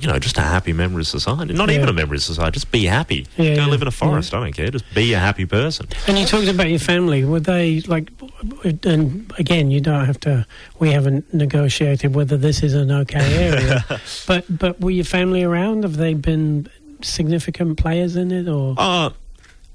you 0.00 0.08
know, 0.08 0.18
just 0.18 0.36
a 0.38 0.42
happy 0.42 0.72
member 0.72 0.98
of 1.00 1.06
society. 1.06 1.52
Not 1.54 1.68
Yeah. 1.70 1.76
even 1.76 1.88
a 1.88 1.92
member 1.92 2.14
of 2.14 2.22
society, 2.22 2.52
just 2.54 2.70
be 2.70 2.84
happy. 2.84 3.26
Yeah, 3.36 3.54
Go 3.56 3.62
yeah, 3.62 3.66
live 3.68 3.82
in 3.82 3.88
a 3.88 3.90
forest, 3.90 4.34
I 4.34 4.40
don't 4.40 4.52
care. 4.52 4.70
Just 4.70 4.84
be 4.94 5.12
a 5.14 5.18
happy 5.18 5.46
person. 5.46 5.86
And 6.06 6.18
you 6.18 6.26
talked 6.26 6.48
about 6.48 6.68
your 6.68 6.78
family. 6.78 7.24
Were 7.24 7.40
they 7.40 7.80
like? 7.82 8.10
And 8.84 9.32
again, 9.38 9.70
you 9.70 9.80
don't 9.80 10.04
have 10.04 10.20
to. 10.20 10.46
We 10.78 10.90
haven't 10.92 11.32
negotiated 11.32 12.14
whether 12.14 12.36
this 12.36 12.62
is 12.62 12.74
an 12.74 12.90
okay 12.90 13.48
area. 13.48 13.84
but 14.26 14.44
but 14.50 14.80
were 14.80 14.90
your 14.90 15.04
family 15.04 15.42
around? 15.42 15.82
Have 15.84 15.96
they 15.96 16.14
been 16.14 16.68
significant 17.02 17.78
players 17.78 18.16
in 18.16 18.30
it, 18.32 18.48
or 18.48 18.74
Uh, 18.78 19.10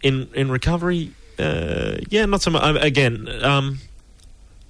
in 0.04 0.28
in 0.36 0.52
recovery, 0.52 1.12
uh, 1.40 1.98
yeah, 2.10 2.26
not 2.26 2.42
so 2.42 2.52
much. 2.52 2.64
Again, 2.84 3.28
um, 3.44 3.80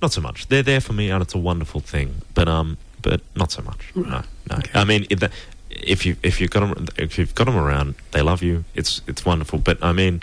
not 0.02 0.12
so 0.14 0.22
much. 0.22 0.48
They're 0.48 0.64
there 0.64 0.82
for 0.82 0.94
me, 0.94 1.10
and 1.10 1.22
it's 1.22 1.36
a 1.36 1.38
wonderful 1.40 1.82
thing. 1.82 2.22
But 2.34 2.48
um, 2.48 2.78
but 3.02 3.22
not 3.36 3.52
so 3.52 3.62
much. 3.64 3.92
No, 3.96 4.22
no. 4.50 4.60
I 4.74 4.84
mean, 4.84 5.06
if, 5.10 5.20
the, 5.20 5.32
if 5.70 6.06
you 6.06 6.16
if 6.24 6.40
you've 6.40 6.52
got 6.52 6.62
them 6.62 6.88
if 6.98 7.18
you've 7.18 7.34
got 7.36 7.46
them 7.46 7.58
around, 7.58 7.96
they 8.12 8.22
love 8.22 8.42
you. 8.44 8.64
It's 8.76 9.02
it's 9.08 9.26
wonderful. 9.26 9.60
But 9.60 9.84
I 9.84 9.92
mean. 9.92 10.22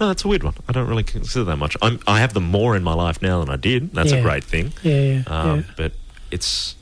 No, 0.00 0.08
that's 0.08 0.24
a 0.24 0.28
weird 0.28 0.42
one. 0.42 0.54
I 0.68 0.72
don't 0.72 0.88
really 0.88 1.04
consider 1.04 1.44
that 1.44 1.56
much. 1.56 1.76
I'm, 1.80 2.00
I 2.08 2.18
have 2.18 2.34
them 2.34 2.42
more 2.42 2.74
in 2.74 2.82
my 2.82 2.94
life 2.94 3.22
now 3.22 3.38
than 3.38 3.48
I 3.48 3.54
did. 3.54 3.92
That's 3.92 4.10
a 4.10 4.20
great 4.20 4.42
thing. 4.42 4.72
yeah, 4.82 5.00
yeah, 5.00 5.22
Um, 5.28 5.58
yeah. 5.60 5.62
But 5.76 5.92
it's 6.32 6.74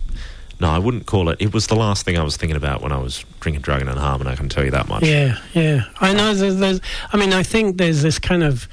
no, 0.61 0.71
I 0.71 0.79
wouldn't 0.79 1.05
call 1.07 1.29
it. 1.29 1.37
It 1.39 1.53
was 1.53 1.67
the 1.67 1.75
last 1.75 2.07
thing 2.07 2.17
I 2.17 2.23
was 2.23 2.39
thinking 2.39 2.57
about 2.57 2.81
when 2.81 2.91
I 2.91 2.97
was 2.97 3.25
drinking, 3.41 3.63
drugging, 3.63 3.89
and 3.89 3.99
harming. 3.99 4.29
I 4.29 4.35
can 4.37 4.49
tell 4.49 4.65
you 4.65 4.71
that 4.71 4.89
much. 4.89 5.03
Yeah, 5.03 5.37
yeah. 5.53 5.83
I 6.01 6.15
know 6.15 6.33
there's, 6.33 6.57
there's 6.57 6.81
I 7.13 7.17
mean, 7.19 7.33
I 7.35 7.43
think 7.43 7.77
there's 7.77 8.01
this 8.01 8.19
kind 8.19 8.43
of 8.43 8.67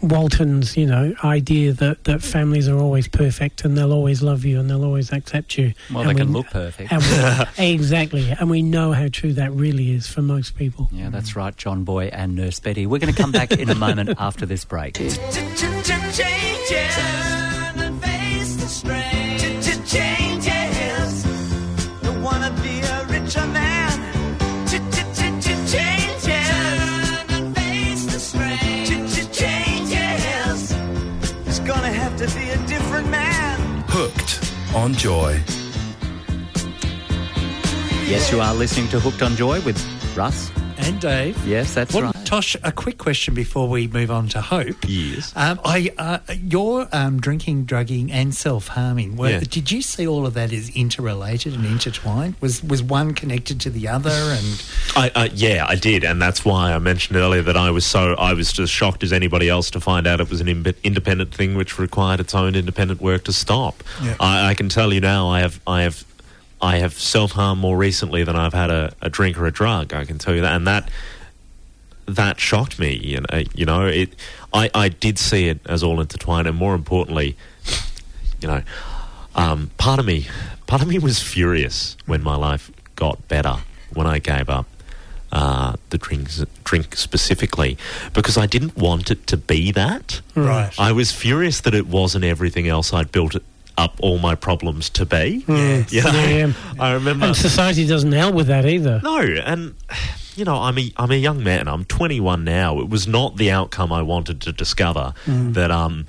Walton's, 0.00 0.76
you 0.76 0.86
know, 0.86 1.14
idea 1.24 1.72
that, 1.72 2.04
that 2.04 2.18
mm. 2.18 2.24
families 2.24 2.68
are 2.68 2.78
always 2.78 3.08
perfect 3.08 3.64
and 3.64 3.76
they'll 3.76 3.92
always 3.92 4.22
love 4.22 4.44
you 4.44 4.60
and 4.60 4.70
they'll 4.70 4.84
always 4.84 5.12
accept 5.12 5.58
you. 5.58 5.74
Well, 5.90 6.02
And 6.02 6.10
they 6.10 6.22
can 6.22 6.32
look 6.32 6.46
perfect. 6.48 6.92
And 6.92 7.02
we, 7.02 7.64
exactly. 7.72 8.30
And 8.30 8.50
we 8.50 8.62
know 8.62 8.92
how 8.92 9.08
true 9.08 9.32
that 9.34 9.52
really 9.52 9.92
is 9.92 10.06
for 10.06 10.22
most 10.22 10.56
people. 10.56 10.88
Yeah, 10.92 11.10
that's 11.10 11.32
mm. 11.32 11.36
right, 11.36 11.56
John 11.56 11.84
Boy 11.84 12.06
and 12.06 12.36
Nurse 12.36 12.60
Betty. 12.60 12.86
We're 12.86 12.98
going 12.98 13.12
to 13.12 13.20
come 13.20 13.32
back 13.32 13.52
in 13.52 13.70
a 13.70 13.74
moment 13.74 14.10
after 14.18 14.46
this 14.46 14.64
break. 14.64 14.98
On 34.74 34.94
Joy. 34.94 35.42
Yes, 38.06 38.30
you 38.32 38.40
are 38.40 38.54
listening 38.54 38.88
to 38.88 39.00
Hooked 39.00 39.22
on 39.22 39.36
Joy 39.36 39.60
with 39.62 39.78
Russ. 40.16 40.50
And 40.88 41.00
Dave. 41.02 41.46
Yes, 41.46 41.74
that's 41.74 41.92
Well, 41.92 42.04
right. 42.04 42.24
Tosh, 42.24 42.56
a 42.62 42.72
quick 42.72 42.96
question 42.96 43.34
before 43.34 43.68
we 43.68 43.88
move 43.88 44.10
on 44.10 44.26
to 44.28 44.40
hope. 44.40 44.76
Yes. 44.86 45.34
Um, 45.36 45.60
I, 45.62 45.90
uh, 45.98 46.18
your 46.42 46.88
um, 46.92 47.20
drinking, 47.20 47.64
drugging, 47.64 48.10
and 48.10 48.34
self 48.34 48.68
harming. 48.68 49.18
Yeah. 49.18 49.40
Did 49.40 49.70
you 49.70 49.82
see 49.82 50.06
all 50.06 50.24
of 50.24 50.32
that 50.32 50.50
as 50.50 50.70
interrelated 50.70 51.52
and 51.52 51.66
intertwined? 51.66 52.36
Was 52.40 52.64
was 52.64 52.82
one 52.82 53.12
connected 53.12 53.60
to 53.62 53.70
the 53.70 53.86
other? 53.86 54.08
And 54.10 54.64
I, 54.96 55.10
I, 55.14 55.24
yeah, 55.34 55.66
I 55.68 55.74
did, 55.74 56.04
and 56.04 56.22
that's 56.22 56.42
why 56.42 56.72
I 56.72 56.78
mentioned 56.78 57.18
earlier 57.18 57.42
that 57.42 57.56
I 57.56 57.70
was 57.70 57.84
so 57.84 58.14
I 58.14 58.32
was 58.32 58.50
just 58.50 58.72
shocked 58.72 59.02
as 59.02 59.12
anybody 59.12 59.50
else 59.50 59.70
to 59.72 59.80
find 59.80 60.06
out 60.06 60.20
it 60.20 60.30
was 60.30 60.40
an 60.40 60.48
Im- 60.48 60.74
independent 60.84 61.34
thing 61.34 61.54
which 61.54 61.78
required 61.78 62.18
its 62.20 62.34
own 62.34 62.54
independent 62.54 63.02
work 63.02 63.24
to 63.24 63.32
stop. 63.34 63.84
Yeah. 64.02 64.16
I, 64.20 64.48
I 64.50 64.54
can 64.54 64.70
tell 64.70 64.94
you 64.94 65.02
now, 65.02 65.28
I 65.28 65.40
have, 65.40 65.60
I 65.66 65.82
have, 65.82 66.04
I 66.60 66.78
have 66.78 66.94
self 66.94 67.32
harm 67.32 67.58
more 67.58 67.76
recently 67.76 68.24
than 68.24 68.36
I've 68.36 68.54
had 68.54 68.70
a, 68.70 68.92
a 69.00 69.08
drink 69.10 69.38
or 69.38 69.46
a 69.46 69.52
drug. 69.52 69.94
I 69.94 70.04
can 70.04 70.18
tell 70.18 70.34
you 70.34 70.40
that, 70.42 70.54
and 70.54 70.66
that 70.66 70.88
that 72.06 72.40
shocked 72.40 72.78
me. 72.78 72.96
You 72.96 73.20
know, 73.20 73.44
you 73.54 73.64
know 73.64 73.86
it. 73.86 74.14
I, 74.52 74.70
I 74.74 74.88
did 74.88 75.18
see 75.18 75.48
it 75.48 75.60
as 75.66 75.82
all 75.82 76.00
intertwined, 76.00 76.46
and 76.48 76.56
more 76.56 76.74
importantly, 76.74 77.36
you 78.40 78.48
know, 78.48 78.62
um, 79.34 79.70
part 79.78 80.00
of 80.00 80.06
me, 80.06 80.26
part 80.66 80.82
of 80.82 80.88
me 80.88 80.98
was 80.98 81.22
furious 81.22 81.96
when 82.06 82.22
my 82.22 82.34
life 82.34 82.70
got 82.96 83.28
better 83.28 83.58
when 83.92 84.06
I 84.06 84.18
gave 84.18 84.50
up 84.50 84.66
uh, 85.30 85.76
the 85.90 85.98
drinks, 85.98 86.44
drink 86.64 86.96
specifically, 86.96 87.76
because 88.14 88.36
I 88.36 88.46
didn't 88.46 88.76
want 88.76 89.10
it 89.10 89.26
to 89.28 89.36
be 89.36 89.70
that. 89.72 90.20
right, 90.34 90.72
I 90.78 90.92
was 90.92 91.12
furious 91.12 91.60
that 91.60 91.74
it 91.74 91.86
wasn't 91.86 92.24
everything 92.24 92.66
else 92.66 92.92
I'd 92.92 93.12
built 93.12 93.34
it 93.34 93.42
up 93.78 93.94
all 94.02 94.18
my 94.18 94.34
problems 94.34 94.90
to 94.90 95.06
be. 95.06 95.44
You 95.46 95.54
know? 95.54 95.84
Yeah. 95.88 96.52
I 96.80 96.92
remember. 96.92 97.26
And 97.26 97.36
society 97.36 97.86
doesn't 97.86 98.12
help 98.12 98.34
with 98.34 98.48
that 98.48 98.66
either. 98.66 99.00
No, 99.02 99.20
and 99.20 99.74
you 100.36 100.44
know, 100.44 100.56
I'm 100.56 100.78
a 100.78 100.92
I'm 100.96 101.10
a 101.10 101.16
young 101.16 101.42
man. 101.42 101.68
I'm 101.68 101.84
21 101.84 102.44
now. 102.44 102.80
It 102.80 102.88
was 102.90 103.08
not 103.08 103.36
the 103.36 103.50
outcome 103.50 103.92
I 103.92 104.02
wanted 104.02 104.40
to 104.42 104.52
discover 104.52 105.14
that 105.26 105.70
um 105.70 106.06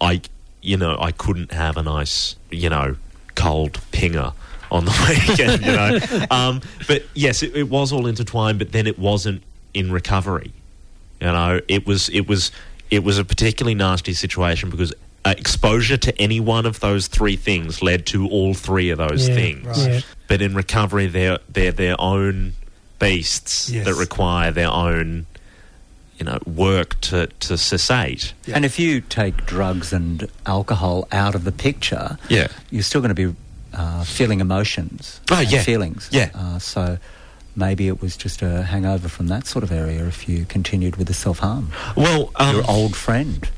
I 0.00 0.20
you 0.60 0.76
know 0.76 0.96
I 1.00 1.12
couldn't 1.12 1.52
have 1.52 1.76
a 1.76 1.82
nice 1.82 2.36
you 2.50 2.68
know 2.68 2.96
cold 3.34 3.80
pinger 3.92 4.34
on 4.70 4.84
the 4.84 5.26
weekend. 5.28 5.64
you 5.64 5.72
know, 5.72 6.26
um, 6.30 6.60
but 6.88 7.04
yes, 7.14 7.42
it, 7.42 7.54
it 7.54 7.68
was 7.68 7.92
all 7.92 8.06
intertwined. 8.06 8.58
But 8.58 8.72
then 8.72 8.86
it 8.86 8.98
wasn't 8.98 9.42
in 9.74 9.92
recovery. 9.92 10.52
You 11.20 11.28
know, 11.28 11.60
it 11.68 11.86
was 11.86 12.08
it 12.08 12.26
was 12.28 12.50
it 12.90 13.04
was 13.04 13.18
a 13.18 13.24
particularly 13.24 13.74
nasty 13.74 14.12
situation 14.12 14.70
because. 14.70 14.92
Uh, 15.24 15.34
exposure 15.38 15.96
to 15.96 16.10
any 16.20 16.40
one 16.40 16.66
of 16.66 16.80
those 16.80 17.06
three 17.06 17.36
things 17.36 17.80
led 17.80 18.04
to 18.06 18.28
all 18.28 18.54
three 18.54 18.90
of 18.90 18.98
those 18.98 19.28
Yeah, 19.28 19.34
things 19.36 19.66
right. 19.66 19.92
Yeah. 19.92 20.00
but 20.26 20.42
in 20.42 20.52
recovery 20.56 21.06
they're 21.06 21.38
they're 21.48 21.70
their 21.70 21.94
own 22.00 22.54
beasts 22.98 23.70
Yes. 23.70 23.84
that 23.86 23.94
require 23.94 24.50
their 24.50 24.70
own 24.70 25.26
you 26.18 26.26
know, 26.26 26.38
work 26.46 27.00
to, 27.00 27.26
to 27.40 27.54
cessate. 27.54 28.32
And 28.52 28.64
if 28.64 28.78
you 28.78 29.00
take 29.00 29.44
drugs 29.46 29.92
and 29.92 30.28
alcohol 30.46 31.08
out 31.10 31.34
of 31.34 31.42
the 31.44 31.50
picture, 31.52 32.16
Yeah. 32.28 32.46
you're 32.70 32.82
still 32.84 33.00
going 33.00 33.14
to 33.14 33.28
be 33.28 33.34
uh, 33.74 34.04
feeling 34.04 34.40
emotions. 34.40 35.20
Oh, 35.32 35.40
yeah. 35.40 35.62
feelings. 35.62 36.08
Yeah. 36.12 36.30
Uh, 36.34 36.58
so 36.60 36.98
maybe 37.56 37.88
it 37.88 38.00
was 38.00 38.16
just 38.16 38.40
a 38.42 38.62
hangover 38.62 39.08
from 39.08 39.28
that 39.28 39.46
sort 39.46 39.64
of 39.64 39.72
area. 39.72 40.04
If 40.06 40.28
you 40.28 40.44
continued 40.44 40.94
with 40.96 41.08
the 41.08 41.14
self 41.14 41.38
harm, 41.40 41.70
Well, 41.96 42.30
um, 42.36 42.54
your 42.56 42.70
old 42.70 42.94
friend. 42.94 43.48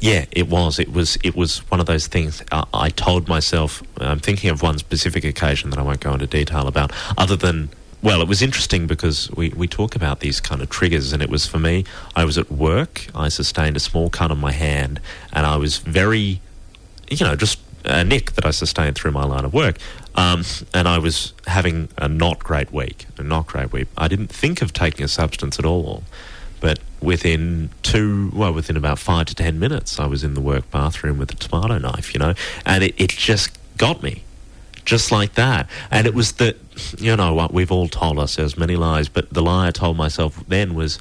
Yeah, 0.00 0.26
it 0.32 0.48
was. 0.48 0.78
It 0.78 0.92
was. 0.92 1.16
It 1.22 1.36
was 1.36 1.58
one 1.70 1.80
of 1.80 1.86
those 1.86 2.06
things. 2.06 2.42
Uh, 2.52 2.64
I 2.74 2.90
told 2.90 3.28
myself. 3.28 3.82
I'm 3.98 4.18
thinking 4.18 4.50
of 4.50 4.62
one 4.62 4.78
specific 4.78 5.24
occasion 5.24 5.70
that 5.70 5.78
I 5.78 5.82
won't 5.82 6.00
go 6.00 6.12
into 6.12 6.26
detail 6.26 6.66
about. 6.66 6.92
Other 7.16 7.36
than, 7.36 7.70
well, 8.02 8.20
it 8.20 8.28
was 8.28 8.42
interesting 8.42 8.86
because 8.86 9.30
we 9.32 9.50
we 9.50 9.68
talk 9.68 9.94
about 9.94 10.20
these 10.20 10.40
kind 10.40 10.60
of 10.60 10.68
triggers, 10.68 11.12
and 11.12 11.22
it 11.22 11.30
was 11.30 11.46
for 11.46 11.58
me. 11.58 11.84
I 12.14 12.24
was 12.24 12.36
at 12.36 12.50
work. 12.50 13.06
I 13.14 13.28
sustained 13.28 13.76
a 13.76 13.80
small 13.80 14.10
cut 14.10 14.30
on 14.30 14.38
my 14.38 14.52
hand, 14.52 15.00
and 15.32 15.46
I 15.46 15.56
was 15.56 15.78
very, 15.78 16.40
you 17.08 17.24
know, 17.24 17.36
just 17.36 17.58
a 17.84 18.04
nick 18.04 18.32
that 18.32 18.44
I 18.44 18.50
sustained 18.50 18.96
through 18.96 19.12
my 19.12 19.24
line 19.24 19.44
of 19.44 19.54
work. 19.54 19.78
Um, 20.16 20.44
and 20.74 20.88
I 20.88 20.98
was 20.98 21.32
having 21.46 21.88
a 21.98 22.08
not 22.08 22.40
great 22.40 22.72
week. 22.72 23.06
A 23.18 23.22
not 23.22 23.46
great 23.46 23.72
week. 23.72 23.88
I 23.96 24.08
didn't 24.08 24.28
think 24.28 24.62
of 24.62 24.72
taking 24.72 25.04
a 25.04 25.08
substance 25.08 25.58
at 25.58 25.64
all. 25.64 26.02
But 26.60 26.78
within 27.00 27.70
two, 27.82 28.30
well, 28.34 28.52
within 28.52 28.76
about 28.76 28.98
five 28.98 29.26
to 29.26 29.34
ten 29.34 29.58
minutes, 29.58 29.98
I 29.98 30.06
was 30.06 30.24
in 30.24 30.34
the 30.34 30.40
work 30.40 30.70
bathroom 30.70 31.18
with 31.18 31.30
a 31.32 31.34
tomato 31.34 31.78
knife, 31.78 32.14
you 32.14 32.18
know, 32.18 32.34
and 32.64 32.82
it, 32.82 32.94
it 32.98 33.10
just 33.10 33.56
got 33.76 34.02
me, 34.02 34.22
just 34.84 35.12
like 35.12 35.34
that. 35.34 35.68
And 35.90 36.06
it 36.06 36.14
was 36.14 36.32
the, 36.32 36.56
you 36.98 37.14
know 37.16 37.34
what, 37.34 37.52
we've 37.52 37.72
all 37.72 37.88
told 37.88 38.18
ourselves 38.18 38.56
many 38.56 38.76
lies, 38.76 39.08
but 39.08 39.32
the 39.32 39.42
lie 39.42 39.68
I 39.68 39.70
told 39.70 39.96
myself 39.96 40.42
then 40.48 40.74
was, 40.74 40.98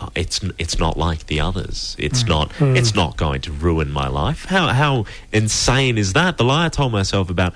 oh, 0.00 0.10
it's 0.14 0.42
it's 0.58 0.78
not 0.78 0.96
like 0.96 1.26
the 1.26 1.40
others. 1.40 1.94
It's 1.98 2.26
not 2.26 2.52
it's 2.60 2.94
not 2.94 3.16
going 3.16 3.40
to 3.42 3.52
ruin 3.52 3.90
my 3.90 4.08
life. 4.08 4.46
How 4.46 4.68
how 4.68 5.06
insane 5.32 5.98
is 5.98 6.12
that? 6.14 6.36
The 6.36 6.44
lie 6.44 6.66
I 6.66 6.68
told 6.68 6.92
myself 6.92 7.30
about 7.30 7.54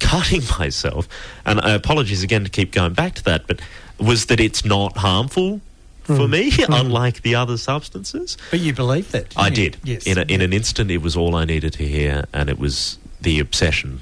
cutting 0.00 0.42
myself, 0.58 1.08
and 1.46 1.60
uh, 1.60 1.76
apologies 1.76 2.22
again 2.22 2.44
to 2.44 2.50
keep 2.50 2.72
going 2.72 2.94
back 2.94 3.14
to 3.14 3.24
that, 3.24 3.46
but 3.46 3.60
was 3.98 4.26
that 4.26 4.40
it's 4.40 4.64
not 4.64 4.96
harmful 4.96 5.60
for 6.02 6.26
me, 6.28 6.52
unlike 6.68 7.22
the 7.22 7.34
other 7.36 7.56
substances. 7.56 8.36
But 8.50 8.60
you 8.60 8.72
believe 8.72 9.12
that? 9.12 9.32
I 9.36 9.48
Yeah. 9.48 9.54
did. 9.54 9.76
Yes. 9.84 10.06
In, 10.06 10.18
a, 10.18 10.22
in 10.22 10.40
an 10.40 10.52
instant, 10.52 10.90
it 10.90 10.98
was 11.02 11.16
all 11.16 11.34
I 11.36 11.44
needed 11.44 11.72
to 11.74 11.86
hear, 11.86 12.24
and 12.32 12.48
it 12.50 12.58
was 12.58 12.98
the 13.20 13.38
obsession 13.38 14.00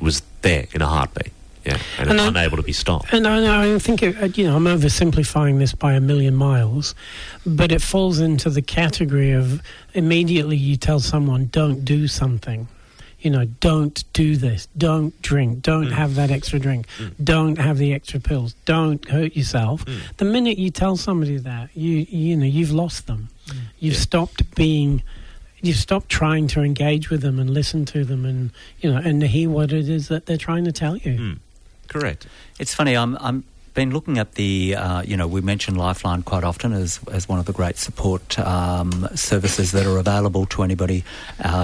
was 0.00 0.22
there 0.42 0.66
in 0.72 0.82
a 0.82 0.86
heartbeat. 0.86 1.32
Yeah, 1.64 1.78
and, 1.98 2.10
And 2.10 2.18
it's 2.20 2.24
I- 2.26 2.28
unable 2.28 2.56
to 2.58 2.62
be 2.62 2.72
stopped. 2.72 3.12
And 3.12 3.26
I, 3.26 3.74
I 3.74 3.78
think, 3.80 4.00
it, 4.02 4.16
uh, 4.22 4.26
you 4.26 4.44
know, 4.46 4.54
I'm 4.56 4.64
oversimplifying 4.66 5.58
this 5.58 5.74
by 5.74 5.94
a 5.94 6.00
million 6.00 6.36
miles, 6.36 6.94
but 7.44 7.72
it 7.72 7.82
falls 7.82 8.20
into 8.20 8.50
the 8.50 8.62
category 8.62 9.32
of 9.32 9.60
immediately 9.92 10.56
you 10.56 10.76
tell 10.76 11.00
someone, 11.00 11.46
don't 11.50 11.84
do 11.84 12.06
something. 12.06 12.68
You 13.20 13.30
know, 13.30 13.44
don't 13.44 14.04
do 14.12 14.36
this, 14.36 14.68
don't 14.76 15.20
drink, 15.22 15.62
don't 15.62 15.86
mm. 15.88 15.92
have 15.92 16.14
that 16.16 16.30
extra 16.30 16.58
drink, 16.58 16.86
mm. 16.98 17.12
don't 17.22 17.58
have 17.58 17.78
the 17.78 17.92
extra 17.94 18.20
pills, 18.20 18.54
don't 18.66 19.08
hurt 19.08 19.34
yourself. 19.34 19.84
Mm. 19.86 20.16
The 20.18 20.24
minute 20.26 20.58
you 20.58 20.70
tell 20.70 20.96
somebody 20.96 21.38
that, 21.38 21.70
you 21.74 22.06
you 22.08 22.36
know, 22.36 22.46
you've 22.46 22.72
lost 22.72 23.06
them. 23.06 23.28
You've 23.78 23.94
Yeah. 23.94 24.00
stopped 24.00 24.54
being 24.54 25.02
you've 25.62 25.76
stopped 25.76 26.08
trying 26.08 26.46
to 26.48 26.62
engage 26.62 27.10
with 27.10 27.22
them 27.22 27.38
and 27.38 27.50
listen 27.50 27.84
to 27.86 28.04
them 28.04 28.24
and 28.24 28.50
you 28.80 28.92
know 28.92 28.98
and 28.98 29.22
hear 29.22 29.48
what 29.50 29.72
it 29.72 29.88
is 29.88 30.08
that 30.08 30.26
they're 30.26 30.36
trying 30.36 30.64
to 30.64 30.72
tell 30.72 30.96
you. 30.96 31.36
Correct. 31.88 32.26
It's 32.58 32.74
funny. 32.74 32.96
I'm 32.96 33.16
I'm 33.20 33.44
been 33.76 33.92
looking 33.92 34.18
at 34.18 34.32
the. 34.32 34.74
Uh, 34.74 35.02
you 35.02 35.16
know, 35.16 35.28
we 35.28 35.40
mention 35.40 35.76
Lifeline 35.76 36.22
quite 36.22 36.42
often 36.42 36.72
as 36.72 36.98
as 37.12 37.28
one 37.28 37.38
of 37.38 37.44
the 37.44 37.52
great 37.52 37.76
support 37.76 38.36
um, 38.40 39.08
services 39.14 39.70
that 39.70 39.86
are 39.86 39.98
available 39.98 40.46
to 40.46 40.64
anybody 40.64 41.04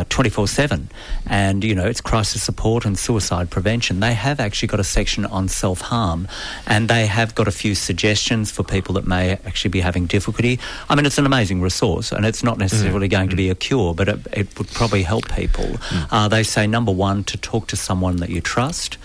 twenty 0.09 0.31
four 0.31 0.47
seven. 0.47 0.91
And 1.27 1.65
you 1.65 1.75
know, 1.75 1.87
it's 1.87 2.01
crisis 2.01 2.43
support 2.43 2.85
and 2.85 2.97
suicide 2.97 3.51
prevention. 3.51 3.99
They 3.99 4.15
have 4.15 4.39
actually 4.39 4.69
got 4.69 4.79
a 4.79 4.85
section 4.85 5.25
on 5.25 5.49
self 5.49 5.81
harm, 5.81 6.29
and 6.67 6.89
they 6.89 7.07
have 7.07 7.35
got 7.35 7.49
a 7.49 7.53
few 7.53 7.75
suggestions 7.75 8.53
for 8.53 8.63
people 8.63 8.95
that 8.95 9.07
may 9.07 9.33
actually 9.33 9.71
be 9.71 9.81
having 9.81 10.07
difficulty. 10.07 10.61
I 10.89 10.95
mean, 10.95 11.07
it's 11.07 11.19
an 11.19 11.27
amazing 11.27 11.63
resource, 11.63 12.13
and 12.13 12.25
it's 12.25 12.45
not 12.45 12.59
necessarily 12.59 13.09
going 13.09 13.31
to 13.31 13.37
be 13.37 13.49
a 13.49 13.55
cure, 13.55 13.95
but 13.95 14.09
it, 14.09 14.19
it 14.33 14.59
would 14.59 14.69
probably 14.69 15.03
help 15.03 15.29
people. 15.31 15.77
Uh, 16.11 16.29
they 16.29 16.43
say 16.43 16.67
number 16.67 16.93
one 16.93 17.25
to 17.25 17.39
talk 17.39 17.67
to 17.69 17.77
someone 17.77 18.17
that 18.17 18.29
you 18.29 18.43
trust. 18.43 18.99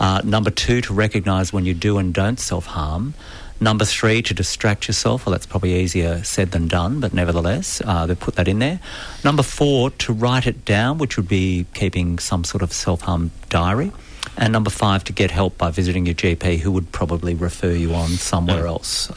Uh, 0.00 0.20
number 0.24 0.50
two, 0.50 0.80
to 0.82 0.92
recognise 0.94 1.52
when 1.52 1.64
you 1.64 1.74
do 1.74 1.98
and 1.98 2.14
don't 2.14 2.38
self 2.38 2.66
harm. 2.66 3.14
Number 3.60 3.84
three, 3.84 4.22
to 4.22 4.34
distract 4.34 4.86
yourself. 4.86 5.26
Well, 5.26 5.32
that's 5.32 5.46
probably 5.46 5.74
easier 5.74 6.22
said 6.22 6.52
than 6.52 6.68
done, 6.68 7.00
but 7.00 7.12
nevertheless, 7.12 7.82
uh, 7.84 8.06
they 8.06 8.14
put 8.14 8.36
that 8.36 8.46
in 8.46 8.60
there. 8.60 8.78
Number 9.24 9.42
four, 9.42 9.90
to 9.90 10.12
write 10.12 10.46
it 10.46 10.64
down, 10.64 10.98
which 10.98 11.16
would 11.16 11.26
be 11.26 11.66
keeping 11.74 12.20
some 12.20 12.44
sort 12.44 12.62
of 12.62 12.72
self 12.72 13.00
harm 13.02 13.32
diary. 13.48 13.90
And 14.36 14.52
number 14.52 14.70
five, 14.70 15.02
to 15.04 15.12
get 15.12 15.32
help 15.32 15.58
by 15.58 15.72
visiting 15.72 16.06
your 16.06 16.14
GP, 16.14 16.58
who 16.60 16.70
would 16.70 16.92
probably 16.92 17.34
refer 17.34 17.72
you 17.72 17.94
on 17.94 18.10
somewhere 18.10 18.68
else. 18.68 19.10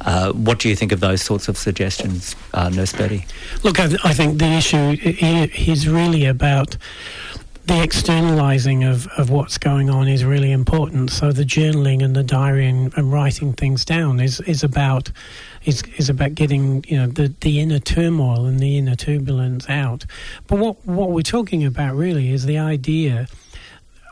Uh, 0.00 0.32
what 0.32 0.58
do 0.58 0.68
you 0.70 0.74
think 0.74 0.90
of 0.92 1.00
those 1.00 1.20
sorts 1.20 1.46
of 1.46 1.56
suggestions, 1.58 2.34
uh, 2.54 2.70
Nurse 2.70 2.92
Betty? 2.92 3.26
Look, 3.62 3.78
I, 3.78 3.94
I 4.02 4.14
think 4.14 4.38
the 4.38 4.46
issue 4.46 4.76
i- 4.76 4.98
i- 5.22 5.50
is 5.70 5.86
really 5.86 6.24
about 6.24 6.76
the 7.66 7.80
externalizing 7.80 8.82
of, 8.82 9.06
of 9.18 9.30
what's 9.30 9.56
going 9.56 9.88
on 9.88 10.08
is 10.08 10.24
really 10.24 10.50
important. 10.50 11.10
So 11.10 11.30
the 11.30 11.44
journaling 11.44 12.02
and 12.04 12.14
the 12.14 12.24
diary 12.24 12.66
and, 12.66 12.92
and 12.96 13.12
writing 13.12 13.52
things 13.52 13.84
down 13.84 14.18
is, 14.20 14.40
is 14.40 14.64
about 14.64 15.12
is, 15.64 15.84
is 15.96 16.10
about 16.10 16.34
getting 16.34 16.84
you 16.88 16.96
know 16.96 17.06
the, 17.06 17.32
the 17.40 17.60
inner 17.60 17.78
turmoil 17.78 18.46
and 18.46 18.58
the 18.58 18.78
inner 18.78 18.96
turbulence 18.96 19.68
out. 19.68 20.04
But 20.48 20.58
what 20.58 20.84
what 20.86 21.10
we're 21.10 21.22
talking 21.22 21.64
about 21.64 21.94
really 21.94 22.30
is 22.30 22.46
the 22.46 22.58
idea. 22.58 23.28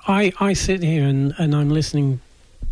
I 0.06 0.32
I 0.38 0.52
sit 0.52 0.82
here 0.82 1.04
and, 1.04 1.34
and 1.38 1.54
I'm 1.54 1.70
listening 1.70 2.20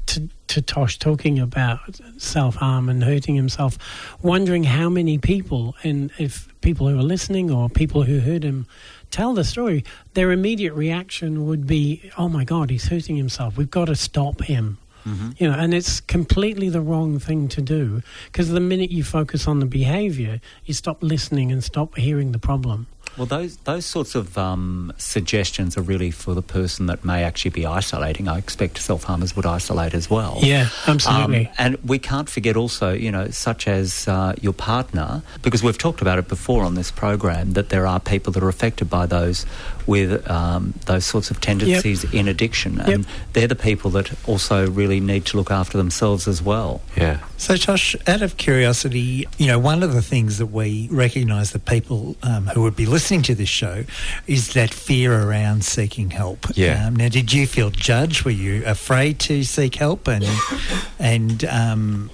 to, 0.06 0.28
to 0.46 0.62
Tosh 0.62 0.98
talking 0.98 1.38
about 1.38 2.00
self 2.18 2.56
harm 2.56 2.88
and 2.88 3.02
hurting 3.02 3.34
himself, 3.34 3.78
wondering 4.22 4.64
how 4.64 4.88
many 4.88 5.18
people, 5.18 5.74
and 5.82 6.12
if 6.18 6.48
people 6.60 6.88
who 6.88 6.98
are 6.98 7.02
listening 7.02 7.50
or 7.50 7.68
people 7.68 8.02
who 8.04 8.20
heard 8.20 8.42
him 8.42 8.66
tell 9.10 9.34
the 9.34 9.44
story, 9.44 9.84
their 10.14 10.32
immediate 10.32 10.74
reaction 10.74 11.46
would 11.46 11.66
be, 11.66 12.10
"Oh 12.16 12.28
my 12.28 12.44
God, 12.44 12.70
he's 12.70 12.88
hurting 12.88 13.16
himself. 13.16 13.56
We've 13.56 13.70
got 13.70 13.86
to 13.86 13.96
stop 13.96 14.42
him." 14.42 14.78
Mm-hmm. 15.06 15.30
You 15.38 15.50
know, 15.50 15.58
and 15.58 15.72
it's 15.72 16.00
completely 16.00 16.68
the 16.68 16.80
wrong 16.80 17.18
thing 17.18 17.48
to 17.48 17.62
do 17.62 18.02
because 18.26 18.48
the 18.50 18.60
minute 18.60 18.90
you 18.90 19.04
focus 19.04 19.46
on 19.46 19.60
the 19.60 19.66
behavior, 19.66 20.40
you 20.64 20.74
stop 20.74 21.02
listening 21.02 21.50
and 21.50 21.64
stop 21.64 21.96
hearing 21.96 22.32
the 22.32 22.38
problem. 22.38 22.86
Well, 23.18 23.26
those 23.26 23.56
those 23.58 23.84
sorts 23.84 24.14
of 24.14 24.38
um, 24.38 24.92
suggestions 24.96 25.76
are 25.76 25.82
really 25.82 26.12
for 26.12 26.34
the 26.34 26.42
person 26.42 26.86
that 26.86 27.04
may 27.04 27.24
actually 27.24 27.50
be 27.50 27.66
isolating. 27.66 28.28
I 28.28 28.38
expect 28.38 28.78
self 28.78 29.04
harmers 29.04 29.34
would 29.34 29.44
isolate 29.44 29.92
as 29.92 30.08
well. 30.08 30.38
Yeah, 30.40 30.68
absolutely. 30.86 31.48
Um, 31.48 31.54
and 31.58 31.76
we 31.84 31.98
can't 31.98 32.30
forget 32.30 32.56
also, 32.56 32.92
you 32.92 33.10
know, 33.10 33.28
such 33.30 33.66
as 33.66 34.06
uh, 34.06 34.34
your 34.40 34.52
partner, 34.52 35.22
because 35.42 35.64
we've 35.64 35.76
talked 35.76 36.00
about 36.00 36.18
it 36.20 36.28
before 36.28 36.62
on 36.64 36.76
this 36.76 36.92
program, 36.92 37.54
that 37.54 37.70
there 37.70 37.88
are 37.88 37.98
people 37.98 38.32
that 38.34 38.42
are 38.42 38.48
affected 38.48 38.88
by 38.88 39.06
those 39.06 39.44
with 39.88 40.28
um, 40.30 40.74
those 40.86 41.04
sorts 41.04 41.30
of 41.30 41.40
tendencies 41.40 42.04
in 42.12 42.28
addiction, 42.28 42.80
and 42.80 43.04
they're 43.32 43.48
the 43.48 43.56
people 43.56 43.90
that 43.90 44.12
also 44.28 44.68
really 44.68 45.00
need 45.00 45.24
to 45.26 45.36
look 45.36 45.50
after 45.50 45.76
themselves 45.76 46.28
as 46.28 46.40
well. 46.40 46.82
Yeah. 46.96 47.18
So, 47.36 47.56
Tosh, 47.56 47.96
out 48.06 48.22
of 48.22 48.36
curiosity, 48.36 49.26
you 49.38 49.46
know, 49.46 49.58
one 49.58 49.82
of 49.82 49.92
the 49.92 50.02
things 50.02 50.38
that 50.38 50.46
we 50.46 50.88
recognise 50.92 51.52
that 51.52 51.64
people 51.64 52.16
um, 52.22 52.46
who 52.48 52.62
would 52.62 52.76
be 52.76 52.86
listening 52.88 53.22
to 53.22 53.34
this 53.34 53.48
show 53.48 53.84
is 54.26 54.54
that 54.54 54.72
fear 54.72 55.22
around 55.22 55.64
seeking 55.64 56.10
help. 56.10 56.46
Yeah. 56.54 56.86
Um, 56.86 56.96
now, 56.96 57.08
did 57.08 57.32
you 57.32 57.46
feel 57.46 57.70
judged? 57.70 58.24
Were 58.24 58.30
you 58.30 58.64
afraid 58.66 59.18
to 59.20 59.42
seek 59.44 59.76
help? 59.76 60.08
And 60.08 60.24
and 60.98 61.44
um, 61.44 62.10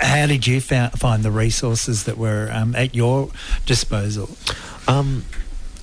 how 0.00 0.26
did 0.26 0.46
you 0.46 0.60
fou- 0.60 0.88
find 0.88 1.22
the 1.22 1.30
resources 1.30 2.04
that 2.04 2.18
were 2.18 2.48
um, 2.52 2.74
at 2.74 2.94
your 2.94 3.30
disposal? 3.64 4.30
Um, 4.88 5.24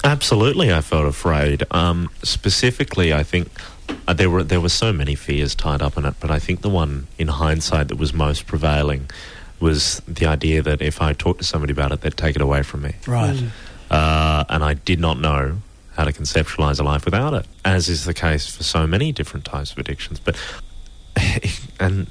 absolutely, 0.03 0.71
I 0.71 0.81
felt 0.81 1.05
afraid. 1.05 1.63
Um, 1.71 2.09
specifically, 2.23 3.13
I 3.13 3.23
think 3.23 3.49
uh, 4.07 4.13
there 4.13 4.29
were 4.29 4.43
there 4.43 4.61
were 4.61 4.69
so 4.69 4.93
many 4.93 5.15
fears 5.15 5.55
tied 5.55 5.81
up 5.81 5.97
in 5.97 6.05
it, 6.05 6.15
but 6.19 6.31
I 6.31 6.39
think 6.39 6.61
the 6.61 6.69
one 6.69 7.07
in 7.17 7.27
hindsight 7.27 7.87
that 7.89 7.97
was 7.97 8.13
most 8.13 8.45
prevailing 8.47 9.09
was 9.59 10.01
the 10.07 10.25
idea 10.25 10.61
that 10.61 10.81
if 10.81 11.01
I 11.01 11.13
talked 11.13 11.39
to 11.39 11.45
somebody 11.45 11.71
about 11.71 11.91
it, 11.91 12.01
they'd 12.01 12.17
take 12.17 12.35
it 12.35 12.41
away 12.41 12.63
from 12.63 12.81
me. 12.81 12.95
Right. 13.07 13.41
Uh, 13.93 14.43
and 14.49 14.63
I 14.63 14.73
did 14.73 14.99
not 14.99 15.19
know 15.19 15.57
how 15.95 16.03
to 16.05 16.11
conceptualize 16.11 16.79
a 16.79 16.83
life 16.83 17.05
without 17.05 17.33
it, 17.33 17.45
as 17.63 17.87
is 17.89 18.05
the 18.05 18.13
case 18.13 18.43
for 18.55 18.63
so 18.63 18.87
many 18.87 19.11
different 19.11 19.45
types 19.45 19.71
of 19.71 19.77
addictions. 19.77 20.19
But 20.19 20.35
and 21.79 22.07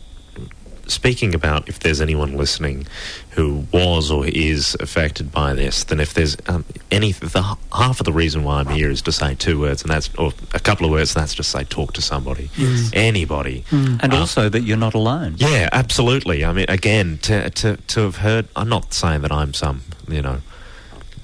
speaking 0.86 1.34
about 1.34 1.68
if 1.68 1.78
there's 1.80 2.00
anyone 2.00 2.36
listening 2.36 2.86
who 3.30 3.66
was 3.72 4.10
or 4.10 4.26
is 4.26 4.76
affected 4.80 5.32
by 5.32 5.54
this, 5.54 5.84
then 5.84 6.00
if 6.00 6.12
there's 6.12 6.36
um, 6.48 6.64
any, 6.90 7.12
the, 7.12 7.42
half 7.72 7.98
of 8.00 8.04
the 8.04 8.12
reason 8.12 8.44
why 8.44 8.60
I'm 8.60 8.68
here 8.68 8.90
is 8.90 9.00
to 9.02 9.12
say 9.12 9.34
two 9.34 9.58
words, 9.60 9.82
and 9.82 9.90
that's 9.90 10.10
or 10.16 10.32
a 10.54 10.60
couple 10.60 10.84
of 10.86 10.92
words, 10.92 11.14
and 11.16 11.22
that's 11.22 11.34
just 11.34 11.50
say 11.50 11.64
talk 11.64 11.92
to 11.94 12.02
somebody, 12.02 12.50
anybody. 12.92 13.64
And 13.70 14.12
Uh, 14.12 14.18
also 14.20 14.48
that 14.48 14.62
you're 14.62 14.76
not 14.76 14.94
alone. 14.94 15.34
yeah, 15.38 15.68
absolutely. 15.72 16.44
I 16.44 16.52
mean, 16.52 16.66
again, 16.68 17.18
to 17.22 17.50
to 17.50 17.76
to 17.76 18.00
have 18.00 18.16
heard, 18.16 18.48
I'm 18.54 18.68
not 18.68 18.92
saying 18.92 19.22
that 19.22 19.32
I'm 19.32 19.54
some, 19.54 19.82
you 20.08 20.20
know, 20.22 20.38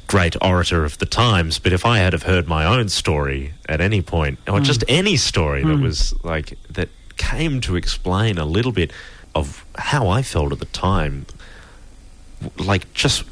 great 0.09 0.35
orator 0.43 0.85
of 0.85 0.99
the 0.99 1.07
times, 1.07 1.59
but 1.61 1.73
if 1.73 1.87
I 1.87 1.99
had 1.99 2.13
have 2.15 2.25
heard 2.25 2.49
my 2.49 2.65
own 2.65 2.89
story 2.89 3.53
at 3.69 3.81
any 3.81 4.03
point, 4.03 4.39
or 4.49 4.59
hmm. 4.59 4.65
just 4.65 4.83
any 4.89 5.17
story 5.17 5.63
that 5.63 5.77
hmm. 5.77 5.83
was 5.83 6.13
like 6.25 6.59
that 6.71 6.89
came 7.17 7.61
to 7.61 7.77
explain 7.77 8.39
a 8.39 8.45
little 8.45 8.73
bit 8.73 8.91
of 9.35 9.65
how 9.77 10.09
I 10.09 10.23
felt 10.23 10.53
at 10.53 10.59
the 10.59 10.67
time, 10.67 11.27
like 12.59 12.93
just 12.95 13.25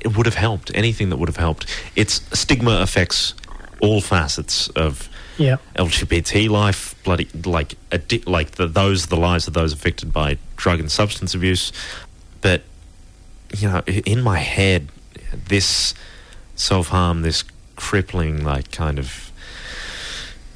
it 0.00 0.16
would 0.16 0.26
have 0.26 0.34
helped. 0.34 0.70
Anything 0.74 1.10
that 1.10 1.16
would 1.16 1.28
have 1.28 1.36
helped. 1.36 1.66
It's 1.94 2.20
stigma 2.38 2.80
affects 2.80 3.34
all 3.80 4.00
facets 4.00 4.68
of 4.68 5.08
Yeah. 5.38 5.56
LGBT 5.76 6.48
life, 6.48 6.94
bloody 7.04 7.28
like 7.44 7.76
addi- 7.90 8.26
like 8.26 8.52
the, 8.52 8.66
those 8.66 9.06
the 9.06 9.16
lives 9.16 9.46
of 9.46 9.54
those 9.54 9.72
affected 9.72 10.12
by 10.12 10.38
drug 10.56 10.80
and 10.80 10.90
substance 10.90 11.34
abuse. 11.34 11.72
But 12.40 12.62
you 13.56 13.68
know, 13.68 13.82
in 13.86 14.22
my 14.22 14.38
head, 14.38 14.88
this 15.48 15.94
self 16.56 16.88
harm, 16.88 17.22
this 17.22 17.44
crippling, 17.76 18.42
like 18.42 18.72
kind 18.72 18.98
of 18.98 19.30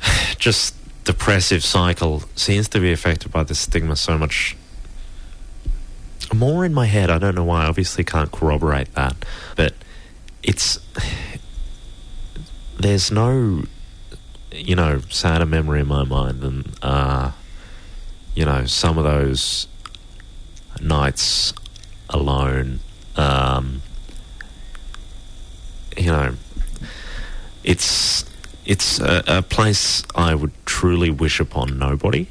just 0.39 0.75
depressive 1.05 1.65
cycle 1.65 2.23
seems 2.35 2.69
to 2.69 2.81
be 2.81 2.93
affected 2.93 3.33
by 3.33 3.45
this 3.45 3.61
stigma 3.61 3.97
so 3.97 4.19
much 4.19 4.57
more 6.35 6.65
in 6.65 6.75
my 6.75 6.87
head. 6.87 7.11
I 7.11 7.19
don't 7.19 7.35
know 7.35 7.45
why. 7.45 7.65
I 7.65 7.67
obviously 7.67 8.05
can't 8.05 8.31
corroborate 8.31 8.95
that, 8.95 9.25
but 9.57 9.75
it's 10.43 10.79
there's 12.79 13.11
no 13.11 13.65
you 14.53 14.75
know 14.75 15.01
sadder 15.11 15.47
memory 15.47 15.81
in 15.81 15.87
my 15.87 16.05
mind 16.05 16.41
than 16.41 16.65
uh, 16.83 17.33
you 18.35 18.45
know 18.45 18.67
some 18.67 18.99
of 18.99 19.05
those 19.05 19.67
nights 20.81 21.53
alone. 22.09 22.81
Um, 23.17 23.83
you 25.97 26.07
know, 26.07 26.35
it's 27.65 28.25
it's 28.65 29.01
a, 29.01 29.23
a 29.27 29.43
place 29.43 30.05
I 30.15 30.35
would 30.35 30.53
truly 30.65 31.11
wish 31.11 31.41
upon 31.41 31.79
nobody. 31.79 32.29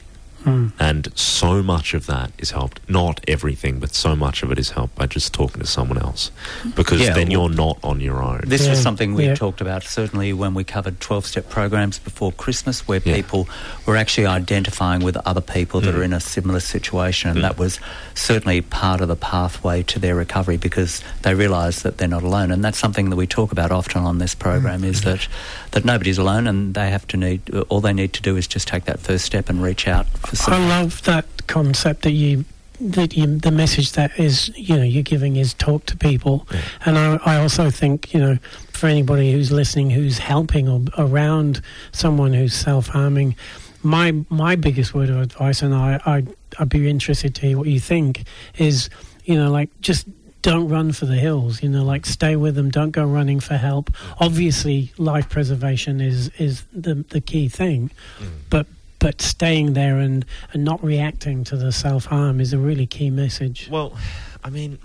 Hmm. 0.49 0.67
And 0.79 1.17
so 1.17 1.61
much 1.63 1.93
of 1.93 2.05
that 2.07 2.31
is 2.37 2.51
helped. 2.51 2.81
Not 2.89 3.21
everything, 3.27 3.79
but 3.79 3.93
so 3.93 4.15
much 4.15 4.43
of 4.43 4.51
it 4.51 4.59
is 4.59 4.71
helped 4.71 4.95
by 4.95 5.05
just 5.05 5.33
talking 5.33 5.61
to 5.61 5.67
someone 5.67 5.97
else. 5.97 6.31
Mm-hmm. 6.59 6.69
Because 6.71 7.01
Yeah, 7.01 7.13
then 7.13 7.29
well- 7.29 7.31
you're 7.31 7.49
not 7.49 7.79
on 7.83 7.99
your 8.01 8.21
own. 8.21 8.43
This 8.45 8.67
was 8.67 8.81
something 8.81 9.13
we 9.13 9.25
yeah. 9.25 9.35
talked 9.35 9.61
about 9.61 9.83
certainly 9.83 10.33
when 10.33 10.53
we 10.53 10.63
covered 10.63 10.99
12 10.99 11.25
step 11.25 11.49
programs 11.49 11.99
before 11.99 12.31
Christmas, 12.31 12.87
where 12.87 13.01
Yeah. 13.03 13.15
people 13.15 13.47
were 13.85 13.95
actually 13.95 14.27
identifying 14.27 15.01
with 15.01 15.17
other 15.25 15.41
people 15.41 15.81
that 15.81 15.93
mm. 15.93 15.99
are 15.99 16.03
in 16.03 16.13
a 16.13 16.19
similar 16.19 16.59
situation. 16.59 17.29
And 17.31 17.39
mm. 17.39 17.43
that 17.43 17.57
was 17.57 17.79
certainly 18.13 18.61
part 18.61 19.01
of 19.01 19.07
the 19.07 19.15
pathway 19.15 19.83
to 19.83 19.99
their 19.99 20.15
recovery 20.15 20.57
because 20.57 21.01
they 21.21 21.33
realise 21.33 21.81
that 21.83 21.97
they're 21.97 22.07
not 22.07 22.23
alone. 22.23 22.51
And 22.51 22.63
that's 22.63 22.77
something 22.77 23.09
that 23.09 23.15
we 23.15 23.27
talk 23.27 23.51
about 23.51 23.71
often 23.71 24.03
on 24.03 24.17
this 24.17 24.35
program 24.35 24.81
mm. 24.81 24.85
is 24.85 25.01
that, 25.01 25.27
that 25.71 25.85
nobody's 25.85 26.17
alone 26.17 26.47
and 26.47 26.73
they 26.73 26.89
have 26.89 27.07
to 27.07 27.17
need, 27.17 27.49
all 27.69 27.81
they 27.81 27.93
need 27.93 28.13
to 28.13 28.21
do 28.21 28.35
is 28.37 28.47
just 28.47 28.67
take 28.67 28.85
that 28.85 28.99
first 28.99 29.25
step 29.25 29.49
and 29.49 29.61
reach 29.61 29.87
out 29.87 30.07
for 30.07 30.35
I 30.47 30.57
love 30.67 31.03
that 31.03 31.25
concept 31.47 32.03
that 32.03 32.11
you 32.11 32.45
that 32.79 33.17
you 33.17 33.37
the 33.37 33.51
message 33.51 33.91
that 33.93 34.17
is 34.17 34.49
you 34.57 34.75
know 34.75 34.83
you're 34.83 35.03
giving 35.03 35.35
is 35.35 35.53
talk 35.53 35.85
to 35.87 35.97
people, 35.97 36.47
and 36.85 36.97
I, 36.97 37.19
I 37.25 37.37
also 37.37 37.69
think 37.69 38.13
you 38.13 38.19
know 38.19 38.37
for 38.71 38.87
anybody 38.87 39.31
who's 39.31 39.51
listening 39.51 39.89
who's 39.89 40.19
helping 40.19 40.69
or 40.69 40.81
around 40.97 41.61
someone 41.91 42.33
who's 42.33 42.53
self 42.53 42.87
harming, 42.87 43.35
my 43.83 44.13
my 44.29 44.55
biggest 44.55 44.93
word 44.93 45.09
of 45.09 45.19
advice, 45.19 45.61
and 45.61 45.75
I, 45.75 45.99
I 46.05 46.23
I'd 46.57 46.69
be 46.69 46.89
interested 46.89 47.35
to 47.35 47.41
hear 47.47 47.57
what 47.57 47.67
you 47.67 47.79
think 47.79 48.23
is 48.57 48.89
you 49.25 49.35
know 49.35 49.51
like 49.51 49.69
just 49.81 50.07
don't 50.41 50.69
run 50.69 50.93
for 50.93 51.05
the 51.05 51.17
hills 51.17 51.61
you 51.61 51.67
know 51.67 51.83
like 51.83 52.05
stay 52.05 52.37
with 52.37 52.55
them 52.55 52.69
don't 52.69 52.91
go 52.91 53.03
running 53.05 53.41
for 53.41 53.57
help. 53.57 53.91
Obviously 54.19 54.93
life 54.97 55.27
preservation 55.27 55.99
is 55.99 56.29
is 56.39 56.63
the 56.71 56.95
the 57.09 57.19
key 57.19 57.49
thing. 57.49 57.91
Mm. 58.19 58.29
But 58.49 58.67
but 58.99 59.21
staying 59.21 59.73
there 59.73 59.97
and, 59.97 60.25
and 60.53 60.63
not 60.63 60.83
reacting 60.83 61.43
to 61.45 61.55
the 61.57 61.71
self 61.71 62.05
harm 62.05 62.39
is 62.39 62.53
a 62.53 62.57
really 62.57 62.85
key 62.85 63.09
message. 63.09 63.67
Well, 63.71 63.97
I 64.43 64.49
mean, 64.49 64.77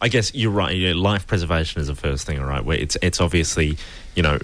I 0.00 0.08
guess 0.08 0.34
you're 0.34 0.50
right. 0.50 0.74
Yeah, 0.76 0.94
life 0.94 1.26
preservation 1.26 1.80
is 1.80 1.88
the 1.88 1.94
first 1.94 2.26
thing, 2.26 2.38
all 2.38 2.46
right. 2.46 2.64
Where 2.64 2.78
it's 2.78 2.96
it's 3.02 3.20
obviously, 3.20 3.76
you 4.14 4.22
know, 4.22 4.38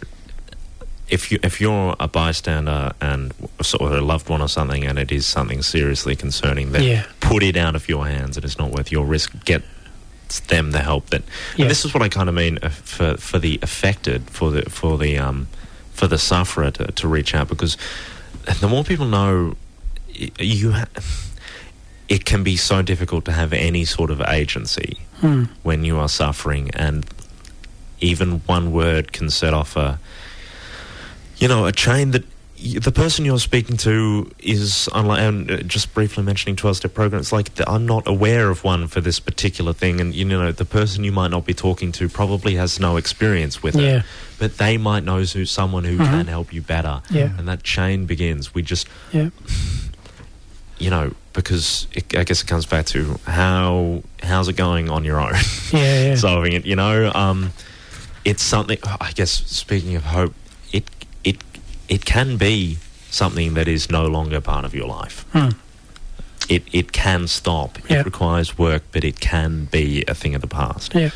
if 1.09 1.30
you 1.30 1.38
if 1.42 1.61
you're 1.61 1.94
a 2.00 2.09
bystander 2.09 2.92
and 3.00 3.32
sort 3.62 3.82
of 3.92 3.98
a 3.98 4.00
loved 4.00 4.28
one 4.28 4.42
or 4.42 4.48
something, 4.48 4.84
and 4.84 4.98
it 4.98 5.12
is 5.12 5.24
something 5.26 5.62
seriously 5.62 6.16
concerning, 6.16 6.72
then 6.72 6.82
Yeah. 6.82 7.04
put 7.20 7.42
it 7.42 7.57
out 7.57 7.76
of 7.76 7.88
your 7.88 8.07
hands. 8.07 8.36
And 8.36 8.44
It 8.44 8.48
is 8.48 8.59
not 8.59 8.70
worth 8.72 8.90
your 8.92 9.07
risk. 9.07 9.32
Get 9.44 9.62
them 10.48 10.72
the 10.72 10.80
help 10.80 11.11
that. 11.11 11.22
Yeah. 11.57 11.62
And 11.62 11.70
this 11.70 11.84
is 11.84 11.94
what 11.94 12.02
I 12.02 12.09
kind 12.09 12.28
of 12.28 12.34
mean 12.34 12.59
uh, 12.62 12.68
for 12.70 13.16
for 13.16 13.38
the 13.38 13.59
affected, 13.62 14.28
for 14.30 14.50
the 14.50 14.68
for 14.68 14.98
the 14.98 15.16
um 15.18 15.46
for 15.92 16.07
the 16.09 16.18
sufferer 16.18 16.70
to, 16.72 16.92
to 16.92 17.09
reach 17.09 17.34
out 17.34 17.48
because 17.48 17.76
the 18.61 18.68
more 18.68 18.84
people 18.84 19.07
know, 19.07 19.55
you. 20.38 20.72
Ha- 20.72 20.86
it 22.09 22.24
can 22.24 22.44
be 22.44 22.57
so 22.57 22.82
difficult 22.82 23.24
to 23.24 23.32
have 23.32 23.53
any 23.53 23.84
sort 23.84 24.11
of 24.12 24.20
agency 24.20 24.99
Hmm. 25.20 25.44
when 25.64 25.82
you 25.84 25.99
are 25.99 26.09
suffering, 26.09 26.70
and 26.74 27.05
even 28.01 28.40
one 28.47 28.70
word 28.70 29.12
can 29.12 29.28
set 29.30 29.53
off 29.53 29.76
a, 29.76 29.99
you 31.38 31.49
know, 31.49 31.66
a 31.66 31.72
chain 31.72 32.12
that 32.12 32.24
the 32.57 32.90
person 32.92 33.24
you're 33.24 33.38
speaking 33.38 33.76
to 33.78 34.30
is 34.38 34.88
unlike. 34.94 35.20
And 35.20 35.50
uh, 35.50 35.57
just 35.59 35.92
briefly 35.94 36.22
mentioning 36.24 36.57
twelve-step 36.57 36.94
program, 36.94 37.20
it's 37.20 37.32
like 37.32 37.54
the, 37.57 37.68
I'm 37.68 37.86
not 37.86 38.07
aware 38.09 38.50
of 38.50 38.64
one 38.64 38.86
for 38.88 39.00
this 39.00 39.20
particular 39.20 39.72
thing, 39.72 40.00
and 40.00 40.14
you 40.14 40.24
know, 40.24 40.50
the 40.52 40.64
person 40.64 41.04
you 41.04 41.12
might 41.12 41.30
not 41.30 41.44
be 41.44 41.54
talking 41.54 41.92
to 41.92 42.09
probably 42.09 42.54
has 42.57 42.80
no 42.80 42.96
experience 42.96 43.62
with 43.62 43.76
Yeah. 43.76 43.98
it, 43.98 44.02
but 44.38 44.59
they 44.59 44.76
might 44.78 45.04
know 45.04 45.22
who 45.22 45.44
someone 45.44 45.84
who 45.84 45.98
Mhm. 45.98 46.07
can 46.07 46.26
help 46.26 46.52
you 46.52 46.62
better, 46.62 47.02
Yeah. 47.11 47.30
and 47.38 47.46
that 47.48 47.62
chain 47.62 48.07
begins. 48.07 48.54
We 48.54 48.62
just 48.62 48.86
Yeah. 49.12 49.30
you 50.78 50.90
know, 50.90 51.12
because 51.32 51.86
it, 51.92 52.16
I 52.16 52.24
guess 52.24 52.42
it 52.42 52.46
comes 52.46 52.66
back 52.66 52.86
to 52.86 53.18
how 53.26 54.02
how's 54.22 54.48
it 54.48 54.57
going 54.57 54.90
on 54.90 55.04
your 55.04 55.20
own, 55.20 55.32
Yeah, 55.72 56.09
yeah. 56.09 56.14
solving 56.26 56.52
it. 56.52 56.66
You 56.66 56.76
know, 56.76 57.12
um, 57.14 57.52
it's 58.24 58.42
something. 58.42 58.78
I 59.00 59.12
guess 59.12 59.30
speaking 59.46 59.96
of 59.96 60.04
hope, 60.04 60.34
it 60.72 60.84
it 61.89 62.05
can 62.05 62.37
be 62.37 62.78
something 63.11 63.55
that 63.55 63.68
is 63.68 63.91
no 63.91 64.07
longer 64.07 64.41
part 64.41 64.64
of 64.64 64.74
your 64.74 64.87
life. 64.87 65.24
Hmm. 65.32 65.51
It 66.49 66.62
it 66.72 66.93
can 66.93 67.26
stop. 67.26 67.78
It 67.91 68.05
requires 68.05 68.57
work, 68.59 68.82
but 68.93 69.05
it 69.05 69.18
can 69.20 69.66
be 69.66 70.05
a 70.07 70.14
thing 70.14 70.34
of 70.34 70.41
the 70.41 70.47
past. 70.47 70.95
Yeah. 70.95 71.11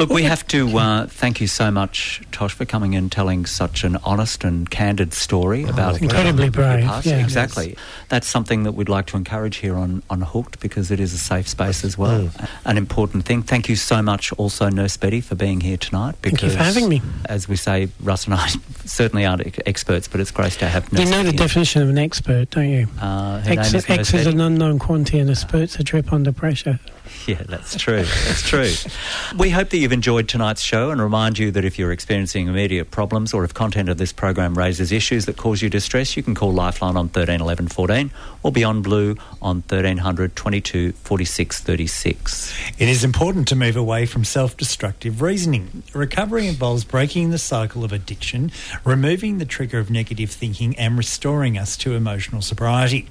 Look, 0.00 0.08
we 0.08 0.22
have 0.22 0.46
to 0.48 0.78
uh, 0.78 1.06
thank 1.08 1.42
you 1.42 1.46
so 1.46 1.70
much, 1.70 2.22
Tosh, 2.32 2.54
for 2.54 2.64
coming 2.64 2.94
and 2.94 3.12
telling 3.12 3.44
such 3.44 3.84
an 3.84 3.98
honest 4.02 4.44
and 4.44 4.68
candid 4.70 5.12
story 5.12 5.64
about 5.64 6.00
Incredibly 6.00 6.48
brave, 6.48 6.86
past. 6.86 7.04
yeah. 7.06 7.22
exactly. 7.22 7.76
That's 8.08 8.26
something 8.26 8.62
that 8.62 8.72
we'd 8.72 8.88
like 8.88 9.04
to 9.08 9.18
encourage 9.18 9.56
here 9.56 9.76
on, 9.76 10.02
on 10.08 10.22
Hooked 10.22 10.58
because 10.60 10.90
it 10.90 11.00
is 11.00 11.12
a 11.12 11.18
safe 11.18 11.46
space 11.46 11.84
as 11.84 11.98
well. 11.98 12.30
An 12.64 12.78
important 12.78 13.26
thing. 13.26 13.42
Thank 13.42 13.68
you 13.68 13.76
so 13.76 14.00
much, 14.00 14.32
also, 14.38 14.70
Nurse 14.70 14.96
Betty, 14.96 15.20
for 15.20 15.34
being 15.34 15.60
here 15.60 15.76
tonight. 15.76 16.14
Thank 16.22 16.42
you 16.42 16.48
for 16.48 16.56
having 16.56 16.88
me. 16.88 17.02
As 17.26 17.46
we 17.46 17.56
say, 17.56 17.88
Russ 18.02 18.24
and 18.24 18.32
I 18.32 18.46
certainly 18.86 19.26
aren't 19.26 19.46
ex- 19.46 19.58
experts, 19.66 20.08
but 20.08 20.18
it's 20.18 20.30
great 20.30 20.52
to 20.52 20.66
have 20.66 20.90
Nurse 20.94 21.04
You 21.04 21.10
know 21.10 21.18
the 21.18 21.32
Betty. 21.32 21.36
definition 21.36 21.82
of 21.82 21.90
an 21.90 21.98
expert, 21.98 22.48
don't 22.48 22.70
you? 22.70 22.86
Uh, 23.02 23.42
X, 23.44 23.74
is 23.74 23.90
X 23.90 24.14
is 24.14 24.26
an 24.26 24.40
unknown 24.40 24.78
quantity 24.78 25.18
and 25.18 25.28
a 25.28 25.36
spurt's 25.36 25.78
a 25.78 25.84
drip 25.84 26.10
under 26.10 26.32
pressure. 26.32 26.80
Yeah, 27.26 27.42
that's 27.46 27.76
true. 27.76 28.04
That's 28.04 28.42
true. 28.42 28.70
we 29.36 29.50
hope 29.50 29.70
that 29.70 29.78
you've 29.78 29.89
enjoyed 29.92 30.28
tonight's 30.28 30.62
show 30.62 30.90
and 30.90 31.00
remind 31.00 31.38
you 31.38 31.50
that 31.50 31.64
if 31.64 31.78
you're 31.78 31.92
experiencing 31.92 32.48
immediate 32.48 32.90
problems 32.90 33.32
or 33.32 33.44
if 33.44 33.54
content 33.54 33.88
of 33.88 33.98
this 33.98 34.12
program 34.12 34.56
raises 34.56 34.92
issues 34.92 35.26
that 35.26 35.36
cause 35.36 35.62
you 35.62 35.70
distress, 35.70 36.16
you 36.16 36.22
can 36.22 36.34
call 36.34 36.52
Lifeline 36.52 36.96
on 36.96 37.08
13 37.08 37.40
11 37.40 37.68
14 37.68 38.10
or 38.42 38.52
Beyond 38.52 38.84
Blue 38.84 39.16
on 39.40 39.56
1300 39.56 40.36
22 40.36 40.92
46 40.92 41.60
36. 41.60 42.54
It 42.78 42.88
is 42.88 43.04
important 43.04 43.48
to 43.48 43.56
move 43.56 43.76
away 43.76 44.06
from 44.06 44.24
self 44.24 44.56
destructive 44.56 45.22
reasoning. 45.22 45.82
Recovery 45.94 46.46
involves 46.46 46.84
breaking 46.84 47.30
the 47.30 47.38
cycle 47.38 47.84
of 47.84 47.92
addiction, 47.92 48.50
removing 48.84 49.38
the 49.38 49.44
trigger 49.44 49.78
of 49.78 49.90
negative 49.90 50.30
thinking, 50.30 50.76
and 50.76 50.96
restoring 50.96 51.58
us 51.58 51.76
to 51.78 51.94
emotional 51.94 52.42
sobriety. 52.42 53.08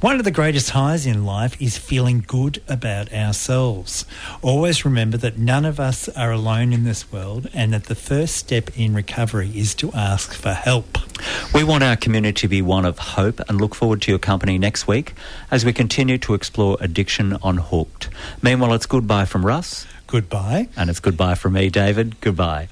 One 0.00 0.18
of 0.18 0.24
the 0.24 0.30
greatest 0.30 0.70
highs 0.70 1.06
in 1.06 1.24
life 1.24 1.60
is 1.60 1.78
feeling 1.78 2.24
good 2.26 2.62
about 2.68 3.12
ourselves. 3.12 4.04
Always 4.40 4.84
remember 4.84 5.16
that 5.18 5.38
none 5.38 5.64
of 5.64 5.80
us 5.80 6.08
are 6.16 6.30
alone 6.32 6.72
in 6.72 6.84
this 6.84 7.10
world 7.12 7.48
and 7.52 7.72
that 7.72 7.84
the 7.84 7.94
first 7.94 8.36
step 8.36 8.70
in 8.78 8.94
recovery 8.94 9.50
is 9.54 9.74
to 9.76 9.92
ask 9.92 10.32
for 10.34 10.52
help. 10.52 10.98
We 11.54 11.64
want 11.64 11.84
our 11.84 11.96
community 11.96 12.32
to 12.42 12.48
be 12.48 12.62
one 12.62 12.84
of 12.84 12.98
hope 12.98 13.40
and 13.48 13.60
look 13.60 13.74
forward 13.74 14.02
to 14.02 14.12
your 14.12 14.18
company 14.18 14.58
next 14.58 14.86
week 14.86 15.14
as 15.50 15.64
we 15.64 15.72
continue 15.72 16.18
to 16.18 16.34
explore 16.34 16.76
addiction 16.80 17.36
on 17.42 17.58
Hooked. 17.58 18.08
Meanwhile, 18.42 18.74
it's 18.74 18.86
goodbye 18.86 19.24
from 19.24 19.44
Russ. 19.46 19.86
Goodbye. 20.06 20.68
And 20.76 20.90
it's 20.90 21.00
goodbye 21.00 21.34
from 21.34 21.54
me, 21.54 21.70
David. 21.70 22.20
Goodbye. 22.20 22.68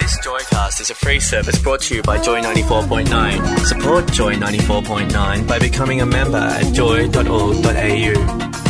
This 0.00 0.18
Joycast 0.24 0.80
is 0.80 0.90
a 0.90 0.94
free 0.94 1.20
service 1.20 1.58
brought 1.62 1.82
to 1.82 1.96
you 1.96 2.02
by 2.02 2.20
Joy 2.20 2.40
94.9. 2.40 3.66
Support 3.66 4.12
Joy 4.12 4.34
94.9 4.34 5.46
by 5.46 5.58
becoming 5.58 6.00
a 6.00 6.06
member 6.06 6.38
at 6.38 6.72
joy.org.au. 6.74 8.69